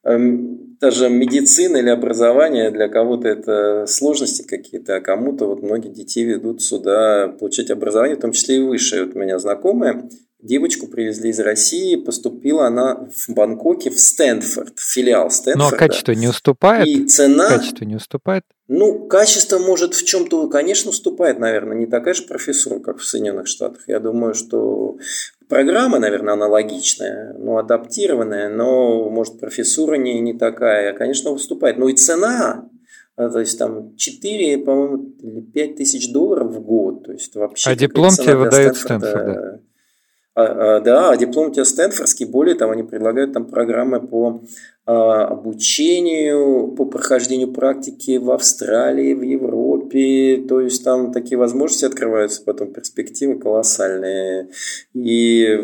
эм, 0.06 0.78
даже 0.82 1.10
медицина 1.10 1.78
или 1.78 1.90
образование 1.90 2.72
для 2.72 2.90
кого-то 2.90 3.28
это 3.28 3.86
сложности 3.88 4.46
какие-то, 4.46 4.96
а 4.96 5.02
кому-то 5.02 5.46
вот 5.46 5.62
многие 5.62 5.90
детей 5.90 6.26
ведут 6.26 6.62
сюда 6.62 7.30
получать 7.40 7.72
образование, 7.72 8.18
в 8.18 8.22
том 8.22 8.32
числе 8.32 8.58
и 8.58 8.64
высшее. 8.64 9.06
Вот 9.06 9.16
у 9.16 9.20
меня 9.20 9.40
знакомая 9.40 10.10
Девочку 10.44 10.88
привезли 10.88 11.30
из 11.30 11.40
России, 11.40 11.96
поступила 11.96 12.68
она 12.68 13.08
в 13.16 13.34
Бангкоке 13.34 13.90
в 13.90 13.98
Стэнфорд, 13.98 14.78
филиал 14.78 15.32
Стэнфорда. 15.32 15.70
Ну, 15.70 15.74
а 15.74 15.80
качество 15.80 16.12
не 16.12 16.28
уступает? 16.28 16.86
И 16.86 17.08
цена... 17.08 17.48
Качество 17.48 17.86
не 17.86 17.96
уступает? 17.96 18.44
Ну, 18.68 19.08
качество 19.08 19.58
может 19.58 19.94
в 19.94 20.06
чем-то, 20.06 20.50
конечно, 20.50 20.90
уступает, 20.90 21.40
наверное, 21.40 21.78
не 21.78 21.86
такая 21.86 22.14
же 22.14 22.24
профессура, 22.24 22.80
как 22.80 22.98
в 22.98 23.06
Соединенных 23.06 23.48
Штатах. 23.48 23.84
Я 23.88 24.02
думаю, 24.02 24.34
что 24.34 24.98
программа, 25.48 26.00
наверное, 26.00 26.34
аналогичная, 26.34 27.36
но 27.40 27.56
адаптированная, 27.56 28.50
но, 28.50 29.10
может, 29.10 29.40
профессура 29.40 29.96
не, 29.96 30.20
не 30.20 30.34
такая, 30.34 30.92
конечно, 30.92 31.32
выступает. 31.32 31.78
Ну 31.78 31.88
и 31.88 31.96
цена, 31.96 32.68
а, 33.16 33.30
то 33.30 33.40
есть 33.40 33.58
там 33.58 33.96
4, 33.96 34.58
по-моему, 34.58 35.14
или 35.22 35.40
5 35.40 35.76
тысяч 35.78 36.12
долларов 36.12 36.52
в 36.52 36.60
год. 36.60 37.06
То 37.06 37.14
есть 37.14 37.34
вообще 37.36 37.70
а 37.70 37.76
диплом 37.78 38.12
тебе 38.12 38.36
выдают 38.36 38.76
Стэнфорда? 38.76 39.63
А, 40.36 40.78
а, 40.78 40.80
да, 40.80 41.16
диплом 41.16 41.50
у 41.50 41.52
тебя 41.52 41.64
стэнфордский, 41.64 42.26
более 42.26 42.56
того, 42.56 42.72
они 42.72 42.82
предлагают 42.82 43.34
там 43.34 43.46
программы 43.46 44.00
по 44.02 44.44
а, 44.86 45.28
обучению, 45.28 46.72
по 46.72 46.86
прохождению 46.86 47.54
практики 47.54 48.18
в 48.18 48.32
Австралии, 48.32 49.14
в 49.14 49.22
Европе, 49.22 50.44
то 50.50 50.60
есть 50.60 50.84
там 50.84 51.12
такие 51.12 51.38
возможности 51.38 51.86
открываются, 51.86 52.42
потом 52.44 52.74
перспективы 52.74 53.38
колоссальные. 53.38 54.50
И 54.96 55.64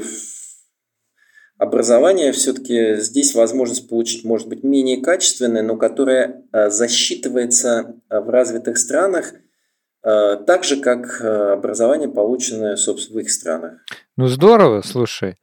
образование 1.58 2.32
все-таки 2.32 2.98
здесь 2.98 3.34
возможность 3.34 3.90
получить 3.90 4.24
может 4.24 4.48
быть 4.48 4.64
менее 4.64 5.02
качественное, 5.02 5.64
но 5.64 5.78
которое 5.78 6.44
засчитывается 6.52 7.96
в 8.08 8.30
развитых 8.30 8.78
странах– 8.78 9.34
так 10.02 10.64
же, 10.64 10.80
как 10.80 11.22
э, 11.22 11.54
образование, 11.54 12.08
полученное, 12.08 12.76
собственно, 12.78 13.20
в 13.20 13.24
их 13.24 13.32
странах. 13.32 13.80
Ну, 14.16 14.28
здорово, 14.28 14.82
слушай. 14.82 15.36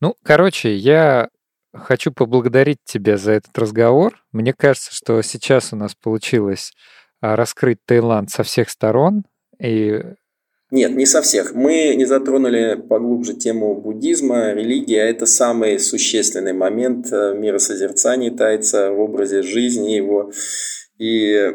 Ну, 0.00 0.14
короче, 0.22 0.74
я 0.74 1.28
хочу 1.74 2.12
поблагодарить 2.12 2.78
тебя 2.84 3.16
за 3.16 3.32
этот 3.32 3.56
разговор. 3.58 4.24
Мне 4.32 4.52
кажется, 4.52 4.94
что 4.94 5.20
сейчас 5.22 5.72
у 5.72 5.76
нас 5.76 5.94
получилось 5.94 6.72
а, 7.20 7.36
раскрыть 7.36 7.78
Таиланд 7.86 8.30
со 8.30 8.42
всех 8.42 8.70
сторон. 8.70 9.24
И... 9.60 10.00
Нет, 10.70 10.92
не 10.94 11.06
со 11.06 11.22
всех. 11.22 11.54
Мы 11.54 11.94
не 11.96 12.04
затронули 12.04 12.74
поглубже 12.74 13.34
тему 13.34 13.74
буддизма, 13.80 14.52
религии, 14.52 14.96
а 14.96 15.06
это 15.06 15.26
самый 15.26 15.78
существенный 15.78 16.52
момент 16.52 17.12
э, 17.12 17.34
миросозерцания 17.34 18.30
тайца 18.30 18.90
в 18.90 19.00
образе 19.00 19.42
жизни 19.42 19.90
его. 19.90 20.32
И 20.98 21.52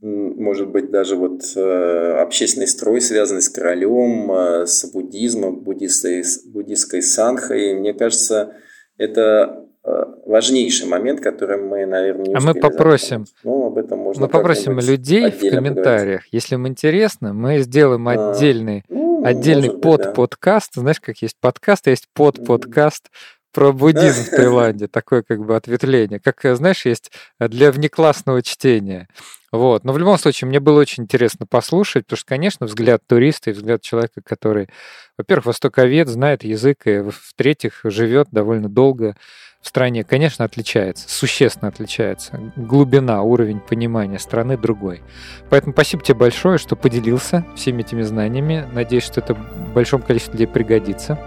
может 0.00 0.68
быть, 0.68 0.90
даже 0.90 1.16
вот 1.16 1.42
э, 1.56 2.20
общественный 2.20 2.68
строй, 2.68 3.00
связанный 3.00 3.42
с 3.42 3.48
королем, 3.48 4.30
э, 4.30 4.66
с 4.66 4.88
буддизмом, 4.92 5.60
буддистской, 5.60 6.22
буддистской 6.46 7.02
санхой. 7.02 7.74
Мне 7.74 7.94
кажется, 7.94 8.54
это 8.96 9.64
э, 9.84 9.90
важнейший 10.24 10.86
момент, 10.86 11.20
который 11.20 11.60
мы, 11.60 11.84
наверное, 11.84 12.26
не 12.26 12.34
А 12.34 12.40
мы 12.40 12.54
попросим, 12.54 13.24
ну, 13.42 13.66
об 13.66 13.76
этом 13.76 13.98
можно 13.98 14.22
мы 14.22 14.28
попросим 14.28 14.78
людей 14.78 15.32
в 15.32 15.40
комментариях, 15.40 16.20
поговорить. 16.20 16.28
если 16.32 16.54
им 16.54 16.68
интересно, 16.68 17.32
мы 17.34 17.58
сделаем 17.58 18.06
а, 18.08 18.30
отдельный, 18.30 18.84
ну, 18.88 19.24
отдельный 19.24 19.76
под-подкаст. 19.76 20.72
Да. 20.76 20.82
Знаешь, 20.82 21.00
как 21.00 21.18
есть 21.18 21.36
подкаст, 21.40 21.88
а 21.88 21.90
есть 21.90 22.06
под-подкаст 22.14 23.10
про 23.52 23.72
буддизм 23.72 24.26
в 24.26 24.30
Таиланде, 24.36 24.86
такое 24.86 25.24
как 25.24 25.44
бы 25.44 25.56
ответвление. 25.56 26.20
Как, 26.20 26.40
знаешь, 26.56 26.86
есть 26.86 27.10
для 27.40 27.72
внеклассного 27.72 28.42
чтения. 28.42 29.08
Вот. 29.50 29.84
Но 29.84 29.92
в 29.92 29.98
любом 29.98 30.18
случае, 30.18 30.48
мне 30.48 30.60
было 30.60 30.80
очень 30.80 31.04
интересно 31.04 31.46
послушать, 31.46 32.04
потому 32.04 32.18
что, 32.18 32.26
конечно, 32.26 32.66
взгляд 32.66 33.02
туриста 33.06 33.50
и 33.50 33.54
взгляд 33.54 33.80
человека, 33.82 34.20
который, 34.22 34.68
во-первых, 35.16 35.46
востоковед, 35.46 36.08
знает 36.08 36.44
язык, 36.44 36.86
и, 36.86 37.00
в-третьих, 37.00 37.80
живет 37.84 38.28
довольно 38.30 38.68
долго 38.68 39.16
в 39.60 39.66
стране, 39.66 40.04
конечно, 40.04 40.44
отличается, 40.44 41.08
существенно 41.08 41.68
отличается. 41.68 42.52
Глубина, 42.56 43.22
уровень 43.22 43.58
понимания 43.60 44.18
страны 44.18 44.56
другой. 44.56 45.02
Поэтому 45.50 45.72
спасибо 45.72 46.02
тебе 46.02 46.14
большое, 46.14 46.58
что 46.58 46.76
поделился 46.76 47.44
всеми 47.56 47.82
этими 47.82 48.02
знаниями. 48.02 48.68
Надеюсь, 48.72 49.04
что 49.04 49.20
это 49.20 49.34
большому 49.34 50.04
количеству 50.04 50.34
людей 50.34 50.46
пригодится. 50.46 51.18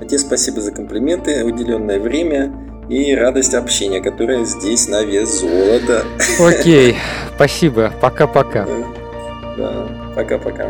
А 0.00 0.04
тебе 0.04 0.18
спасибо 0.18 0.60
за 0.60 0.72
комплименты, 0.72 1.44
уделенное 1.44 1.98
время 1.98 2.69
и 2.90 3.14
радость 3.14 3.54
общения, 3.54 4.00
которая 4.00 4.44
здесь 4.44 4.88
на 4.88 5.02
вес 5.02 5.40
золота. 5.40 6.04
Окей, 6.40 6.96
спасибо. 7.36 7.92
Пока-пока. 8.00 8.66
Да, 9.56 9.88
пока-пока. 10.16 10.68